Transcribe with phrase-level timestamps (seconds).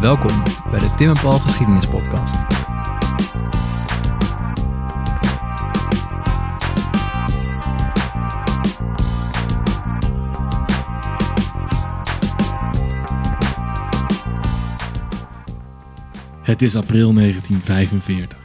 [0.00, 2.34] Welkom bij de Tim en Paul Geschiedenis Podcast.
[16.42, 18.38] Het is april 1945.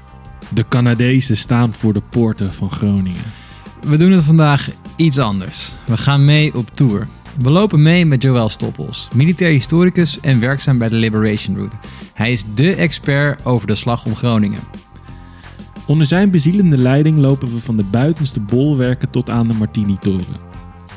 [0.50, 3.24] De Canadezen staan voor de poorten van Groningen.
[3.82, 5.74] We doen het vandaag iets anders.
[5.86, 7.08] We gaan mee op tour.
[7.41, 11.78] We lopen mee met Joël Stoppels, militair historicus en werkzaam bij de Liberation Route.
[12.14, 14.60] Hij is dé expert over de slag om Groningen.
[15.88, 20.38] Onder zijn bezielende leiding lopen we van de buitenste bolwerken tot aan de Martini-toren.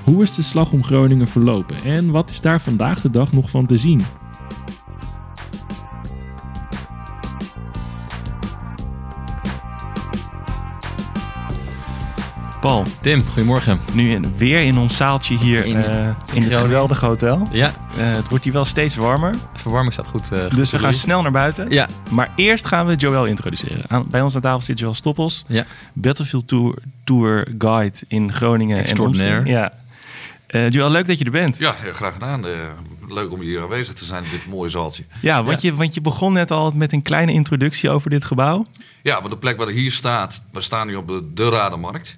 [0.04, 3.50] Hoe is de slag om Groningen verlopen en wat is daar vandaag de dag nog
[3.50, 4.02] van te zien?
[12.66, 13.80] Paul, Tim, goedemorgen.
[13.92, 17.48] nu in- weer in ons zaaltje hier In- eh, in het geweldige hotel.
[17.52, 20.32] Ja, Eh, het wordt hier wel steeds warmer, de verwarming staat goed.
[20.32, 21.70] eh, goed dus we gaan snel naar buiten.
[21.70, 23.82] Ja, Maar eerst gaan we Joël introduceren.
[23.88, 25.64] Aan, bij ons aan tafel zit Joël Stoppels, ja.
[25.92, 28.78] Battlefield Tour, Tour Guide in Groningen.
[28.78, 29.30] Extraordinair.
[29.30, 29.60] En omstreken.
[29.60, 29.72] ja.
[30.46, 31.56] Eh, Joël, leuk dat je er bent.
[31.58, 32.46] Ja, heel graag gedaan.
[32.46, 32.52] Eh,
[33.08, 35.04] leuk om hier aanwezig te zijn in dit mooie zaaltje.
[35.20, 38.66] Ja, want, Je, want je begon net al met een kleine introductie over dit gebouw.
[39.02, 42.16] Ja, maar de plek waar hier staat, we staan nu op de, de Radenmarkt.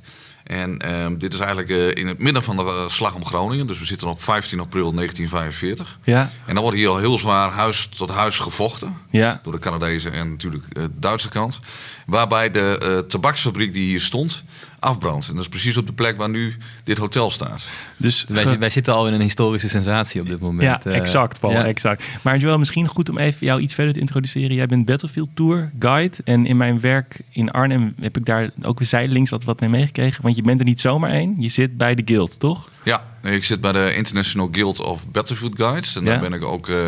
[0.49, 3.67] En ehm, dit is eigenlijk eh, in het midden van de eh, slag om Groningen.
[3.67, 5.99] Dus we zitten op 15 april 1945.
[6.05, 8.97] Ja, En dan wordt hier al heel zwaar huis tot huis gevochten.
[9.11, 9.41] ja.
[9.43, 11.61] Door de Canadezen en natuurlijk eh, de Duitse kant.
[12.07, 14.43] Waarbij de tabaksfabriek die hier stond
[14.79, 15.27] afbrandt.
[15.29, 17.69] En dat is precies op de plek waar nu dit hotel staat.
[17.97, 20.63] Dus Wij, wij zitten al in een historische sensatie op dit moment.
[20.85, 21.65] Ja, eh, exact, Paul, ja.
[21.65, 22.03] exact.
[22.23, 24.57] Maar Joël, misschien goed om even jou iets verder te introduceren.
[24.57, 26.17] Jij bent Battlefield Tour Guide.
[26.25, 30.23] En in mijn werk in Arnhem heb ik daar ook zijdelings wat, wat mee meegekregen.
[30.23, 31.35] Want je bent er niet zomaar één.
[31.39, 32.71] Je zit bij de Guild, toch?
[32.85, 35.97] Ja, ik zit bij de International Guild of Battlefield Guides.
[35.97, 36.11] En Ja.
[36.11, 36.87] daar ben ik ook, eh,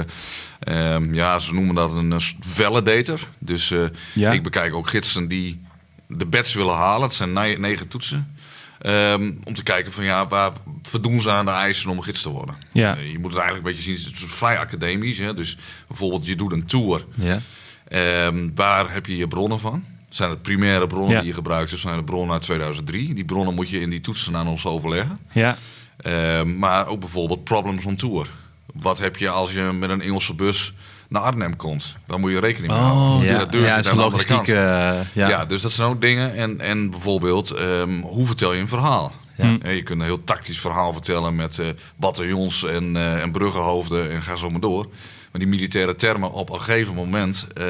[0.95, 3.21] ehm, ja, ze noemen dat een eh, validator.
[3.39, 4.33] Dus eh, Ja.
[4.33, 5.61] ik bekijk ook gidsen die
[6.11, 7.03] de badge willen halen.
[7.03, 8.35] Het zijn ne- negen toetsen.
[8.81, 10.51] Ehm, om te kijken van ja, waar
[10.83, 12.57] voldoen ze aan de eisen om gids te worden.
[12.73, 12.97] Ja.
[12.97, 15.19] Eh, je moet het eigenlijk een beetje zien, het is vrij academisch.
[15.19, 15.35] Hè?
[15.35, 15.57] Dus
[15.89, 17.05] bijvoorbeeld je doet een tour.
[17.15, 17.41] Ja.
[17.89, 19.85] Ehm, waar heb je je bronnen van?
[20.09, 21.19] Zijn het primaire bronnen Ja.
[21.19, 21.71] die je gebruikt?
[21.71, 23.15] Dus zijn de bronnen uit 2003.
[23.15, 25.19] Die bronnen moet je in die toetsen aan ons overleggen.
[25.33, 25.57] Ja,
[25.97, 28.27] Ehm, maar ook bijvoorbeeld problems on tour.
[28.75, 30.73] Wat heb je als je met een Engelse bus
[31.11, 31.97] naar Arnhem komt?
[32.07, 33.19] Dan moet je rekening mee houden.
[33.19, 34.37] Oh, ja, Dat deur ja, is logistiek.
[34.37, 34.49] kant.
[34.49, 35.29] eh, ja.
[35.29, 35.45] ja.
[35.45, 36.35] dus dat zijn ook dingen.
[36.35, 39.13] En, en bijvoorbeeld, ehm, hoe vertel je een verhaal?
[39.37, 39.71] Ja.
[39.71, 41.67] Je kunt een heel tactisch verhaal vertellen met eh,
[41.97, 44.87] bataljons en, eh en bruggenhoofden en ga zo maar door.
[45.31, 47.65] Maar die militaire termen op een gegeven moment, eh,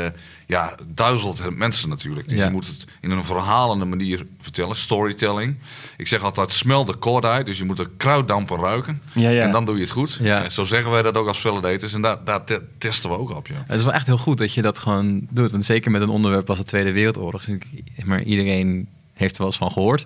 [0.46, 2.28] ja, duizelt het mensen natuurlijk.
[2.28, 2.44] Dus Ja.
[2.44, 5.54] je moet het in een verhalende manier vertellen, storytelling.
[5.96, 9.02] Ik zeg altijd, smel de koord uit, dus je moet de kruiddampen ruiken.
[9.12, 9.42] Ja, ja.
[9.42, 10.18] En dan doe je het goed.
[10.22, 10.48] Ja.
[10.48, 13.46] Zo zeggen wij dat ook als validators en daar, daar te- testen we ook op.
[13.46, 13.64] Ja.
[13.66, 15.50] Het is wel echt heel goed dat je dat gewoon doet.
[15.50, 17.42] Want zeker met een onderwerp als de Tweede Wereldoorlog.
[17.46, 17.66] Ik-
[18.04, 20.04] maar iedereen heeft er wel eens van gehoord.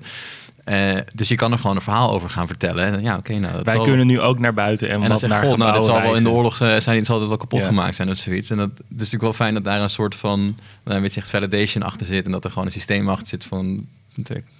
[0.64, 2.84] Eh, dus je kan er gewoon een verhaal over gaan vertellen.
[2.92, 5.44] En ja, oké, nou, dat wij zal- kunnen nu ook naar buiten en, wat naar
[5.44, 7.60] god, nou, dit zal wel in de oorlog eh, zijn, dit zal dit wel kapot
[7.60, 7.66] Ja.
[7.66, 8.50] gemaakt zijn of zoiets.
[8.50, 11.20] En dat het is natuurlijk wel fijn dat daar een soort van, nou, weet je,
[11.20, 12.24] echt validation achter zit.
[12.24, 13.86] En dat er gewoon een systeem achter zit van,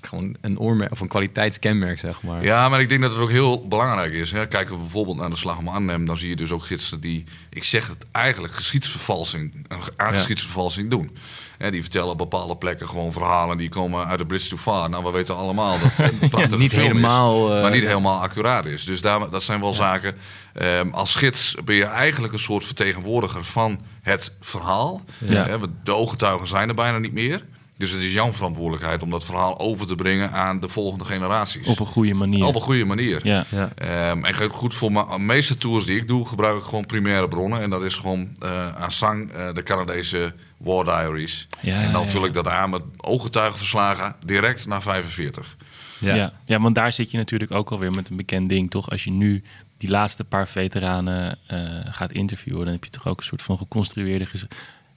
[0.01, 2.45] gewoon een oormerk of een kwaliteitskenmerk, zeg maar.
[2.45, 4.33] Ja, maar ik denk dat het ook heel belangrijk is.
[4.33, 4.47] Hè.
[4.47, 7.25] Kijken we bijvoorbeeld naar de slag om Arnhem, dan zie je dus ook gidsen die,
[7.51, 11.11] ik zeg het eigenlijk, geschiedsvervalsing, een aangeschiedsvervalsing doen.
[11.59, 14.91] Hè, die vertellen op bepaalde plekken gewoon verhalen die komen uit de Bridge to Far.
[14.91, 17.87] Nou, we weten allemaal dat het een prachtige niet film helemaal, is, eh, maar niet
[17.87, 18.85] helemaal accuraat is.
[18.85, 20.17] Dus daar, dat zijn wel zaken.
[20.53, 25.03] ehm, als gids ben je eigenlijk een soort vertegenwoordiger van het verhaal.
[25.19, 25.45] Ja.
[25.47, 27.45] Hè, want de ooggetuigen zijn er bijna niet meer.
[27.77, 31.67] Dus het is jouw verantwoordelijkheid om dat verhaal over te brengen aan de volgende generaties.
[31.67, 32.45] Op een goede manier.
[32.45, 33.21] Op een goede manier.
[33.27, 33.45] Ja.
[33.49, 33.71] Ja.
[33.75, 37.61] Ehm, en goed voor de meeste tours die ik doe, gebruik ik gewoon primaire bronnen.
[37.61, 41.47] En dat is gewoon eh aan Sang, eh, de Canadese War Diaries.
[41.61, 42.27] Ja, en dan ja, vul ja.
[42.27, 45.57] ik dat aan met ooggetuigenverslagen direct naar 45.
[45.99, 46.15] Ja.
[46.15, 46.33] Ja.
[46.45, 46.61] Ja.
[46.61, 48.91] want daar zit je natuurlijk ook alweer met een bekend ding, toch?
[48.91, 49.43] Als je nu
[49.77, 53.59] die laatste paar veteranen eh, gaat interviewen, dan heb je toch ook een soort van
[53.59, 54.27] geconstrueerde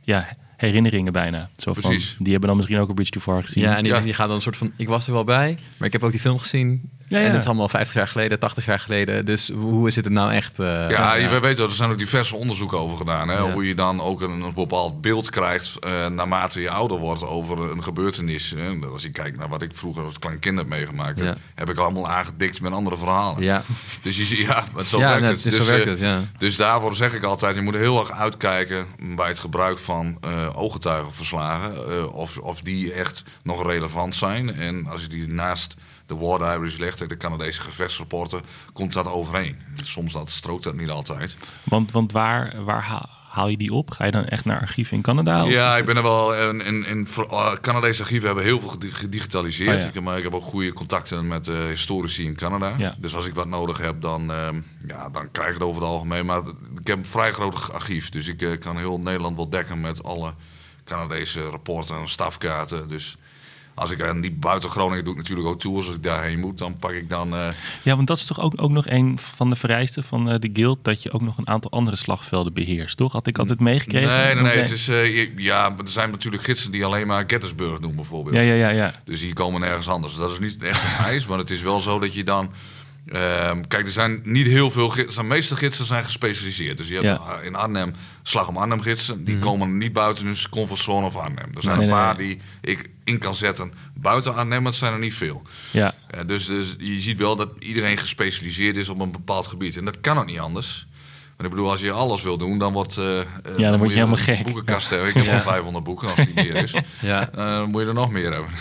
[0.01, 0.27] ja,
[0.57, 1.49] herinneringen bijna.
[1.57, 2.15] Zo van, Precies.
[2.19, 3.63] die hebben dan misschien ook een Bridge Too Far gezien.
[3.63, 3.99] Ja, en die, Ja.
[3.99, 6.11] die gaat dan een soort van, ik was er wel bij, maar ik heb ook
[6.11, 6.89] die film gezien.
[7.09, 7.25] Ja, ja.
[7.25, 9.25] En het is allemaal 50 jaar geleden, 80 jaar geleden.
[9.25, 10.59] Dus hoe zit het nou echt?
[10.59, 13.27] eh, Ja, je we weten, er zijn ook diverse onderzoeken over gedaan.
[13.27, 13.33] Hè?
[13.37, 13.51] Ja.
[13.51, 17.59] Hoe je dan ook een, een bepaald beeld krijgt eh, naarmate je ouder wordt over
[17.71, 18.53] een gebeurtenis.
[18.57, 18.87] Hè?
[18.91, 21.35] Als je kijkt naar wat ik vroeger als klein kind heb meegemaakt, Ja.
[21.55, 23.43] heb ik allemaal aangedikt met andere verhalen.
[23.43, 23.63] Ja,
[24.03, 25.53] Dus je ziet, ja, maar zo ja werkt net, het.
[25.53, 26.21] dus zo werkt eh, het, ja.
[26.37, 30.57] Dus daarvoor zeg ik altijd, je moet heel erg uitkijken bij het gebruik van eh
[30.57, 31.89] ooggetuigenverslagen.
[31.89, 34.53] eh, of, of die echt nog relevant zijn.
[34.53, 35.75] En als je die naast
[36.07, 38.41] de War Diaries legt, de Canadese gevechtsrapporten,
[38.73, 39.57] komt dat overeen.
[39.83, 41.37] Soms dat, strookt dat niet altijd.
[41.63, 43.91] Want, want waar, waar ha- haal je die op?
[43.91, 45.43] Ga je dan echt naar archieven in Canada?
[45.43, 46.35] of Ja, ik ben er wel.
[46.49, 49.75] In, in, in uh, Canadese archieven hebben heel veel gedi- gedigitaliseerd.
[49.75, 49.87] Oh, ja.
[49.93, 52.73] ik, maar ik heb ook goede contacten met eh, historici in Canada.
[52.77, 52.95] Ja.
[52.97, 55.91] Dus als ik wat nodig heb, dan, ehm, ja, dan krijg ik het over het
[55.91, 56.25] algemeen.
[56.25, 56.41] Maar
[56.79, 58.09] ik heb een vrij groot archief.
[58.09, 60.33] Dus ik eh, kan heel Nederland wel dekken met alle
[60.85, 62.87] Canadese rapporten en stafkaarten.
[62.87, 63.17] Dus
[63.77, 65.87] als ik aan die buiten Groningen doe, ik natuurlijk ook tours.
[65.87, 67.33] Als ik daarheen moet, dan pak ik dan.
[67.33, 67.47] eh,
[67.83, 70.49] Ja, want dat is toch ook, ook nog een van de vereisten van eh, de
[70.53, 70.79] guild...
[70.81, 73.11] dat je ook nog een aantal andere slagvelden beheerst, toch?
[73.11, 74.09] Had ik altijd meegekregen?
[74.09, 74.57] nee, nee, nee.
[74.57, 78.35] Het is, eh, ja, er zijn natuurlijk gidsen die alleen maar Gettysburg doen, bijvoorbeeld.
[78.35, 78.93] Ja, ja, ja, ja.
[79.03, 80.15] Dus die komen nergens anders.
[80.15, 82.51] Dat is niet echt een eis, maar het is wel zo dat je dan...
[83.11, 85.21] ehm, kijk, er zijn niet heel veel gidsen.
[85.21, 86.77] De meeste gidsen zijn gespecialiseerd.
[86.77, 87.39] Dus je hebt Ja.
[87.39, 87.93] in Arnhem
[88.23, 89.23] slag om Arnhem gidsen.
[89.23, 91.49] Die komen niet buiten hun comfortzone of Arnhem.
[91.55, 92.27] Er zijn Nee, een paar nee.
[92.27, 92.39] die
[92.73, 95.41] ik in kan zetten buiten Arnhem, maar het zijn er niet veel.
[95.71, 95.95] ja.
[96.09, 99.77] Eh, dus, dus je ziet wel dat iedereen gespecialiseerd is op een bepaald gebied.
[99.77, 100.87] En dat kan ook niet anders.
[101.37, 102.97] Maar ik bedoel, als je alles wil doen, dan wordt...
[102.97, 103.25] eh, eh,
[103.57, 104.43] dan word je helemaal een gek.
[104.43, 105.07] boekenkast hebben.
[105.07, 105.33] Ik heb Ja.
[105.33, 106.73] al 500 boeken, als die meer is.
[107.01, 107.29] Ja.
[107.29, 108.51] Eh, dan moet je er nog meer hebben.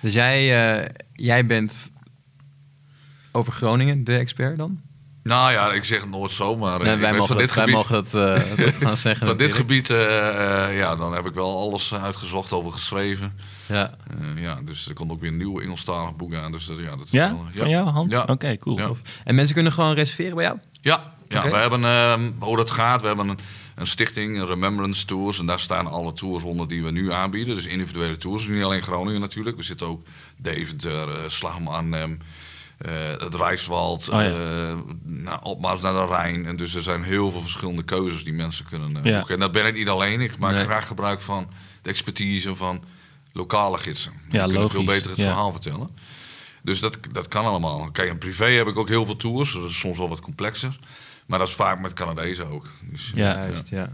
[0.00, 1.90] Dus jij, eh, jij bent
[3.34, 4.80] over Groningen de expert dan?
[5.22, 7.64] Nou ja, ik zeg nooit zo, maar eh, Nee, wij, mogen van dat, dit wij
[7.64, 9.26] gebied, mogen dat, eh, dat gaan zeggen.
[9.26, 13.38] van dit gebied eh, eh, ja, dan heb ik wel alles uitgezocht over geschreven.
[13.66, 13.94] Ja.
[14.20, 16.52] Eh, ja, dus er komt ook weer een nieuw Engelstalig boek aan.
[16.52, 17.28] Dus dat, ja, dat is Ja?
[17.34, 18.10] wel- Van jouw hand?
[18.12, 18.22] Ja.
[18.26, 18.78] Oké, cool.
[18.78, 18.90] Ja.
[19.24, 20.56] En mensen kunnen gewoon reserveren bij jou?
[20.80, 23.38] Ja, ja we hebben, ehm, hoe dat gaat, we hebben een,
[23.74, 25.38] een stichting, een Remembrance Tours.
[25.38, 27.54] En daar staan alle tours onder die we nu aanbieden.
[27.54, 29.56] Dus individuele tours, niet alleen Groningen natuurlijk.
[29.56, 32.26] We zitten ook Deventer, Slag om Arnhem, eh,
[33.18, 34.28] het Rijkswald, Oh ja.
[34.28, 36.46] eh, nou, opmars naar de Rijn.
[36.46, 39.16] En dus er zijn heel veel verschillende keuzes die mensen kunnen eh, Ja.
[39.16, 39.34] boeken.
[39.34, 40.20] En dat ben ik niet alleen.
[40.20, 40.64] Ik maak Nee.
[40.64, 41.48] graag gebruik van
[41.82, 42.82] de expertise van
[43.32, 44.12] lokale gidsen.
[44.28, 45.88] Die Ja, kunnen veel beter het verhaal vertellen.
[46.62, 47.90] Dus dat, dat kan allemaal.
[47.90, 49.52] Kijk, in privé heb ik ook heel veel tours.
[49.52, 50.78] Dat is soms wel wat complexer.
[51.26, 52.66] Maar dat is vaak met Canadezen ook.
[52.82, 53.32] Dus, Ja.
[53.32, 53.48] ja.
[53.48, 53.88] Juist, ja.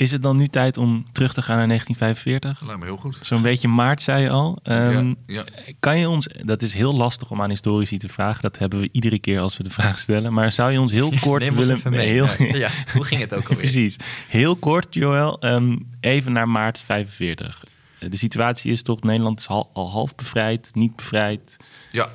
[0.00, 2.58] Is het dan nu tijd om terug te gaan naar 1945?
[2.58, 3.18] Dat lijkt me heel goed.
[3.20, 4.58] Zo'n beetje maart, zei je al.
[4.62, 5.44] Ehm, ja, ja.
[5.80, 8.42] Kan je ons, dat is heel lastig om aan historici te vragen.
[8.42, 10.32] Dat hebben we iedere keer als we de vraag stellen.
[10.32, 11.76] Maar zou je ons heel kort Neem willen...
[11.76, 12.08] even mee.
[12.08, 12.70] Heel, Ja.
[12.92, 13.56] Hoe ging het ook alweer?
[13.64, 13.96] Precies.
[14.28, 15.40] Heel kort, Joël.
[15.40, 17.64] ehm, even naar maart 45.
[18.08, 21.56] De situatie is toch, Nederland is al, al half bevrijd, niet bevrijd.
[21.90, 22.08] Ja.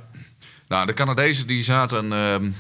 [0.75, 2.51] Nou, de Canadezen die zaten ehm,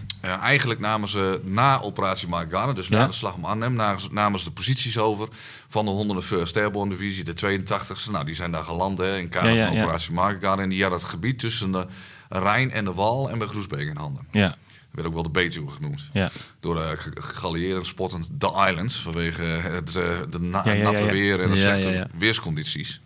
[0.41, 2.97] eigenlijk namen ze na operatie Mark Garner, dus Ja.
[2.97, 5.27] na de slag om Arnhem, namen ze, namen ze de posities over
[5.67, 8.11] van de 101st Airborne Divisie, de 82e.
[8.11, 10.63] Nou, die zijn daar geland hè, in kader Ja, ja, van operatie Mark Garner.
[10.63, 11.85] En die hadden het gebied tussen de
[12.29, 14.27] Rijn en de Wal en bij Groesbeek in handen.
[14.31, 14.57] Ja, Dat
[14.91, 16.09] werd ook wel de Betuwe genoemd.
[16.13, 16.29] ja.
[16.59, 18.95] Door de gegalieerden spottend The Islands.
[19.01, 23.01] Vanwege het eh, de na- natte weer en de slechte weerscondities.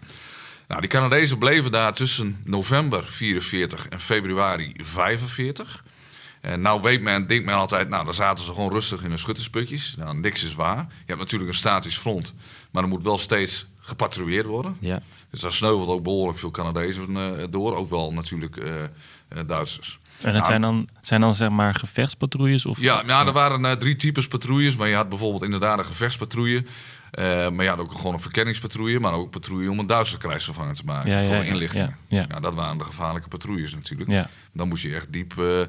[0.70, 5.84] Nou, die Canadezen bleven daar tussen november 44 en februari 45.
[6.42, 9.20] En nou weet men, denkt men altijd, nou dan zaten ze gewoon rustig in hun
[9.20, 9.96] schuttersputjes.
[9.98, 10.78] Nou, niks is waar.
[10.78, 12.34] Je hebt natuurlijk een statisch front,
[12.72, 14.78] maar er moet wel steeds gepatrouilleerd worden.
[14.80, 15.02] Ja.
[15.30, 17.76] Dus daar sneuvelt ook behoorlijk veel Canadezen eh, door.
[17.76, 18.90] Ook wel natuurlijk eh, eh,
[19.48, 20.00] Duitsers.
[20.22, 22.66] En het Nou, zijn, dan, zijn dan zeg maar gevechtspatrouilles?
[22.66, 24.76] Of, ja, nou, er waren drie types patrouilles.
[24.76, 26.66] Maar je had bijvoorbeeld inderdaad een gevechtspatrouille.
[27.12, 29.00] Eh, maar had ook gewoon een verkenningspatrouille.
[29.00, 31.10] Maar ook een patrouille om een Duitse krijgsgevangen te maken.
[31.10, 31.98] Ja, ja, voor ja, inlichtingen.
[32.08, 32.40] ja, ja.
[32.40, 34.10] dat waren de gevaarlijke patrouilles natuurlijk.
[34.10, 34.30] Ja.
[34.54, 35.62] Dan moest je echt diep eh,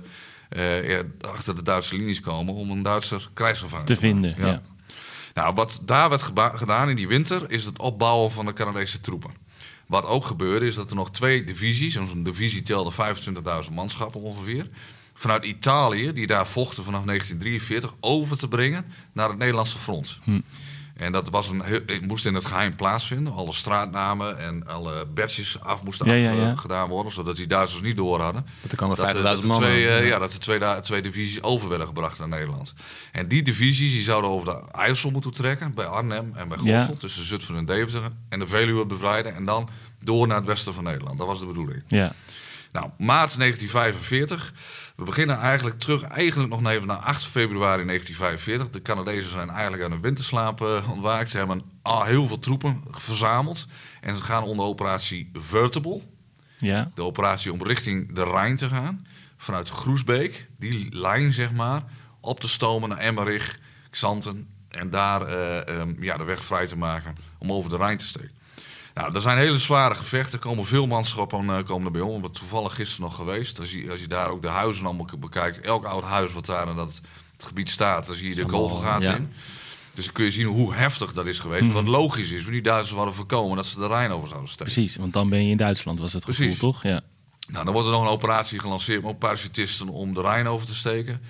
[0.50, 2.54] eh, ja, achter de Duitse linies komen...
[2.54, 4.62] om een Duitser krijgsgevangen Te te, vinden, ja.
[5.35, 6.23] Nou, wat daar werd
[6.54, 7.50] gedaan in die winter...
[7.50, 9.30] is het opbouwen van de Canadese troepen.
[9.87, 11.92] Wat ook gebeurde is dat er nog twee divisies...
[11.92, 12.92] zo'n divisie telde
[13.68, 14.68] 25.000 manschappen ongeveer...
[15.14, 17.94] vanuit Italië, die daar vochten vanaf 1943...
[18.00, 20.18] over te brengen naar het Nederlandse front.
[20.25, 20.40] Hm.
[21.00, 23.33] En dat was een, het moest in het geheim plaatsvinden.
[23.35, 26.54] Alle straatnamen en alle badges af moesten Ja, ja, afge- ja.
[26.54, 27.12] gedaan worden...
[27.12, 29.61] zodat die Duitsers niet door hadden Dat er komen dat, 50.000 eh, dat, man.
[29.61, 29.99] twee, aan.
[29.99, 32.73] eh, ja, dat de twee, twee divisies over werden gebracht naar Nederland.
[33.12, 36.78] En die divisies die zouden over de IJssel moeten trekken, bij Arnhem en bij Ja.
[36.78, 38.11] Gossel, tussen Zutphen en Deventer.
[38.28, 39.69] En de Veluwe bevrijden en dan
[40.02, 41.19] door naar het westen van Nederland.
[41.19, 41.83] Dat was de bedoeling.
[41.88, 42.12] Ja.
[42.73, 44.52] Nou, maart 1945.
[45.00, 48.71] We beginnen eigenlijk terug, eigenlijk nog even naar 8 februari 1945.
[48.71, 51.30] De Canadezen zijn eigenlijk aan een winterslaap eh, ontwaakt.
[51.30, 53.66] Ze hebben al heel veel troepen verzameld.
[54.00, 56.00] En ze gaan onder operatie Vertable
[56.59, 56.90] ja.
[56.95, 59.07] de operatie om richting de Rijn te gaan.
[59.37, 61.83] Vanuit Groesbeek, die lijn zeg maar,
[62.21, 63.59] op te stomen naar Emmerich,
[63.90, 64.49] Xanten.
[64.69, 68.07] En daar eh, ehm, ja, de weg vrij te maken om over de Rijn te
[68.07, 68.33] steken.
[69.00, 70.33] Nou, er zijn hele zware gevechten.
[70.33, 72.07] Er komen veel manschappen eh, komen erbij om.
[72.07, 73.61] We hebben toevallig gisteren nog geweest.
[73.61, 75.61] Als je, als je daar ook de huizen allemaal bekijkt.
[75.61, 77.00] Elk oud huis wat daar in dat
[77.37, 79.16] het gebied staat, dan zie je de kogelgaten ja.
[79.16, 79.30] in.
[79.95, 81.64] Dus dan kun je zien hoe heftig dat is geweest.
[81.64, 81.73] Mhm.
[81.73, 84.73] Wat logisch is, want die Duitsers hadden voorkomen dat ze de Rijn over zouden steken.
[84.73, 86.61] Precies, want dan ben je in Duitsland, was het gevoel, Precies.
[86.61, 86.83] toch?
[86.83, 87.00] Ja.
[87.49, 90.75] Nou, dan wordt er nog een operatie gelanceerd met parachutisten om de Rijn over te
[90.75, 91.21] steken.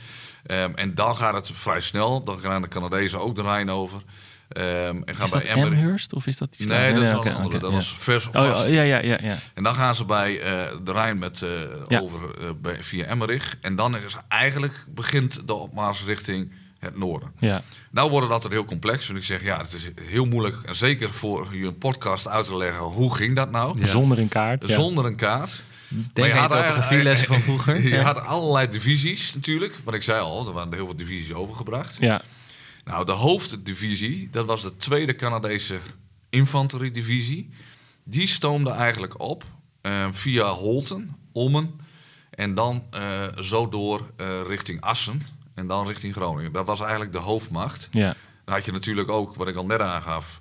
[0.47, 2.21] Ehm, en dan gaat het vrij snel.
[2.21, 4.03] Dan gaan de Canadezen ook de Rijn over.
[4.51, 7.27] Ehm, en gaan Is dat bij Amherst of is dat iets Nee, dat is wel
[7.27, 7.59] een andere.
[7.59, 9.37] dat was vers op Oh, oh, ja, ja, ja, ja.
[9.55, 10.53] En dan gaan ze bij eh,
[10.85, 13.57] de Rijn met, eh, over eh, bij, via Emmerich.
[13.61, 17.33] En dan is eigenlijk begint de opmars richting het noorden.
[17.39, 17.63] ja.
[17.91, 19.07] Nou wordt het altijd heel complex.
[19.07, 20.57] Want ik zeg, ja, het is heel moeilijk.
[20.67, 22.85] En zeker voor je een podcast uit te leggen.
[22.85, 23.87] Hoe ging dat nou?
[23.87, 24.69] Zonder een kaart.
[24.69, 24.75] ja.
[24.75, 25.63] Zonder een kaart.
[26.13, 27.83] Denk aan had je topografielessen van vroeger.
[27.89, 29.79] Je had allerlei divisies natuurlijk.
[29.85, 31.97] Wat ik zei al, er waren heel veel divisies overgebracht.
[32.01, 32.23] Ja,
[32.85, 35.79] Nou, de hoofddivisie, dat was de tweede Canadese
[36.31, 37.51] infanteriedivisie.
[38.05, 39.45] Die stoomde eigenlijk op
[39.81, 41.81] eh, via Holten, Ommen
[42.31, 43.03] en dan eh,
[43.39, 46.53] zo door eh, richting Assen en dan richting Groningen.
[46.53, 47.89] Dat was eigenlijk de hoofdmacht.
[47.91, 48.15] ja.
[48.45, 50.41] Dan had je natuurlijk ook, wat ik al net aangaf,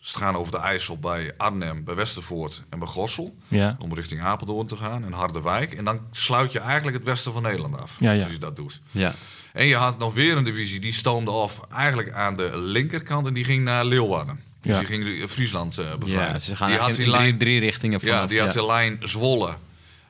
[0.00, 3.36] ze gaan over de IJssel bij Arnhem, bij Westervoort en bij Gossel.
[3.48, 3.76] Ja.
[3.78, 5.74] Om richting Apeldoorn te gaan en Harderwijk.
[5.74, 7.96] En dan sluit je eigenlijk het westen van Nederland af.
[8.00, 8.22] Ja, ja.
[8.22, 8.80] Als je dat doet.
[8.90, 9.14] Ja.
[9.52, 13.34] En je had nog weer een divisie die stoomde af eigenlijk aan de linkerkant en
[13.34, 14.40] die ging naar Leeuwarden.
[14.60, 14.78] Dus Ja.
[14.78, 16.32] die ging Friesland eh bevrijden.
[16.32, 18.14] ja, ze gaan die had in, lijn, drie richtingen vanaf.
[18.14, 19.56] ja, die had de lijn Zwolle.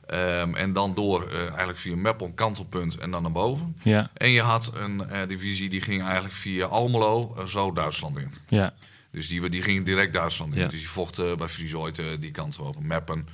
[0.07, 3.75] ehm, en dan door eh, eigenlijk via Meppel, kantelpunt en dan naar boven.
[3.83, 8.31] Ja, En je had een eh, divisie die ging eigenlijk via Almelo zo Duitsland in.
[8.49, 8.73] ja.
[9.11, 10.59] Dus die, die ging direct Duitsland in.
[10.61, 10.67] Ja.
[10.67, 13.27] Dus die vochten bij Friesoid eh, die kant op, Meppen.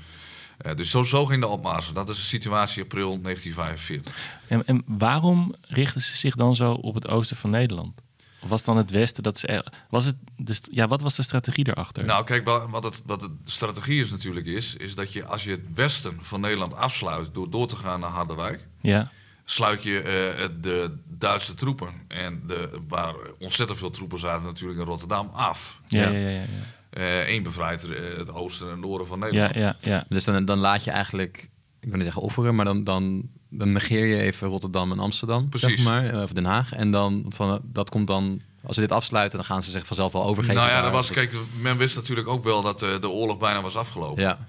[0.58, 1.94] Eh, dus zo, zo ging de opmars.
[1.94, 4.38] Dat is de situatie april 1945.
[4.48, 8.02] En, en waarom richten ze zich dan zo op het oosten van Nederland?
[8.42, 9.66] Of was dan het westen dat ze...
[9.90, 12.04] Was het de, st- ja, wat was de strategie erachter?
[12.06, 15.44] Nou, kijk, wa- wat, het, wat de strategie is natuurlijk is, is dat je als
[15.44, 19.12] je het westen van Nederland afsluit door door te gaan naar Harderwijk, ja,
[19.46, 24.86] sluit je eh, de Duitse troepen en de, waar ontzettend veel troepen zaten natuurlijk in
[24.86, 25.82] Rotterdam af.
[25.88, 26.10] ja, Ja.
[26.10, 26.30] ja, ja.
[26.30, 26.46] ja,
[26.90, 29.56] Eén bevrijdt eh, het oosten en noorden van ja, Nederland.
[29.56, 30.06] ja, ja.
[30.10, 31.38] Dus dan, dan laat je eigenlijk,
[31.80, 35.50] ik wil niet zeggen offeren, maar dan, dan, dan negeer je even Rotterdam en Amsterdam,
[35.50, 35.76] Precies.
[35.76, 36.74] zeg maar, eh, of Den Haag.
[36.74, 40.12] En dan van, dat komt dan, als ze dit afsluiten, dan gaan ze zich vanzelf
[40.14, 40.56] wel overgeven.
[40.56, 43.62] Nou ja, dat was, kijk, men wist natuurlijk ook wel dat eh, de oorlog bijna
[43.62, 44.24] was afgelopen.
[44.24, 44.40] Ja,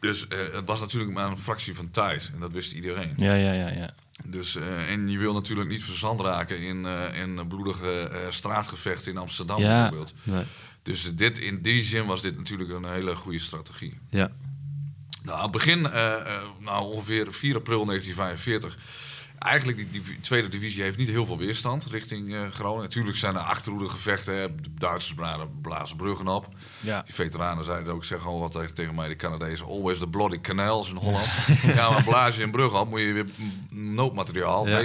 [0.00, 2.30] Dus eh, het was natuurlijk maar een fractie van tijd.
[2.34, 3.12] En dat wist iedereen.
[3.16, 3.90] Ja, ja, ja, ja.
[4.24, 9.12] Dus, eh, en je wil natuurlijk niet verzand raken in, eh, in bloedige eh, straatgevechten
[9.12, 9.68] in Amsterdam Ja.
[9.80, 10.14] bijvoorbeeld.
[10.22, 10.42] nee.
[10.84, 13.98] Dus dit, in die zin was dit natuurlijk een hele goede strategie.
[14.08, 14.30] ja.
[15.22, 18.78] Nou, begin, eh, eh, nou ongeveer 4 april 1945.
[19.38, 22.82] Eigenlijk die, divi- tweede divisie heeft niet heel veel weerstand richting eh, Groningen.
[22.82, 24.34] Natuurlijk zijn er achterhoede gevechten.
[24.36, 24.54] hè.
[24.54, 26.48] De Duitsers bla- blazen bruggen op.
[26.80, 27.02] Ja.
[27.02, 29.66] Die veteranen zeiden ook, zeggen al wat tegen- mij, de Canadezen.
[29.66, 31.28] Always the bloody canals in Holland.
[31.74, 33.26] ja, maar blaas je een brug op, moet je weer
[33.70, 34.76] noodmateriaal, Ja.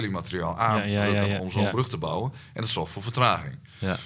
[0.57, 2.31] aan Ja, om zo'n brug te bouwen.
[2.53, 3.57] En dat zorgt voor vertraging.
[3.79, 3.97] ja.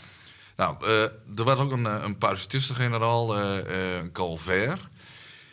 [0.63, 1.01] Nou, eh,
[1.37, 4.87] er was ook een, eh, een parachutistengeneraal, eh Calvert.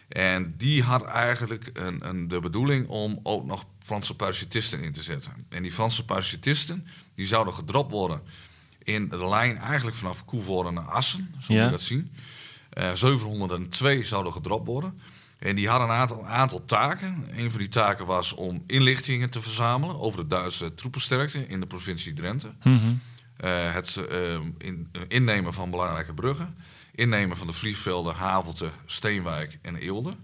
[0.08, 5.02] En die had eigenlijk een, een, de bedoeling om ook nog Franse parachutisten in te
[5.02, 5.32] zetten.
[5.48, 8.20] En die Franse parachutisten die zouden gedropt worden
[8.82, 11.34] in de lijn eigenlijk vanaf Koevoorde naar Assen.
[11.40, 11.64] Zo Ja.
[11.64, 12.12] je dat zien.
[12.70, 15.00] Eh 702 zouden gedropt worden.
[15.38, 17.26] En die hadden een aantal, aantal taken.
[17.36, 21.66] Een van die taken was om inlichtingen te verzamelen over de Duitse troepensterkte in de
[21.66, 22.52] provincie Drenthe.
[22.62, 22.94] Mhm.
[23.48, 26.56] Het eh, in, eh, innemen van belangrijke bruggen.
[26.94, 30.14] Innemen van de vliegvelden Havelte, Steenwijk en Eelde.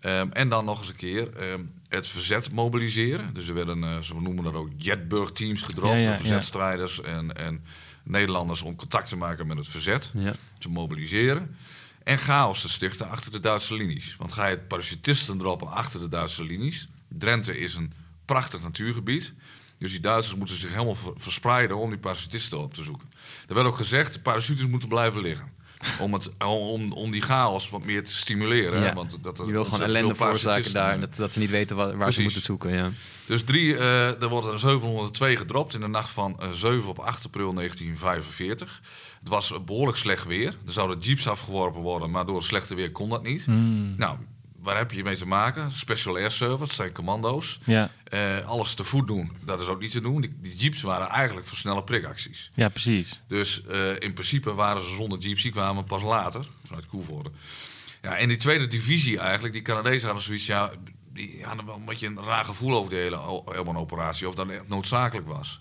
[0.00, 3.34] Ehm, en dan nog eens een keer ehm, het verzet mobiliseren.
[3.34, 5.94] Dus er werden, eh, ze noemen dat ook Jetburg-teams gedropt.
[5.94, 6.16] Ja, ja, ja.
[6.16, 7.64] verzetstrijders en, en
[8.02, 10.12] Nederlanders om contact te maken met het verzet.
[10.58, 11.56] Te mobiliseren.
[12.02, 14.16] En chaos te stichten achter de Duitse linies.
[14.16, 16.88] Want ga je parachutisten droppen achter de Duitse linies.
[17.08, 17.92] Drenthe is een
[18.24, 19.34] prachtig natuurgebied.
[19.80, 23.08] Dus die Duitsers moeten zich helemaal ver- verspreiden om die parachutisten op te zoeken.
[23.48, 25.58] Er werd ook gezegd, de parachutes moeten blijven liggen.
[26.00, 28.82] Om, het, om, om die chaos wat meer te stimuleren.
[28.82, 28.94] Ja.
[28.94, 31.96] Want dat er Je wil gewoon ellende veroorzaken daar, dat, dat ze niet weten waar,
[31.96, 32.72] waar ze moeten zoeken.
[32.72, 32.90] Ja.
[33.26, 36.98] Dus drie, eh, er worden er 702 gedropt in de nacht van eh, 7 op
[36.98, 38.80] 8 april 1945.
[39.18, 40.56] Het was behoorlijk slecht weer.
[40.66, 43.44] Er zouden jeeps afgeworpen worden, maar door slechte weer kon dat niet.
[43.44, 43.94] Hmm.
[43.96, 44.16] Nou,
[44.62, 45.72] waar heb je mee te maken?
[45.72, 47.60] Special Air Service, zijn commando's.
[47.64, 47.90] Ja.
[48.04, 50.20] Eh, alles te voet doen, dat is ook niet te doen.
[50.20, 52.50] Die, die jeeps waren eigenlijk voor snelle prikacties.
[52.54, 53.22] ja, precies.
[53.28, 57.30] Dus eh, in principe waren ze zonder jeeps, die kwamen pas later, vanuit Koevoorde.
[58.02, 60.70] Ja, en die tweede divisie eigenlijk, die Canadezen hadden zoiets, ja,
[61.12, 64.68] die hadden wel een beetje een raar gevoel over de hele Elban-operatie, of dat echt
[64.68, 65.60] noodzakelijk was.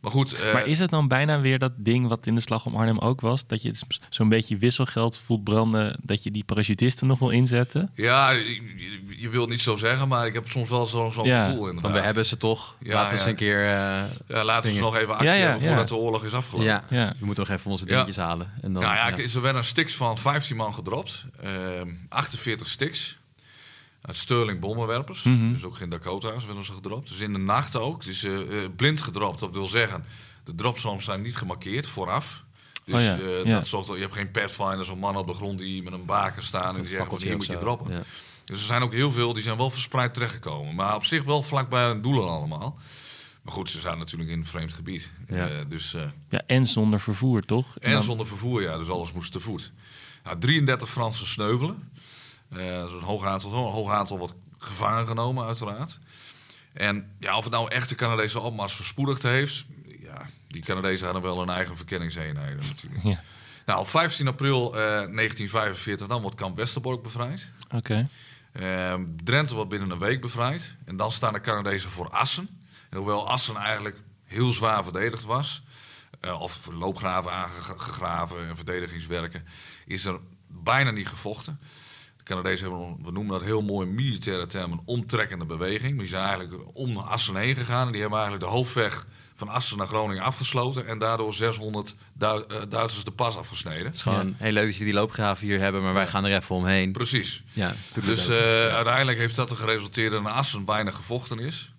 [0.00, 2.66] Maar goed, eh, Maar is het dan bijna weer dat ding wat in de slag
[2.66, 3.46] om Arnhem ook was?
[3.46, 3.74] Dat je
[4.08, 7.90] zo'n beetje wisselgeld voelt branden, dat je die parachutisten nog wil inzetten?
[7.94, 8.44] ja, je,
[8.76, 11.44] je- je wil het niet zo zeggen, maar ik heb soms wel zo- zo'n Ja,
[11.44, 11.92] gevoel Van inderdaad.
[12.00, 13.60] we hebben ze toch, Ja, laten we eens een keer...
[13.60, 13.68] eh,
[14.28, 15.66] Ja, laten we ze nog even actie Ja, ja, hebben ja.
[15.68, 16.66] voordat de oorlog is afgelopen.
[16.68, 17.14] ja, Ja.
[17.18, 17.90] we moeten nog even onze Ja.
[17.90, 18.50] dingetjes halen.
[18.62, 19.16] En dan, Nou ja, ja.
[19.34, 21.24] er werden sticks van 15 man gedropt.
[21.42, 23.17] Ehm 48 sticks.
[24.08, 25.22] Uit Sterling bommenwerpers.
[25.22, 25.52] Mhm.
[25.52, 27.08] Dus ook geen Dakota's werden ze gedropt.
[27.08, 28.04] Dus in de nacht ook.
[28.04, 28.38] Dus eh,
[28.76, 29.40] blind gedropt.
[29.40, 30.04] Dat wil zeggen,
[30.44, 32.44] de dropzones zijn niet gemarkeerd vooraf.
[32.84, 33.54] Dus Oh ja, ja.
[33.54, 36.42] dat zorgt, je hebt geen pathfinders of mannen op de grond die met een baken
[36.44, 37.92] staan en die zeggen van hier moet je droppen.
[37.92, 38.02] Ja.
[38.44, 40.74] Dus er zijn ook heel veel die zijn wel verspreid terechtgekomen.
[40.74, 42.78] Maar op zich wel vlakbij hun doelen allemaal.
[43.42, 45.10] Maar goed, ze zijn natuurlijk in een vreemd gebied.
[45.28, 45.48] Ja.
[45.68, 45.96] Dus,
[46.28, 47.78] Ja, en zonder vervoer, toch?
[47.78, 48.78] en dan- zonder vervoer, ja.
[48.78, 49.72] Dus alles moest te voet.
[50.24, 51.90] Nou, 33 Fransen sneuvelen.
[52.50, 55.98] Eh, een hoog aantal, een hoog aantal wat gevangen genomen, uiteraard.
[56.72, 59.66] En ja, of het nou echt de Canadese opmars verspoedigd heeft...
[60.00, 63.04] Ja, die Canadezen hadden wel hun eigen verkenningseenheden natuurlijk.
[63.04, 63.20] Ja.
[63.66, 67.50] Nou, op 15 april eh, 1945 dan wordt kamp Westerbork bevrijd.
[67.74, 68.08] Oké.
[68.52, 70.74] Ehm, Drenthe wordt binnen een week bevrijd.
[70.84, 72.48] En dan staan de Canadezen voor Assen.
[72.90, 75.62] En hoewel Assen eigenlijk heel zwaar verdedigd was...
[76.20, 79.46] eh, of loopgraven aangegraven en verdedigingswerken...
[79.86, 81.60] is er bijna niet gevochten.
[82.28, 84.78] De Canadezen hebben, we noemen dat heel mooi in militaire termen...
[84.78, 85.98] een omtrekkende beweging.
[85.98, 87.86] Die zijn eigenlijk om Assen heen gegaan.
[87.86, 90.86] En die hebben eigenlijk de hoofdweg van Assen naar Groningen afgesloten...
[90.86, 93.84] en daardoor 600 Du- eh, Duitsers de pas afgesneden.
[93.86, 96.36] Het is gewoon heel leuk dat jullie die loopgraven hier hebben, maar wij gaan er
[96.36, 96.92] even omheen.
[96.92, 97.42] Precies.
[97.52, 101.72] Ja, Dus eh, uiteindelijk heeft dat er geresulteerd in Assen weinig gevochten is.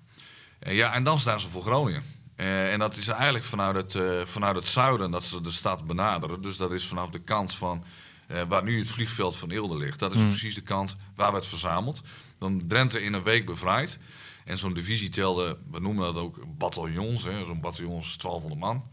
[0.59, 2.03] En ja, en dan staan ze voor Groningen.
[2.35, 5.87] Eh, en dat is eigenlijk vanuit het, eh, vanuit het zuiden dat ze de stad
[5.87, 6.41] benaderen.
[6.41, 7.83] Dus dat is vanaf de kant van
[8.29, 9.99] eh, waar nu het vliegveld van Eelde ligt.
[9.99, 12.01] Dat is precies de kant waar we het verzameld.
[12.37, 13.97] Dan Drenthe in een week bevrijd.
[14.45, 17.23] En zo'n divisie telde, we noemen dat ook bataljons.
[17.23, 17.45] hè.
[17.45, 18.83] Zo'n bataljon is 1200 man.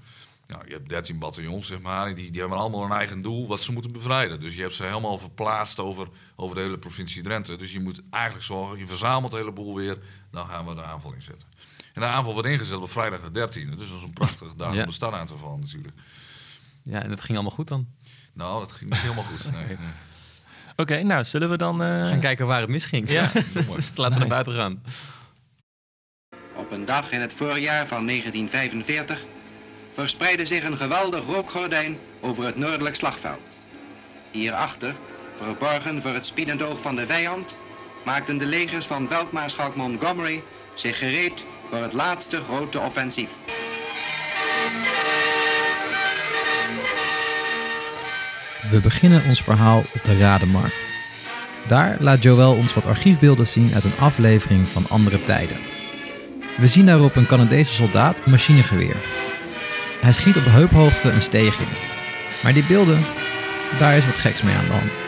[0.47, 2.15] Nou, je hebt 13 bataljons, zeg maar.
[2.15, 4.41] Die, die hebben allemaal een eigen doel wat ze moeten bevrijden.
[4.41, 7.57] Dus je hebt ze helemaal verplaatst over, over de hele provincie Drenthe.
[7.57, 9.99] Dus je moet eigenlijk zorgen, je verzamelt de hele boel weer.
[10.31, 11.49] Dan gaan we de aanval inzetten.
[11.93, 13.53] En de aanval wordt ingezet op vrijdag de 13e.
[13.77, 14.81] Dus dat is een prachtige dag Ja.
[14.81, 15.95] om de stad aan te vallen natuurlijk.
[16.83, 17.87] Ja, en het ging allemaal goed dan.
[18.37, 19.53] Nou, dat ging niet helemaal goed.
[19.53, 19.77] Nee, nee.
[20.77, 21.83] Oké, nou, zullen we dan...
[21.83, 23.11] eh, We gaan kijken waar het misging.
[23.11, 23.23] Ja.
[23.95, 24.83] Laten we naar buiten gaan.
[26.55, 29.25] Op een dag in het voorjaar van 1945
[29.95, 33.59] verspreidde zich een geweldig rookgordijn over het noordelijk slagveld.
[34.31, 34.95] Hierachter,
[35.37, 37.57] verborgen voor het spiedend oog van de vijand,
[38.05, 40.43] maakten de legers van veldmaarschalk Montgomery
[40.75, 43.31] zich gereed voor het laatste grote offensief.
[48.71, 50.93] We beginnen ons verhaal op de Rademarkt.
[51.67, 55.57] Daar laat Joël ons wat archiefbeelden zien uit een aflevering van andere tijden.
[56.57, 58.97] We zien daarop een Canadese soldaat met machinegeweer.
[60.01, 61.67] Hij schiet op heuphoogte een steeg in.
[62.43, 62.99] Maar die beelden,
[63.79, 64.99] daar is wat geks mee aan de hand.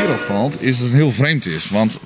[0.00, 1.68] hier opvalt, is dat het heel vreemd is.
[1.68, 1.98] Want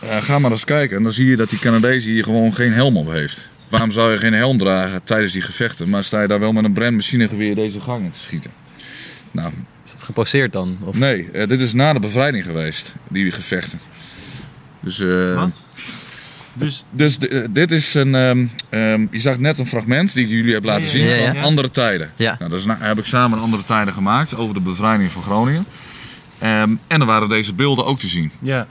[0.00, 2.72] eh, ga maar eens kijken en dan zie je dat die Canadees hier gewoon geen
[2.72, 3.48] helm op heeft.
[3.68, 6.64] Waarom zou je geen helm dragen tijdens die gevechten, maar sta je daar wel met
[6.64, 8.50] een brandmachinegeweer deze gang in te schieten?
[9.30, 9.52] Nou,
[9.84, 10.78] Is dat geposeerd dan?
[10.84, 10.98] Of...
[10.98, 13.80] nee, eh, dit is na de bevrijding geweest, die gevechten.
[14.80, 15.60] Dus, eh, Wat?
[16.52, 18.14] Dus dus d- eh, dit is een.
[18.14, 21.14] ehm, ehm, je zag net een fragment die ik jullie heb laten ja, zien ja,
[21.14, 21.34] ja.
[21.34, 22.12] van andere tijden.
[22.16, 22.36] Ja.
[22.38, 25.64] Nou, dus na- heb ik samen andere tijden gemaakt over de bevrijding van Groningen.
[26.38, 28.30] Ehm, en dan waren deze beelden ook te zien.
[28.40, 28.66] ja,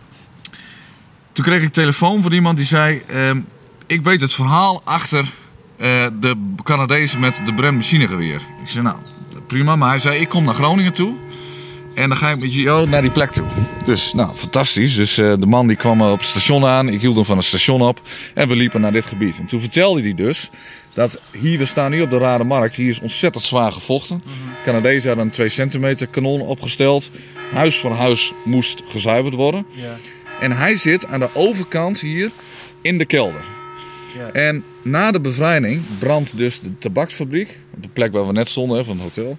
[1.32, 3.40] Toen kreeg ik telefoon van iemand die zei: ehm,
[3.88, 5.32] Ik weet het verhaal achter
[5.78, 8.42] eh, de Canadezen met de Bren machinegeweer.
[8.64, 8.98] Ik zei: Nou,
[9.48, 9.76] prima.
[9.76, 11.16] Maar hij zei: Ik kom naar Groningen toe.
[11.96, 13.46] En dan ga ik met jou naar die plek toe.
[13.86, 14.96] Dus, nou, fantastisch.
[14.96, 16.90] Dus eh, de man die kwam op het station aan.
[16.90, 18.02] Ik hield hem van het station op.
[18.34, 19.40] En we liepen naar dit gebied.
[19.40, 20.50] En toen vertelde hij dus
[20.94, 22.76] dat hier, we staan nu op de Rade Markt.
[22.76, 24.24] Hier is ontzettend zwaar gevochten.
[24.64, 27.12] Canadezen hadden een 2 centimeter kanon opgesteld.
[27.52, 29.66] Huis voor huis moest gezuiverd worden.
[29.70, 29.96] ja,
[30.40, 32.32] En hij zit aan de overkant hier
[32.82, 33.42] in de kelder.
[34.18, 34.32] Ja.
[34.32, 37.60] En na de bevrijding brandt dus de tabaksfabriek.
[37.76, 39.38] Op de plek waar we net stonden, van het hotel.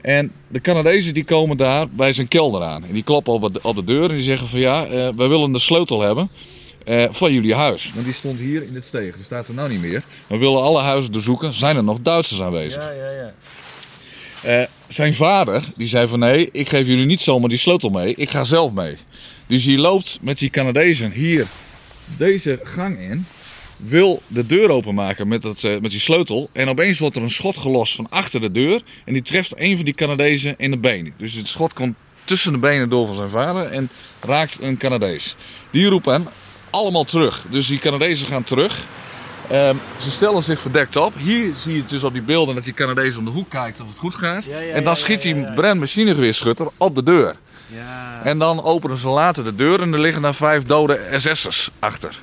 [0.00, 2.84] En de Canadezen die komen daar bij zijn kelder aan.
[2.84, 5.28] En die kloppen op de, op de deur en die zeggen van ja, eh, wij
[5.28, 6.30] willen de sleutel hebben
[6.84, 7.92] eh, van jullie huis.
[7.94, 10.02] Want die stond hier in het steeg, die staat er nou niet meer.
[10.26, 11.54] We willen alle huizen doorzoeken.
[11.54, 12.82] Zijn er nog Duitsers aanwezig?
[12.82, 13.32] ja, ja, ja.
[14.42, 18.14] Eh, zijn vader die zei van nee, ik geef jullie niet zomaar die sleutel mee,
[18.14, 18.96] ik ga zelf mee.
[19.46, 21.46] Dus hij loopt met die Canadezen hier
[22.16, 23.26] deze gang in,
[23.78, 26.50] wil de deur openmaken met, dat, eh, met die sleutel.
[26.52, 29.76] En opeens wordt er een schot gelost van achter de deur en die treft een
[29.76, 31.12] van die Canadezen in de been.
[31.16, 35.36] Dus het schot komt tussen de benen door van zijn vader en raakt een Canadees.
[35.70, 36.28] Die roepen hem
[36.70, 37.44] allemaal terug.
[37.50, 38.86] Dus die Canadezen gaan terug.
[39.50, 41.12] Ehm, ze stellen zich verdekt op.
[41.18, 43.86] Hier zie je dus op die beelden dat die Canadees om de hoek kijkt of
[43.86, 44.46] het goed gaat.
[44.46, 47.36] en dan schiet die Brand machinegeweerschutter op de deur.
[48.22, 52.20] En dan openen ze later de deur en er liggen daar vijf dode SS'ers achter.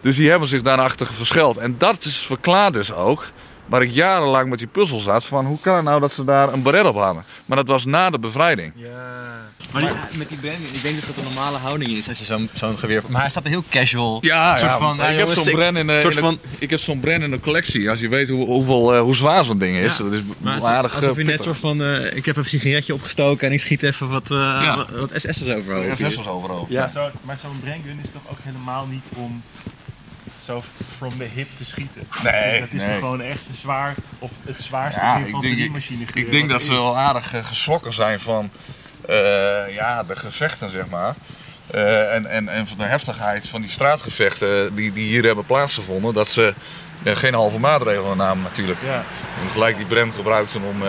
[0.00, 1.56] Dus die hebben zich daarachter verschuild.
[1.56, 3.30] En dat is verklaart dus ook
[3.66, 6.52] waar ik jarenlang met die puzzel zat van hoe kan het nou dat ze daar
[6.52, 7.24] een beret op hadden.
[7.46, 8.72] Maar dat was na de bevrijding.
[9.72, 9.82] Maar
[10.16, 12.78] met die branding, ik denk dat dat een normale houding is als je zo'n zo'n
[12.78, 13.02] geweer...
[13.08, 14.18] Maar hij staat er heel casual.
[14.20, 16.38] Ja, soort ja, van, ja, ik, heb zo'n brand in, de- soort in de- van-
[16.58, 17.90] ik heb zo'n brand in de collectie.
[17.90, 19.96] Als je weet hoe, hoeveel, eh, hoe zwaar zo'n ding is.
[19.96, 22.44] Ja, Dat is Maar alsof, aardig alsof je net soort van, eh, ik heb een
[22.44, 26.70] sigaretje opgestoken en ik schiet even wat, eh wat, wat SS'ers overhoofd.
[26.70, 26.78] Ja.
[26.78, 26.80] Ja.
[26.80, 29.42] Maar zo- Maar zo'n braingun is toch ook helemaal niet om
[30.50, 30.62] zo
[30.96, 32.08] from the hip te schieten?
[32.22, 32.90] Nee, Dat is nee.
[32.90, 36.62] toch gewoon echt een zwaar, of het zwaarste Ja, denk, infanteriemachine ik, ik denk dat
[36.62, 38.50] ze wel aardig eh, geschrokken zijn van
[39.08, 41.14] eh, ja, de gevechten, zeg maar.
[41.66, 46.14] Eh, en, en, en van de heftigheid van die straatgevechten die, die hier hebben plaatsgevonden.
[46.14, 46.54] Dat ze
[47.04, 48.78] geen halve maatregelen namen natuurlijk.
[48.84, 49.04] Ja.
[49.42, 50.82] En gelijk die brand gebruikten om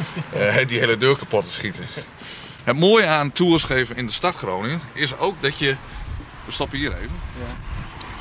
[0.66, 1.84] die hele deur kapot te schieten.
[2.64, 5.76] Het mooie aan tours geven in de stad Groningen is ook dat je...
[6.44, 7.22] We stoppen hier even.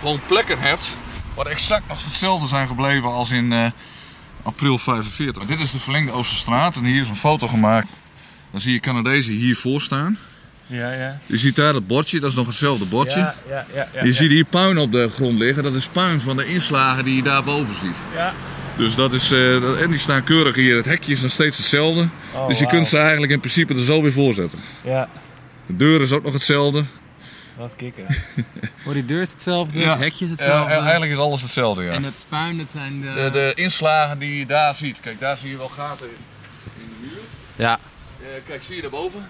[0.04, 0.98] Gewoon plekken hebt
[1.36, 3.66] waar exact nog hetzelfde zijn gebleven als in eh,
[4.44, 5.46] april 45.
[5.46, 7.88] Dit is de verlengde Oosterstraat en hier is een foto gemaakt.
[8.52, 10.18] Dan zie je Canadezen hiervoor staan.
[10.66, 11.20] Ja, ja.
[11.26, 13.20] Je ziet daar het bordje, dat is nog hetzelfde bordje.
[13.20, 13.88] Ja, ja, ja.
[13.94, 15.64] ja, je ziet hier puin op de grond liggen.
[15.64, 18.02] Dat is puin van de inslagen die je daarboven ziet.
[18.16, 18.34] Ja.
[18.78, 20.76] Dus dat is, eh, en die staan keurig hier.
[20.76, 22.10] Het hekje is nog steeds hetzelfde.
[22.34, 24.60] Oh, dus je kunt ze eigenlijk in principe er zo weer voor zetten.
[24.82, 25.10] Ja,
[25.66, 26.84] De deur is ook nog hetzelfde.
[27.58, 28.06] Wat kicken.
[28.88, 29.90] Oh, die deur is hetzelfde, Ja.
[29.92, 30.74] het hekje is Ja, hetzelfde.
[30.74, 31.92] eigenlijk is alles hetzelfde, ja.
[31.92, 33.14] En het puin, dat zijn de...
[33.14, 35.00] De, de inslagen die je daar ziet.
[35.00, 36.16] Kijk, daar zie je wel gaten in
[36.82, 37.20] in de muur.
[37.56, 37.80] Ja.
[38.22, 39.30] Eh, kijk, zie je daarboven?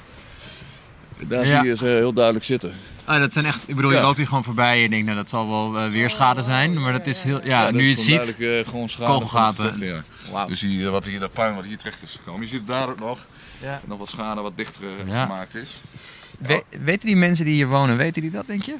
[1.28, 1.60] Daar Ja.
[1.62, 2.74] zie je ze heel duidelijk zitten.
[3.06, 4.04] Ah, dat zijn echt, ik bedoel, je Ja.
[4.04, 6.82] loopt hier gewoon voorbij en je denkt, nou dat zal wel eh, weerschade zijn.
[6.82, 8.38] Maar dat is heel, ja, dat nu is je het gewoon ziet.
[8.38, 9.80] duidelijk, eh, gewoon schade kogelgaten.
[10.32, 10.46] ja.
[10.46, 12.42] Dus hier, wat hier, dat puin wat hier terecht is gekomen.
[12.42, 13.20] Je ziet daar ook nog.
[13.62, 13.82] Ja.
[13.86, 15.24] Nog wat schade wat dichter Ja.
[15.24, 15.70] gemaakt is.
[16.40, 18.76] We- weten die mensen die hier wonen, weten die dat, denk je?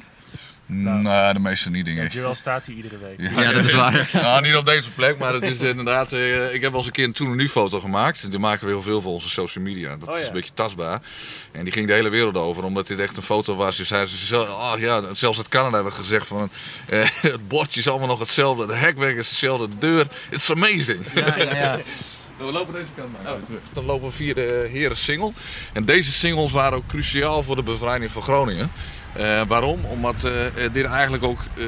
[0.66, 2.12] Nou, de meeste niet, denk ik.
[2.12, 3.30] Joel staat hier iedere week.
[3.36, 4.10] Ja, dat is waar.
[4.12, 6.12] Nou, niet op deze plek, maar het is inderdaad.
[6.12, 8.30] eh, ik heb wel eens een keer een toen en nu foto gemaakt.
[8.30, 9.96] Die maken we heel veel voor onze social media.
[9.96, 11.00] Dat Oh, is een beetje tastbaar.
[11.52, 13.76] En die ging de hele wereld over, omdat dit echt een foto was.
[13.76, 16.50] Dus zei ze zelf, oh ja, zelfs uit Canada werd gezegd van
[16.88, 20.06] eh, het bordje is allemaal nog hetzelfde, de hekwerk is hetzelfde, de deur.
[20.30, 21.00] It's amazing.
[21.14, 21.78] Ja, ja, ja.
[22.36, 23.36] We lopen deze kant maar.
[23.72, 25.32] Dan lopen we via de Heren Singel.
[25.72, 28.70] En deze singles waren ook cruciaal voor de bevrijding van Groningen.
[29.12, 29.84] Eh, waarom?
[29.84, 31.64] Omdat eh, eh, dit eigenlijk ook eh,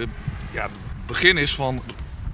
[0.53, 1.83] ja, het begin is van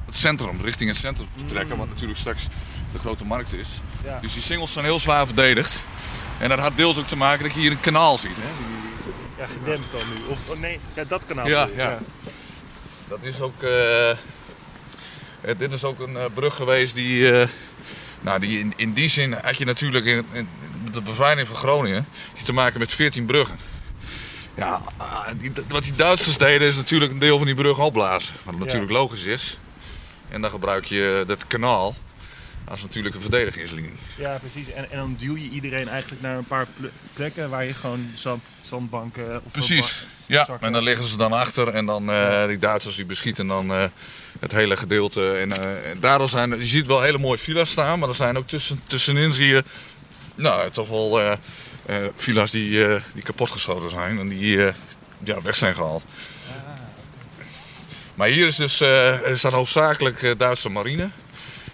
[0.06, 1.76] het centrum, richting het centrum te trekken.
[1.76, 2.46] Wat natuurlijk straks
[2.92, 3.68] de grote markt is.
[4.04, 4.18] Ja.
[4.18, 5.84] Dus die singles zijn heel zwaar verdedigd.
[6.38, 8.36] En dat had deels ook te maken dat je hier een kanaal ziet.
[8.36, 8.48] Hè?
[9.42, 10.30] Ja, gedempt dan nu.
[10.30, 11.46] Of oh nee, ja, dat kanaal.
[11.46, 11.98] Ja, ja.
[13.08, 13.60] Dat is ook.
[15.58, 17.46] dit is ook een brug geweest die.
[18.22, 20.48] Eh, nou, die in, in die zin had je natuurlijk in, in
[20.92, 22.06] de bevrijding van Groningen
[22.44, 23.56] te maken met 14 bruggen.
[24.54, 28.34] Ja, ah, die, wat die Duitsers deden is natuurlijk een deel van die brug opblazen.
[28.42, 29.58] Wat natuurlijk logisch is.
[30.28, 31.94] En dan gebruik je dat kanaal
[32.68, 33.92] als natuurlijk een verdedigingslinie.
[34.16, 34.72] Ja, precies.
[34.72, 38.10] En, en dan duw je iedereen eigenlijk naar een paar ple- plekken waar je gewoon
[38.14, 40.06] zand, zandbanken of Precies.
[40.26, 43.46] Ja, zakken- en dan liggen ze dan achter en dan eh, die Duitsers die beschieten
[43.46, 43.84] dan eh,
[44.40, 45.30] het hele gedeelte.
[45.32, 45.52] En,
[45.84, 48.80] en daardoor zijn, je ziet wel hele mooie villa's staan, maar er zijn ook tussen,
[48.86, 49.64] tussenin zie je,
[50.34, 51.36] nou toch wel
[52.16, 54.56] villa's die, die kapotgeschoten zijn en die
[55.24, 56.04] ja, weg zijn gehaald.
[58.14, 58.74] Maar hier is dus,
[59.34, 61.08] staat hoofdzakelijk Duitse marine.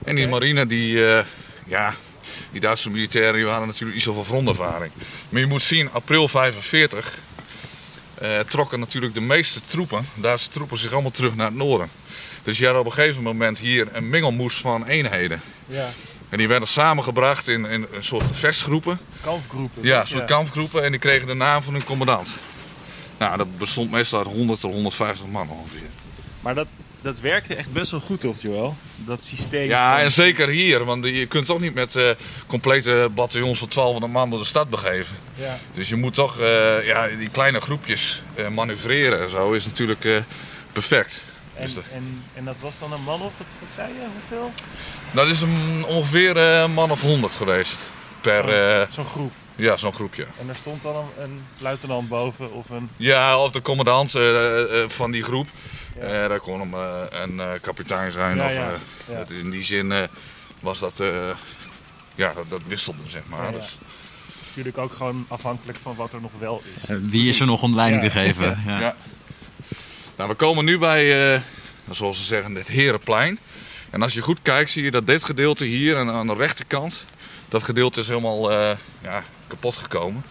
[0.09, 1.25] En die marine die, eh,
[1.67, 1.95] ja,
[2.53, 4.93] die Duitse militairen die waren natuurlijk iets van frontervaring.
[5.29, 7.19] Maar je moet zien, april 45
[8.15, 11.91] eh, trokken natuurlijk de meeste troepen, Duitse troepen, zich allemaal terug naar het noorden.
[12.43, 15.41] Dus je had op een gegeven moment hier een mengelmoes van eenheden.
[15.67, 15.89] Ja,
[16.29, 19.01] En die werden samengebracht in, in een soort gevechtsgroepen.
[19.21, 19.83] kampgroepen.
[19.83, 20.85] Ja, een soort kampgroepen.
[20.85, 22.39] En die kregen de naam van hun commandant.
[23.19, 25.89] Nou, dat bestond meestal uit 100 tot 150 man ongeveer.
[26.41, 26.67] Maar dat,
[27.01, 28.77] dat werkte echt best wel goed, toch, Joel?
[29.09, 29.69] Dat systeem.
[29.69, 30.85] Ja, en zeker hier.
[30.85, 32.11] Want je kunt toch niet met eh,
[32.47, 35.17] complete bataljons van 1200 man door de stad begeven.
[35.35, 35.59] Ja.
[35.75, 40.23] Dus je moet toch eh, ja, die kleine groepjes eh, manoeuvreren en zo is natuurlijk
[40.73, 41.25] perfect.
[41.55, 44.07] En, Dus dat, en, en dat was dan een man of wat, wat zei je?
[44.13, 44.53] Hoeveel?
[45.13, 47.87] dat is een, ongeveer een man of 100 geweest.
[48.21, 49.33] Per, Zo'n groep.
[49.57, 50.27] ja, zo'n groepje.
[50.41, 52.89] En er stond dan een, een luitenant boven of een.
[52.97, 54.11] Ja, of de commandant
[54.87, 55.49] van die groep.
[56.01, 56.29] Ja.
[56.29, 58.37] Daar kon hem eh, een eh, kapitein zijn.
[58.37, 58.67] Ja, of, ja.
[58.69, 58.75] eh,
[59.09, 59.15] Ja.
[59.19, 60.03] dat is in die zin eh,
[60.61, 61.31] was dat, eh,
[62.15, 63.43] ja, dat, dat wisselde zeg maar.
[63.45, 63.57] Ja, ja.
[63.57, 63.79] Dus,
[64.49, 66.85] Natuurlijk ook gewoon afhankelijk van wat er nog wel is.
[66.89, 68.09] Wie is er nog om leiding Ja.
[68.09, 68.63] te geven?
[68.67, 68.81] Ja.
[68.81, 68.97] Ja.
[70.17, 71.41] Nou, we komen nu bij, eh,
[71.91, 73.39] zoals ze zeggen, het Herenplein.
[73.91, 77.05] En als je goed kijkt, zie je dat dit gedeelte hier en aan de rechterkant,
[77.49, 78.71] dat gedeelte is helemaal eh,
[79.03, 80.23] ja, kapot gekomen.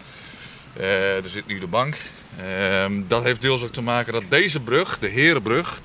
[0.72, 1.96] Eh, er zit nu de bank.
[2.38, 5.80] Ehm, dat heeft deels ook te maken dat deze brug, de Herenbrug,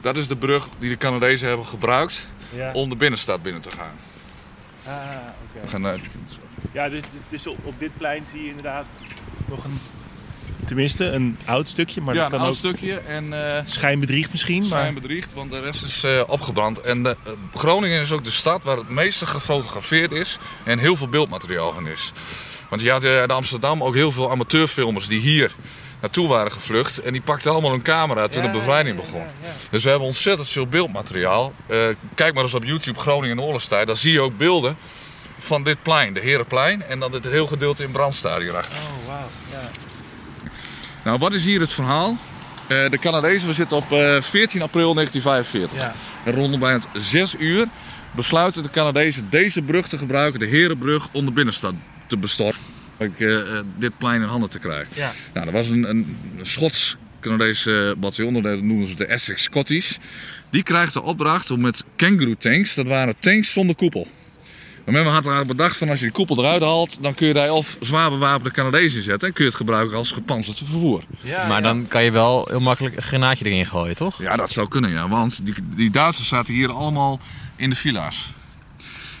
[0.00, 2.72] dat is de brug die de Canadezen hebben gebruikt Ja.
[2.72, 3.96] om de binnenstad binnen te gaan.
[4.86, 4.92] Ah,
[5.56, 5.68] oké.
[5.68, 6.00] Gaan.
[6.72, 8.84] Ja, dus, dus op, dit plein zie je inderdaad
[9.46, 9.80] nog een...
[10.66, 13.56] Tenminste, een oud stukje, maar ja, dat een kan oud ook stukje en...
[13.56, 14.60] eh, schijnbedriegt misschien.
[14.60, 14.68] Maar...
[14.80, 16.80] zijn bedriegt, want de rest is eh, opgebrand.
[16.80, 20.96] En de, eh, Groningen is ook de stad waar het meeste gefotografeerd is en heel
[20.96, 22.12] veel beeldmateriaal van is.
[22.68, 25.52] Want je had in Amsterdam ook heel veel amateurfilmers die hier
[26.04, 26.98] naartoe waren gevlucht.
[26.98, 29.20] En die pakten allemaal hun camera toen Ja, de bevrijding begon.
[29.20, 29.48] ja, ja.
[29.70, 31.52] Dus we hebben ontzettend veel beeldmateriaal.
[31.66, 31.78] Eh,
[32.14, 33.86] kijk maar eens op YouTube Groningen in de oorlogstijd.
[33.86, 34.76] Dan zie je ook beelden
[35.38, 36.82] van dit plein, de Herenplein.
[36.82, 38.78] En dan het heel gedeelte in brand staat hierachter.
[38.78, 39.28] Oh, wauw.
[39.50, 39.70] Ja.
[41.04, 42.16] Nou, wat is hier het verhaal?
[42.66, 45.78] Eh, de Canadezen, we zitten op eh, 14 april 1945.
[45.78, 45.94] Ja.
[46.24, 47.66] En rondom bij het 6 uur
[48.10, 51.74] besluiten de Canadezen deze brug te gebruiken, de Herenbrug, om de binnenstad
[52.06, 52.73] te bestormen.
[52.98, 54.88] Ik, eh, eh, dit plein in handen te krijgen.
[54.94, 55.12] Ja.
[55.34, 59.98] Nou, er was een, een Schots Canadese bataljon, dat noemen ze de Essex Scotties.
[60.50, 64.06] Die krijgt de opdracht om met kangaroo tanks, dat waren tanks zonder koepel.
[64.84, 67.34] Maar men had er bedacht van als je die koepel eruit haalt, dan kun je
[67.34, 71.04] daar elf zwaar bewapende Canadezen zetten en kun je het gebruiken als gepantserd vervoer.
[71.20, 71.66] Ja, Maar ja.
[71.68, 74.18] dan kan je wel heel makkelijk een granaatje erin gooien, toch?
[74.22, 75.08] Ja, dat zou kunnen, ja.
[75.08, 77.20] Want die, die Duitsers zaten hier allemaal
[77.56, 78.32] in de villa's.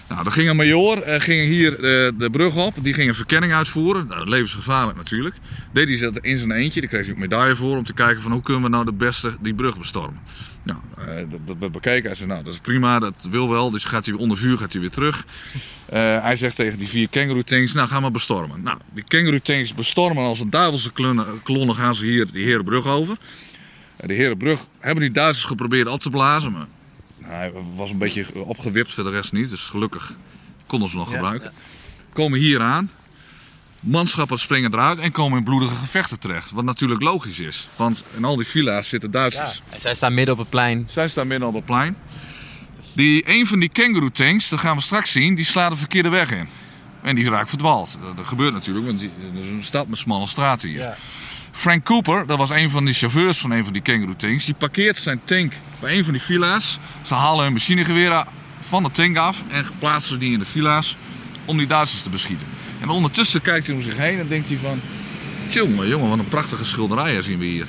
[0.08, 1.80] Nou, er ging een major, eh, ging hier eh,
[2.18, 2.74] de brug op.
[2.82, 4.06] Die ging een verkenning uitvoeren.
[4.06, 5.36] Nou, levensgevaarlijk natuurlijk.
[5.72, 6.80] Deed hij dat in zijn eentje.
[6.80, 8.92] Daar kreeg hij ook medaille voor om te kijken van hoe kunnen we nou de
[8.92, 10.20] beste die brug bestormen.
[10.62, 12.06] Nou, eh, dat, dat werd bekeken.
[12.06, 13.70] Hij zei, nou, dat is prima, dat wil wel.
[13.70, 15.24] Dus gaat hij onder vuur, gaat hij weer terug.
[16.22, 18.62] Hij zegt tegen die vier kangaroo tanks, nou, ga maar bestormen.
[18.62, 22.86] Nou, die kangaroo tanks bestormen als een duivelse klonne, klonne gaan ze hier die Herenbrug
[22.86, 23.16] over.
[23.96, 26.66] De Herenbrug hebben die Duitsers geprobeerd op te blazen, maar
[27.18, 29.50] nou, hij was een beetje opgewipt, voor de rest niet.
[29.50, 30.16] Dus gelukkig
[30.66, 31.52] konden ze nog gebruiken.
[32.12, 32.90] Komen hier aan.
[33.80, 36.50] Manschappen springen eruit en komen in bloedige gevechten terecht.
[36.50, 37.68] Wat natuurlijk logisch is.
[37.76, 39.62] Want in al die villa's zitten Duitsers.
[39.70, 40.86] En zij staan midden op het plein.
[40.90, 41.96] Zij staan midden op het plein.
[42.94, 46.08] Die, een van die kangaroo tanks, dat gaan we straks zien, die slaat de verkeerde
[46.08, 46.48] weg in.
[47.02, 47.98] En die raakt verdwaald.
[48.02, 50.96] Dat, dat gebeurt natuurlijk, want die, het is een stad met smalle straten hier.
[51.54, 54.44] Frank Cooper, dat was een van de chauffeurs van een van die kangaroo tanks.
[54.44, 56.78] Die parkeert zijn tank bij een van die villa's.
[57.02, 58.26] Ze halen hun machinegeweren
[58.60, 60.96] van de tank af en plaatsen die in de villa's
[61.44, 62.46] om die Duitsers te beschieten.
[62.80, 64.80] En ondertussen kijkt hij om zich heen en denkt hij van...
[65.48, 67.66] Jongen, jongen, wat een prachtige schilderijen zien we hier.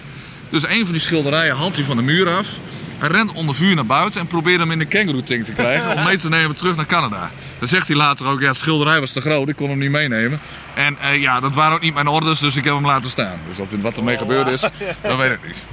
[0.50, 2.60] Dus een van die schilderijen haalt hij van de muur af.
[2.97, 5.97] Hij rent onder vuur naar buiten en probeert hem in de kangaroo tank te krijgen
[5.97, 7.31] om mee te nemen terug naar Canada.
[7.60, 9.91] Dan zegt hij later ook, ja, het schilderij was te groot, ik kon hem niet
[9.91, 10.39] meenemen.
[10.75, 13.39] En eh, ja, dat waren ook niet mijn orders, dus ik heb hem laten staan.
[13.47, 14.62] Dus wat, wat ermee gebeurd is,
[15.01, 15.63] dat weet ik niet.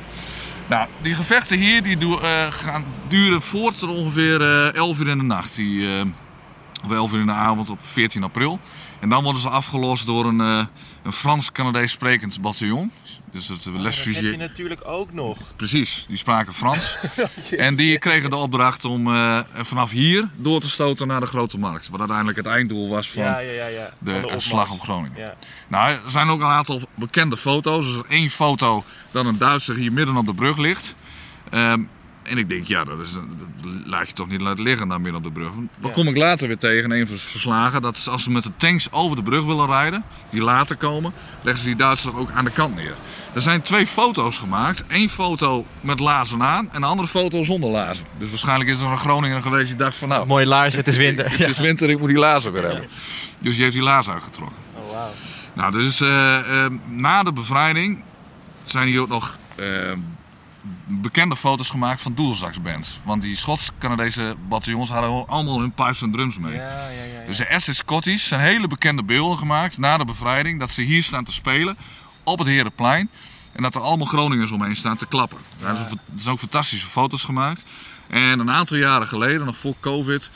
[0.66, 5.18] Nou, die gevechten hier die eh, gaan duren voort tot ongeveer eh 11 uur in
[5.18, 5.54] de nacht.
[5.56, 5.88] Die,
[6.84, 8.60] of 11 uur in de avond op 14 april.
[9.00, 12.90] En dan worden ze afgelost door een, een Frans-Canadees sprekend bataljon.
[13.32, 14.30] Dus Dat heb lesfusie.
[14.30, 15.38] je natuurlijk ook nog.
[15.56, 16.96] Precies, die spraken Frans.
[17.56, 21.58] en die kregen de opdracht om eh, vanaf hier door te stoten naar de Grote
[21.58, 21.88] Markt.
[21.88, 23.66] Wat uiteindelijk het einddoel was van Ja, ja, ja.
[23.66, 23.90] ja.
[23.98, 25.18] de, Van slag om Groningen.
[25.18, 25.34] Ja.
[25.68, 27.86] Nou, er zijn ook een aantal bekende foto's.
[27.86, 30.94] Er is één foto dat een Duitser hier midden op de brug ligt.
[31.50, 31.82] Ehm,
[32.22, 33.22] en ik denk, ja, dat, is, dat
[33.84, 35.50] laat je toch niet laten liggen daar midden op de brug.
[35.52, 35.88] Dan Ja.
[35.90, 37.82] kom ik later weer tegen in een van de verslagen.
[37.82, 41.12] Dat is als ze met de tanks over de brug willen rijden, die later komen,
[41.42, 42.94] leggen ze die Duitsers ook aan de kant neer.
[43.34, 44.84] Er zijn twee foto's gemaakt.
[44.88, 48.04] Eén foto met lazen aan en een andere foto zonder lazen.
[48.18, 50.96] Dus waarschijnlijk is er een Groninger geweest die dacht van nou, Mooie laars, het is
[51.06, 51.30] winter.
[51.30, 52.88] het is winter, ik moet die lazen weer hebben.
[53.38, 54.58] Dus die heeft die lazen uitgetrokken.
[54.74, 55.10] Oh, wauw.
[55.54, 58.02] Nou, dus eh, eh, na de bevrijding
[58.64, 59.66] zijn hier ook nog eh,
[60.86, 62.98] bekende foto's gemaakt van doedelzaksbands.
[63.04, 66.54] Want die Schots-Canadese bataljons hadden allemaal hun pipes en drums mee.
[66.54, 67.26] Ja, ja, ja.
[67.26, 70.60] Dus de Essex Scotties zijn hele bekende beelden gemaakt na de bevrijding.
[70.60, 71.76] Dat ze hier staan te spelen
[72.24, 73.10] op het Herenplein.
[73.52, 75.38] En dat er allemaal Groningers omheen staan te klappen.
[75.60, 75.76] Daar
[76.16, 77.64] zijn ook fantastische foto's gemaakt.
[78.08, 80.30] En een aantal jaren geleden, nog voor COVID,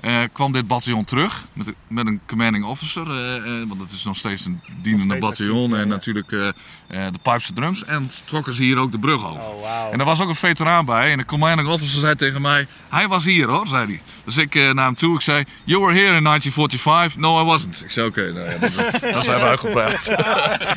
[0.00, 3.10] eh, kwam dit bataljon terug met, met een commanding officer.
[3.10, 5.72] eh, eh, want het is nog steeds een dienende bataljon.
[5.74, 5.84] en ja.
[5.84, 6.54] natuurlijk eh, eh,
[6.88, 7.84] de pipes en drums.
[7.84, 9.40] En trokken ze hier ook de brug over.
[9.40, 9.88] Oh.
[9.92, 11.10] En er was ook een veteraan bij.
[11.12, 12.66] En de commanding officer zei tegen mij...
[12.88, 14.02] Hij was hier hoor, zei hij.
[14.24, 15.14] Dus ik eh, naar hem toe.
[15.14, 15.44] Ik zei...
[15.64, 17.16] You were here in 1945.
[17.20, 17.82] No, I wasn't.
[17.84, 18.32] Ik zei oké.
[18.32, 20.04] nou ja, dat, dat zijn we uitgepraat.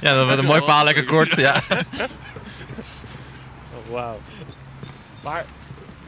[0.01, 1.35] Ja, dat wordt een mooi verhaal, lekker kort.
[1.35, 1.61] Ja.
[3.73, 4.21] Oh, wauw.
[5.23, 5.45] Maar,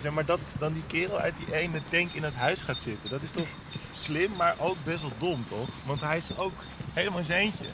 [0.05, 3.09] zeg maar, dat dan die kerel uit die ene tank in het huis gaat zitten.
[3.09, 3.47] Dat is toch
[3.91, 5.67] slim, maar ook best wel dom, toch?
[5.85, 6.53] Want hij is ook
[6.93, 7.65] helemaal in zijn eentje.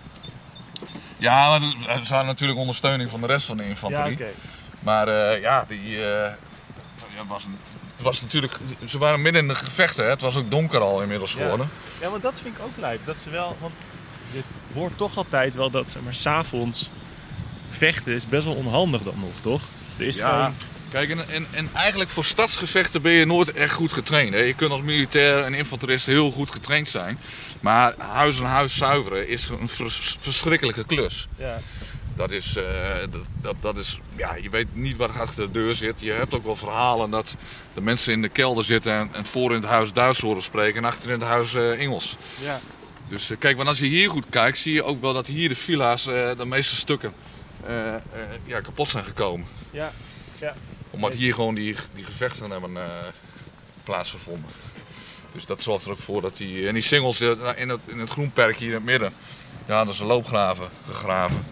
[1.17, 4.13] Ja, maar er zijn natuurlijk ondersteuning van de rest van de Ja, infanterie.
[4.13, 4.29] oké.
[4.79, 5.97] Maar eh, ja, die...
[5.99, 6.35] ja,
[7.27, 7.43] was
[8.01, 8.57] was natuurlijk...
[8.85, 10.03] Ze waren midden in de gevechten.
[10.03, 10.09] Hè.
[10.09, 11.41] Het was ook donker al inmiddels Ja.
[11.41, 11.69] geworden.
[11.99, 13.05] Ja, want dat vind ik ook lijp.
[13.05, 13.73] Dat ze wel, want
[14.31, 14.41] je
[14.73, 16.89] hoort toch altijd wel dat, zeg maar, s'avonds
[17.69, 19.61] vechten is best wel onhandig dan nog, toch?
[19.97, 20.29] Er is Ja.
[20.29, 20.55] gewoon
[20.91, 24.33] Kijk, en, en, en eigenlijk voor stadsgevechten ben je nooit echt goed getraind.
[24.33, 24.39] Hè?
[24.39, 27.19] Je kunt als militair en infanterist heel goed getraind zijn.
[27.59, 31.27] Maar huis en huis zuiveren is een vers- verschrikkelijke klus.
[31.37, 31.59] Ja.
[32.15, 32.63] Dat is, eh,
[33.11, 35.95] dat, dat, dat is, ja, je weet niet wat er achter de deur zit.
[35.97, 37.35] Je hebt ook wel verhalen dat
[37.73, 40.77] de mensen in de kelder zitten en, en voor in het huis Duits horen spreken
[40.77, 42.17] en achter in het huis eh, Engels.
[42.43, 42.59] Ja.
[43.07, 45.49] Dus eh, kijk, want als je hier goed kijkt, zie je ook wel dat hier
[45.49, 47.13] de villa's, de meeste stukken,
[48.45, 49.47] ja, kapot zijn gekomen.
[49.71, 49.91] Ja.
[50.41, 50.53] Ja.
[50.89, 52.83] Omdat hier gewoon die, die gevechten hebben eh,
[53.83, 54.49] plaatsgevonden.
[55.31, 56.67] Dus dat zorgt er ook voor dat die...
[56.67, 59.13] En die singles eh, in het, in het groenperk hier in het midden,
[59.65, 61.45] daar hadden ze loopgraven gegraven.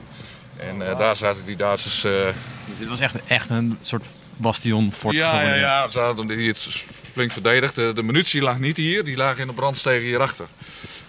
[0.58, 2.02] En eh, daar zaten die Duitsers...
[2.02, 4.06] Dus dit was echt, echt een soort
[4.38, 7.75] bastion fort ja, ja, ja, ze hadden hier het flink verdedigd.
[7.75, 10.45] De, de munitie lag niet hier, die lag in de brandstegen hierachter.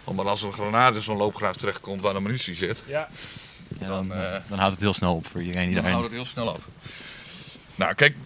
[0.04, 3.08] Omdat als er een granaat in zo'n loopgraaf terechtkomt waar de munitie zit, Ja.
[3.78, 6.12] Ja, dan, Dan, dan houdt het heel snel op voor iedereen die dan houdt het
[6.12, 6.62] heel snel op.
[7.80, 8.16] Nou, kijk,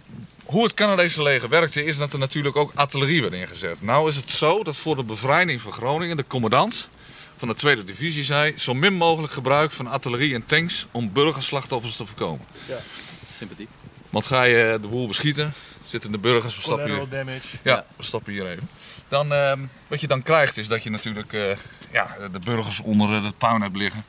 [0.43, 3.81] hoe het Canadese leger werkte, is dat er natuurlijk ook artillerie werd ingezet.
[3.81, 6.89] Nou is het zo dat voor de bevrijding van Groningen de commandant
[7.37, 8.53] van de tweede divisie zei...
[8.57, 12.45] zo min mogelijk gebruik van artillerie en tanks om burgerslachtoffers te voorkomen.
[13.37, 13.69] Sympathiek.
[14.09, 15.53] Want ga je de boel beschieten,
[15.85, 17.09] zitten de burgers, we stappen hier...
[17.09, 17.57] Damage.
[17.61, 18.69] Ja, we stappen hier even.
[19.07, 21.57] Dan, ehm, wat je dan krijgt is dat je natuurlijk eh,
[21.91, 24.05] ja, de burgers onder het puin hebt liggen.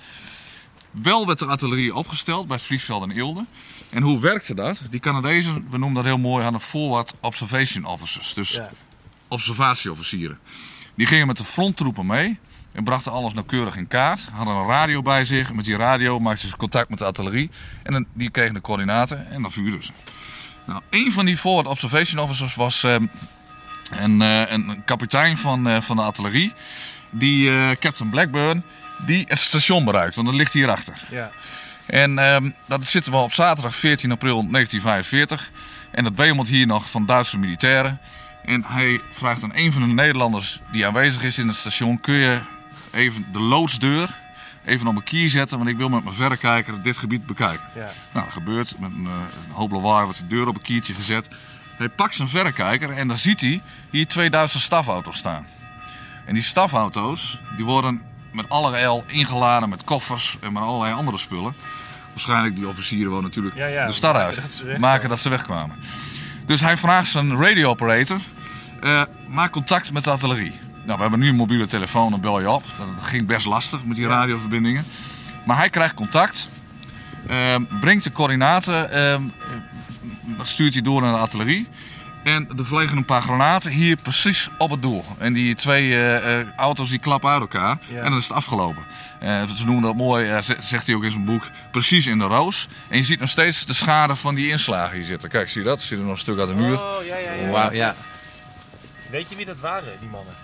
[0.91, 3.45] Wel werd de artillerie opgesteld bij het en Eelde.
[3.91, 4.81] En hoe werkte dat?
[4.91, 8.35] Die Canadezen, we noemen dat heel mooi, hadden forward observation officers.
[8.35, 8.71] Dus Ja.
[9.29, 10.39] observatieofficieren.
[10.95, 12.39] Die gingen met de fronttroepen mee
[12.73, 14.29] en brachten alles nauwkeurig in kaart.
[14.33, 15.53] Hadden een radio bij zich.
[15.53, 17.51] Met die radio maakten ze contact met de artillerie.
[17.83, 19.93] En dan, die kregen de coördinaten en dan vuurden ze.
[20.67, 23.07] Nou, een van die forward observation officers was ehm,
[23.91, 26.53] een, eh, een, een kapitein van, eh, van de artillerie.
[27.11, 28.63] Die, eh, Captain Blackburn,
[29.07, 30.15] die het station bereikt.
[30.15, 31.03] Want dat ligt hierachter.
[31.11, 31.31] Ja.
[31.87, 35.51] En ehm, dat zitten we op zaterdag 14 april 1945.
[35.91, 38.01] En dat wemelt hier nog van Duitse militairen.
[38.45, 42.15] En hij vraagt aan een van de Nederlanders die aanwezig is in het station: kun
[42.15, 42.41] je
[42.93, 44.25] even de loodsdeur
[44.65, 45.59] even op een kier zetten?
[45.59, 47.67] Want ik wil met mijn verrekijker dit gebied bekijken.
[47.75, 47.91] Ja.
[48.13, 48.79] Nou, dat gebeurt.
[48.79, 49.13] Met een, eh,
[49.49, 51.29] een hoop lawaai wordt de deur op een kiertje gezet.
[51.77, 55.47] Hij pakt zijn verrekijker en dan ziet hij hier twee Duitse stafauto's staan.
[56.25, 58.03] En die stafauto's die worden
[58.37, 61.55] met allerijl ingeladen met koffers en met allerlei andere spullen.
[62.11, 64.37] Waarschijnlijk die officieren wel natuurlijk Ja, ja, de stad uit.
[64.37, 64.81] maken dat ze wegkwamen.
[64.81, 65.77] maken dat ze wegkwamen.
[66.47, 68.19] Dus hij vraagt zijn radio operator,
[68.81, 70.53] eh, maak contact met de artillerie.
[70.85, 72.65] Nou, we hebben nu een mobiele telefoon, dan bel je op.
[72.97, 74.85] Dat ging best lastig met die radioverbindingen.
[75.45, 76.49] Maar hij krijgt contact,
[77.27, 79.21] eh, brengt de coördinaten, eh,
[80.43, 81.69] stuurt hij door naar de artillerie.
[82.27, 85.05] En er vliegen een paar granaten hier precies op het doel.
[85.19, 87.79] En die twee eh, eh, auto's die klappen uit elkaar.
[87.89, 87.97] Ja.
[87.99, 88.85] En dan is het afgelopen.
[89.21, 92.69] Eh, ze noemen dat mooi, zegt hij ook in zijn boek, precies in de roos.
[92.89, 95.29] En je ziet nog steeds de schade van die inslagen hier zitten.
[95.29, 95.81] Kijk, zie je dat?
[95.81, 96.81] Zie je er nog een stuk uit de muur?
[96.81, 97.73] Oh, ja, ja, ja.
[97.73, 97.95] Ja.
[99.11, 100.35] Weet je wie dat waren, die mannen?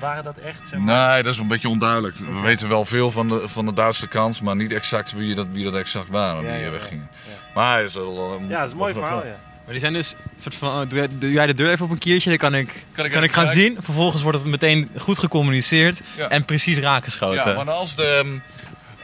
[0.00, 1.08] Waren dat echt, zeg maar...
[1.08, 2.16] Nee, dat is een beetje onduidelijk.
[2.16, 5.46] We weten wel veel van de, van de Duitse kant, maar niet exact wie dat,
[5.52, 6.70] wie dat exact waren Ja, die ja, hier ja.
[6.70, 7.08] weggingen.
[7.28, 7.32] Ja.
[7.54, 8.40] Maar hij is wel...
[8.48, 9.36] Ja, dat is een mooi verhaal, ja.
[9.64, 11.84] Maar die zijn dus een soort van, oh, doe, jij, doe jij de deur even
[11.84, 13.76] op een kiertje, dan kan ik, Kan kan ik gaan zien.
[13.80, 16.28] Vervolgens wordt het meteen goed gecommuniceerd Ja.
[16.28, 17.50] en precies raakgeschoten.
[17.50, 18.38] Ja, maar als de,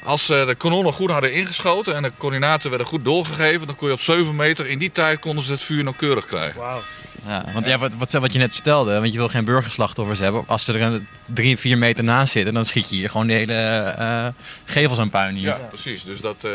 [0.04, 3.88] als eh, de kanonnen goed hadden ingeschoten en de coördinaten werden goed doorgegeven, dan kon
[3.88, 6.60] je op 7 meter, in die tijd konden ze het vuur nauwkeurig krijgen.
[6.60, 6.82] Wauw.
[7.26, 10.44] Ja, want ja, wat, wat, wat je net vertelde, want je wil geen burgerslachtoffers hebben.
[10.46, 13.32] Als ze er een drie, vier meter naast zitten, dan schiet je hier gewoon de
[13.32, 14.26] hele eh,
[14.64, 15.46] gevels aan puin hier.
[15.46, 16.04] Ja, precies.
[16.04, 16.50] Dus dat, eh,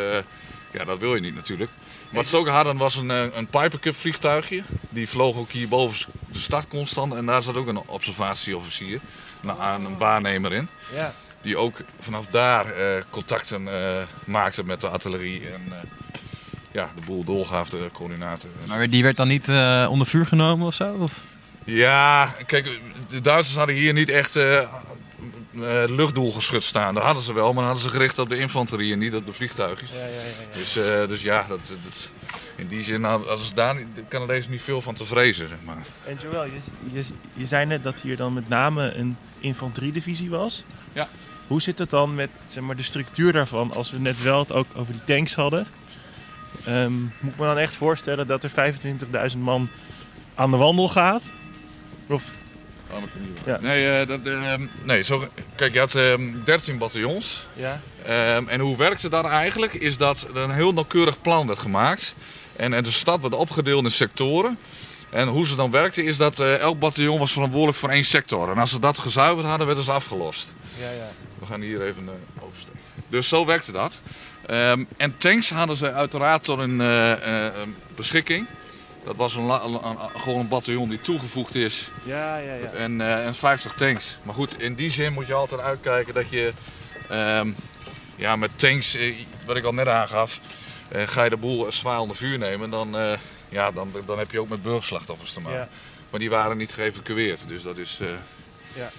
[0.72, 1.70] ja, dat wil je niet natuurlijk.
[2.14, 4.64] Wat ze ook hadden was een, eh, een Piper Cup vliegtuigje.
[4.90, 7.14] Die vloog ook hier boven de stad constant.
[7.14, 9.00] En daar zat ook een observatieofficier,
[9.44, 10.68] een, een waarnemer in.
[10.94, 11.14] Ja.
[11.42, 15.42] Die ook vanaf daar eh, contacten eh, maakte met de artillerie.
[15.50, 15.78] En eh,
[16.72, 18.50] ja, de boel doorgaf, de coördinaten.
[18.68, 20.94] Maar die werd dan niet eh, onder vuur genomen of zo?
[21.00, 21.22] Of?
[21.66, 24.36] Ja, kijk, de Duitsers hadden hier niet echt
[25.56, 26.94] eh eh, luchtdoelgeschut staan.
[26.94, 29.26] Dat hadden ze wel, maar dan hadden ze gericht op de infanterie en niet op
[29.26, 29.90] de vliegtuigjes.
[29.90, 30.58] Ja, ja, ja, ja.
[30.58, 32.10] Dus, eh, dus ja, dat, dat,
[32.56, 33.02] in die zin
[33.38, 35.50] ze daar niet- de Canadezen niet veel van te vrezen.
[35.50, 35.84] Zeg maar.
[36.06, 36.60] En Joël, je,
[36.94, 40.64] je, je zei net dat hier dan met name een infanteriedivisie was.
[40.94, 41.08] Ja.
[41.48, 44.52] Hoe zit het dan met zeg maar, de structuur daarvan, als we net wel het
[44.52, 45.68] ook over die tanks hadden?
[46.66, 48.50] Ehm, moet ik me dan echt voorstellen dat er
[49.32, 49.70] 25.000 man
[50.36, 51.32] aan de wandel gaat?
[52.08, 52.24] Of,
[53.46, 53.58] Ja.
[53.62, 56.14] Nee, eh, dat, eh, nee zo, kijk, je had eh,
[56.44, 57.48] 13 bataljons.
[57.54, 57.82] ja?
[58.06, 59.74] Ehm, en hoe werkte dat eigenlijk?
[59.74, 62.16] Is dat er een heel nauwkeurig plan werd gemaakt.
[62.56, 64.58] En, en de stad werd opgedeeld in sectoren.
[65.10, 68.52] En hoe ze dan werkte is dat eh, elk bataljon was verantwoordelijk voor één sector.
[68.52, 70.54] En als ze dat gezuiverd hadden, werden ze afgelost.
[70.80, 71.10] Ja, ja.
[71.40, 72.80] We gaan hier even uh, oversteken.
[73.10, 74.02] Dus zo werkte dat.
[74.46, 77.54] Ehm, en tanks hadden ze uiteraard tot hun eh, eh,
[77.96, 78.48] beschikking.
[79.04, 82.70] Dat was een, een- een- gewoon een bataljon die toegevoegd is Ja, ja, ja.
[82.70, 84.18] en, eh, en 50 tanks.
[84.24, 86.54] Maar goed, in die zin moet je altijd uitkijken dat je
[87.10, 87.50] ehm,
[88.16, 90.40] ja, met tanks, eh, wat ik al net aangaf,
[90.88, 92.96] eh, ga je de boel zwaar onder vuur nemen, dan,
[93.50, 95.60] ja, dan, dan heb je ook met burgerslachtoffers te maken.
[95.60, 95.68] Ja.
[96.10, 98.00] Maar die waren niet geëvacueerd, dus dat is...
[98.76, 98.90] Ja.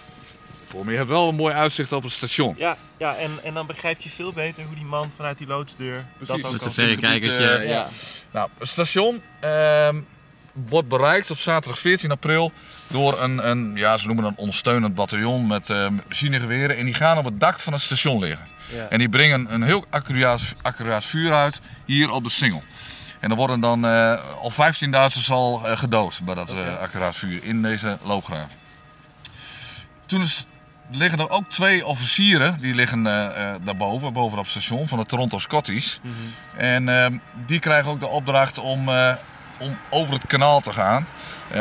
[0.83, 0.91] Me.
[0.91, 2.55] Je hebt wel een mooi uitzicht op het station.
[2.59, 6.05] Ja, ja en, en dan begrijp je veel beter hoe die man vanuit die loodsdeur
[6.17, 6.27] Precies.
[6.27, 7.49] dat ook Met kan zijn verrekijkertje.
[7.49, 7.89] Eh, ja.
[8.31, 10.01] Nou, het station ehm,
[10.53, 12.53] wordt bereikt op zaterdag 14 april
[12.87, 16.77] door een, een ja, ze noemen een ondersteunend bataljon met eh machinegeweren.
[16.77, 18.49] En die gaan op het dak van het station liggen.
[18.73, 18.89] Ja.
[18.89, 22.63] En die brengen een heel accuraat, accuraat vuur uit hier op de singel.
[23.25, 27.17] En er worden dan eh, al 15 Duitsers al eh, gedood bij dat eh, accuraat
[27.17, 28.49] vuur in deze loopgraaf.
[30.07, 30.47] Toen is,
[30.95, 34.99] liggen er ook twee officieren, die liggen eh, eh, daarboven, boven op het station van
[34.99, 36.01] de Toronto Scotties.
[36.57, 39.15] En ehm, die krijgen ook de opdracht om, eh,
[39.59, 41.07] om over het kanaal te gaan.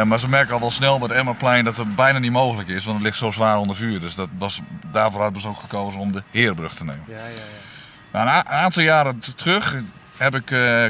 [0.05, 2.97] Maar ze merken al wel snel met Emmerplein dat het bijna niet mogelijk is, want
[2.97, 3.99] het ligt zo zwaar onder vuur.
[3.99, 4.61] Dus dat was,
[4.91, 7.03] daarvoor hebben ze ook gekozen om de Heerbrug te nemen.
[7.07, 8.23] Ja, ja, ja.
[8.25, 9.75] Nou, een aantal jaren terug
[10.17, 10.45] heb ik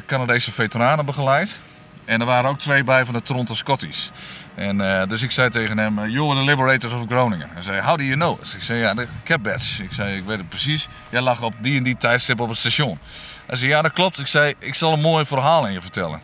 [0.06, 1.60] Canadese veteranen begeleid.
[2.06, 4.12] En er waren ook twee bij van de Toronto Scotties.
[4.56, 7.50] En, eh, dus ik zei tegen hem, eh, you were the liberators of Groningen.
[7.54, 8.40] Hij zei, how do you know?
[8.56, 9.84] Ik zei, ja, de cap badge.
[9.84, 10.88] Ik zei, ik weet het precies.
[11.10, 13.00] Jij lag op die en die tijdstip op het station.
[13.46, 14.20] Hij zei, ja, dat klopt.
[14.20, 16.22] Ik zei, ik zal een mooi verhaal aan je vertellen.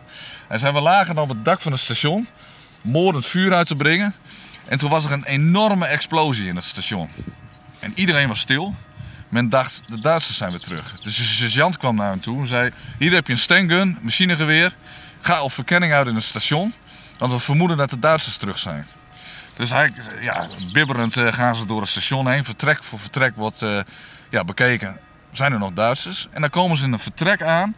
[0.48, 2.28] Hij zei, we lagen op het dak van het station,
[2.82, 4.14] moordend vuur uit te brengen.
[4.64, 7.10] En toen was er een enorme explosie in het station.
[7.78, 8.74] En iedereen was stil.
[9.28, 11.00] Men dacht, de Duitsers zijn weer terug.
[11.00, 12.70] Dus de sergeant kwam naar hem toe en zei...
[12.98, 14.74] Hier heb je een stengun, machinegeweer.
[15.20, 16.74] Ga op verkenning uit in het station.
[17.20, 18.86] Want we vermoeden dat de Duitsers terug zijn.
[19.56, 22.44] Dus hij, ja, bibberend eh, gaan ze door het station heen.
[22.44, 23.80] Vertrek voor vertrek wordt eh,
[24.30, 25.00] ja, bekeken.
[25.32, 26.28] Zijn er nog Duitsers?
[26.30, 27.74] En dan komen ze in een vertrek aan.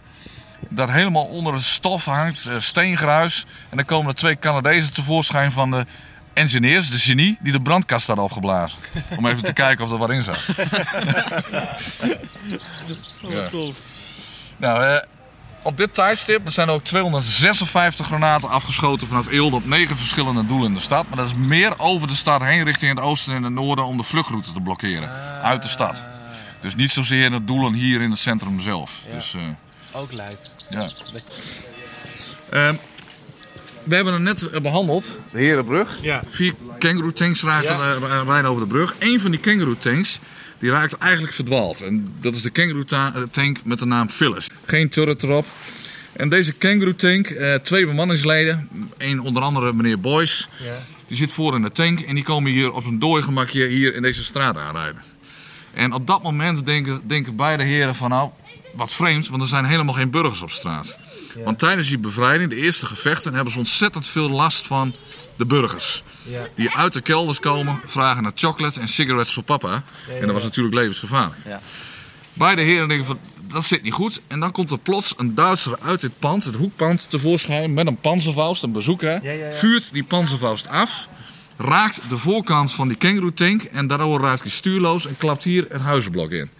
[0.68, 3.47] Dat helemaal onder het stof hangt, eh, steengruis.
[3.70, 5.86] En dan komen er twee Canadezen tevoorschijn van de
[6.32, 8.78] engineers, de genie, die de brandkast hadden opgeblazen.
[9.16, 10.38] Om even te kijken of er wat in zat.
[13.28, 13.51] Ja.
[14.57, 15.03] Nou, eh,
[15.63, 20.47] op dit tijdstip er zijn er ook 256 granaten afgeschoten vanaf Eelde op negen verschillende
[20.47, 21.07] doelen in de stad.
[21.09, 23.97] Maar dat is meer over de stad heen richting het oosten en het noorden om
[23.97, 25.11] de vluchtroute te blokkeren
[25.43, 26.05] uit de stad.
[26.61, 29.01] Dus niet zozeer de doelen hier in het centrum zelf.
[29.13, 29.41] Dus, eh,
[30.01, 30.51] Ook luid.
[30.71, 30.91] ja.
[32.51, 32.75] Ehm,
[33.85, 35.99] we hebben het net eh, behandeld, de Herenbrug.
[36.03, 36.23] Ja.
[36.29, 38.23] Vier kangaroo tanks raakten, Ja.
[38.23, 38.95] rijden over de brug.
[38.99, 40.19] Eén van die kangaroo tanks
[40.63, 41.81] die raakt eigenlijk verdwaald.
[41.81, 44.47] En dat is de kangaroo eh, tank met de naam Phyllis.
[44.65, 45.47] Geen turret erop.
[46.13, 50.83] En deze kangaroo tank, eh, twee bemanningsleden, Eén onder andere meneer Boyce, Ja.
[51.07, 54.03] die zit voor in de tank en die komen hier op een dooigemakje hier in
[54.03, 55.03] deze straat aanrijden.
[55.75, 58.31] En op dat moment denken, denken beide heren van nou,
[58.73, 60.97] wat vreemd, want er zijn helemaal geen burgers op straat.
[61.45, 64.95] Want tijdens die bevrijding, de eerste gevechten, hebben ze ontzettend veel last van
[65.43, 66.03] de burgers.
[66.22, 66.43] Ja.
[66.55, 69.84] Die uit de kelders komen, vragen naar chocolate en cigarettes voor papa.
[70.20, 71.40] En dat was natuurlijk levensgevaarlijk.
[71.47, 71.61] Ja.
[72.32, 73.18] Beide heren denken van,
[73.53, 74.20] dat zit niet goed.
[74.26, 77.97] En dan komt er plots een Duitser uit dit pand, het hoekpand, tevoorschijn met een
[77.97, 79.20] panzerfaust, een bezoeker.
[79.51, 81.09] Vuurt die panzerfaust af,
[81.57, 85.66] raakt de voorkant van die kangaroo tank en daardoor raakt hij stuurloos en klapt hier
[85.68, 86.51] het huizenblok in.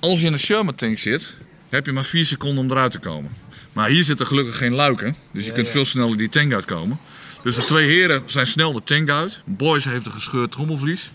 [0.00, 1.34] Als je in een Sherman tank zit,
[1.68, 3.30] heb je maar vier seconden om eruit te komen.
[3.72, 6.98] Maar hier zitten gelukkig geen luiken, dus je kunt veel sneller die tank uitkomen.
[7.42, 9.42] Dus de twee heren zijn snel de tank uit.
[9.44, 11.12] Boys heeft een gescheurd trommelvlies.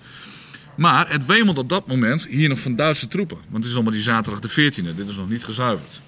[0.75, 3.37] Maar het wemelt op dat moment hier nog van Duitse troepen.
[3.37, 4.95] Want het is allemaal die zaterdag de 14e.
[4.95, 6.01] Dit is nog niet gezuiverd.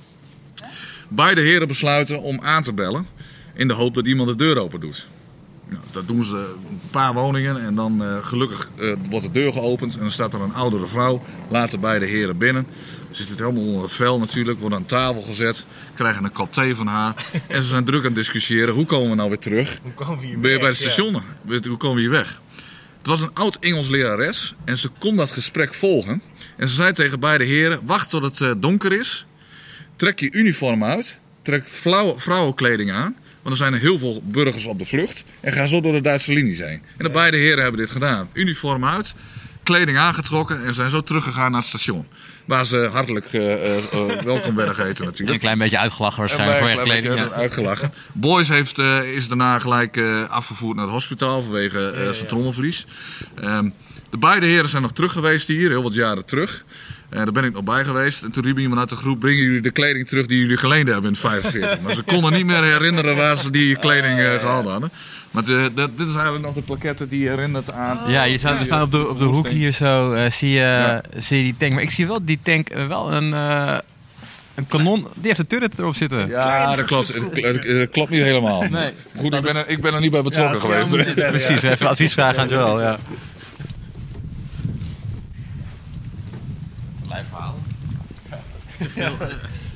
[1.08, 3.08] Beide heren besluiten om aan te bellen.
[3.54, 5.08] In de hoop dat iemand de deur open doet.
[5.70, 7.66] Nou, dat doen ze een paar woningen.
[7.66, 9.94] En dan eh, gelukkig eh, wordt de deur geopend.
[9.94, 11.24] En dan staat er een oudere vrouw.
[11.50, 12.68] Laten beide heren binnen.
[13.18, 14.60] Zit het helemaal onder het vel natuurlijk.
[14.60, 15.66] Wordt aan tafel gezet.
[15.94, 17.14] Krijgen een kop thee van haar.
[17.48, 18.74] En ze zijn druk aan het discussiëren.
[18.74, 19.80] Hoe komen we nou weer terug?
[19.84, 21.24] Hoe komen we hier Ben je bij de stationen?
[21.42, 22.42] Weet je, Hoe komen we hier weg?
[22.98, 26.22] Het was een oud Engels lerares en ze kon dat gesprek volgen.
[26.58, 29.26] En ze zei tegen beide heren: Wacht tot het eh, donker is.
[29.96, 31.20] Trek je uniform uit.
[31.42, 31.68] Trek
[32.18, 33.16] vrouwenkleding aan.
[33.42, 35.26] Want er zijn er heel veel burgers op de vlucht.
[35.40, 36.82] En ga zo door de Duitse linies heen.
[36.98, 38.30] En de beide heren hebben dit gedaan.
[38.34, 39.14] Uniform uit,
[39.64, 42.08] kleding aangetrokken en zijn zo teruggegaan naar het station.
[42.48, 45.34] Waar ze hartelijk eh, eh, eh, welkom werden geheten En natuurlijk.
[45.34, 47.16] een klein beetje uitgelachen En waarschijnlijk voor je kleding.
[47.16, 47.30] Ja.
[47.30, 47.94] uitgelachen.
[48.14, 48.78] Boys heeft,
[49.14, 49.98] is daarna gelijk
[50.30, 52.86] afgevoerd naar het hospitaal vanwege eh, zijn trommelverlies.
[53.36, 53.70] Ehm,
[54.10, 56.66] de beide heren zijn nog terug geweest hier, heel wat jaren terug.
[57.10, 58.24] Eh, daar ben ik nog bij geweest.
[58.24, 60.88] En toen riep iemand uit de groep: brengen jullie de kleding terug die jullie geleend
[60.88, 61.82] hebben in 45.
[61.82, 64.92] maar ze konden niet meer herinneren waar ze die kleding eh, gehaald hadden.
[65.32, 68.00] Maar de- dit is eigenlijk nog de plaquette die herinnert aan.
[68.12, 71.02] Ja, je staat, we staan op de, op de hoek hier zo, eh, zie, je,
[71.18, 71.74] zie je die tank.
[71.74, 73.78] Maar ik zie wel die tank wel een, eh,
[74.56, 76.28] een kanon, die heeft een turret erop zitten.
[76.30, 77.14] Ja, dat klopt.
[77.14, 78.62] Het, klopt niet helemaal.
[78.70, 78.92] Nee.
[79.18, 81.14] Goed, ik ben, er, ik ben er niet bij betrokken Ja, geweest.
[81.30, 82.82] Precies, even advies vragen aan Joel.
[82.82, 82.98] Ja.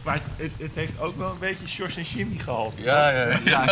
[0.04, 2.74] Maar het, het, heeft ook wel een beetje Sjors en Jimmy gehaald.
[2.78, 3.66] Ja, ja, ja.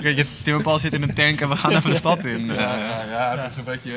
[0.00, 2.46] Kijk, je Timmerpal zit in een tank en we gaan even de stad in.
[2.46, 3.92] Ja, ja, ja, het is een beetje...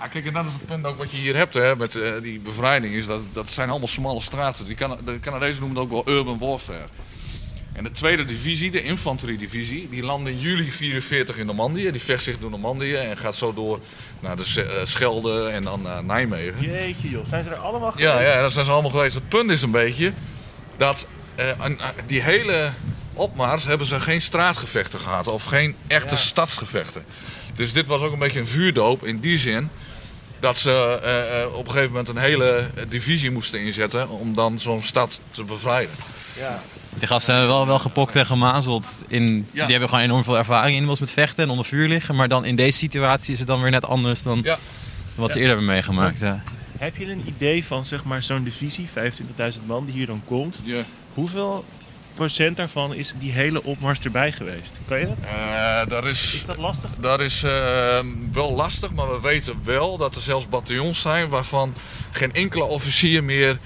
[0.00, 2.12] Ja, kijk, en dat is het punt ook wat je hier hebt hè, met eh,
[2.22, 2.94] die bevrijding.
[2.94, 4.64] Is dat, dat zijn allemaal smalle straten.
[4.64, 6.88] Die Cana- de Canadezen noemen het ook wel urban warfare.
[7.74, 11.90] En de tweede divisie, de infanteriedivisie, die landde in juli 44 in Normandië.
[11.90, 13.80] Die vecht zich door Normandië en gaat zo door
[14.20, 16.54] naar de eh, Schelde en dan naar Nijmegen.
[16.60, 18.08] Jeetje joh, zijn ze er allemaal geweest?
[18.08, 19.14] Ja, ja, dat zijn ze allemaal geweest.
[19.14, 20.12] Het punt is een beetje
[20.76, 22.70] dat eh, aan die hele
[23.12, 26.20] opmars hebben ze geen straatgevechten gehad of geen echte Ja.
[26.20, 27.04] stadsgevechten.
[27.54, 29.70] Dus dit was ook een beetje een vuurdoop in die zin
[30.40, 34.34] dat ze eh, eh, op een gegeven moment een hele eh, divisie moesten inzetten om
[34.34, 35.94] dan zo'n stad te bevrijden.
[36.38, 36.62] Ja.
[36.98, 39.04] Die gasten hebben wel, wel gepokt en gemazeld.
[39.08, 42.14] In, Die hebben gewoon enorm veel ervaring inmiddels met vechten en onder vuur liggen.
[42.14, 44.58] Maar dan in deze situatie is het dan weer net anders dan Ja.
[45.14, 46.18] wat ze eerder hebben meegemaakt.
[46.20, 46.42] Ja.
[46.78, 50.60] Heb je een idee van zeg maar zo'n divisie, 25.000 man die hier dan komt?
[50.64, 50.82] Ja.
[51.14, 51.64] Hoeveel
[52.14, 54.72] procent daarvan is die hele opmars erbij geweest?
[54.88, 55.16] Kan je dat?
[55.20, 56.90] Eh, daar is, Is dat lastig?
[57.00, 57.98] Dat is eh,
[58.32, 61.74] wel lastig, maar we weten wel dat er zelfs bataljons zijn waarvan
[62.10, 63.58] geen enkele officier meer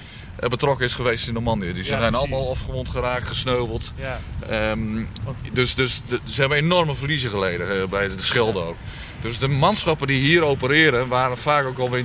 [0.48, 1.72] betrokken is geweest in Normandië.
[1.72, 2.16] Die zijn precies.
[2.18, 3.92] allemaal afgewond geraakt, gesneuveld.
[3.96, 4.20] Ja.
[4.48, 5.04] Ehm,
[5.52, 8.76] dus dus de- ze hebben enorme verliezen geleden eh, bij de Schelde ook.
[9.20, 12.04] Dus de manschappen die hier opereren waren vaak ook alweer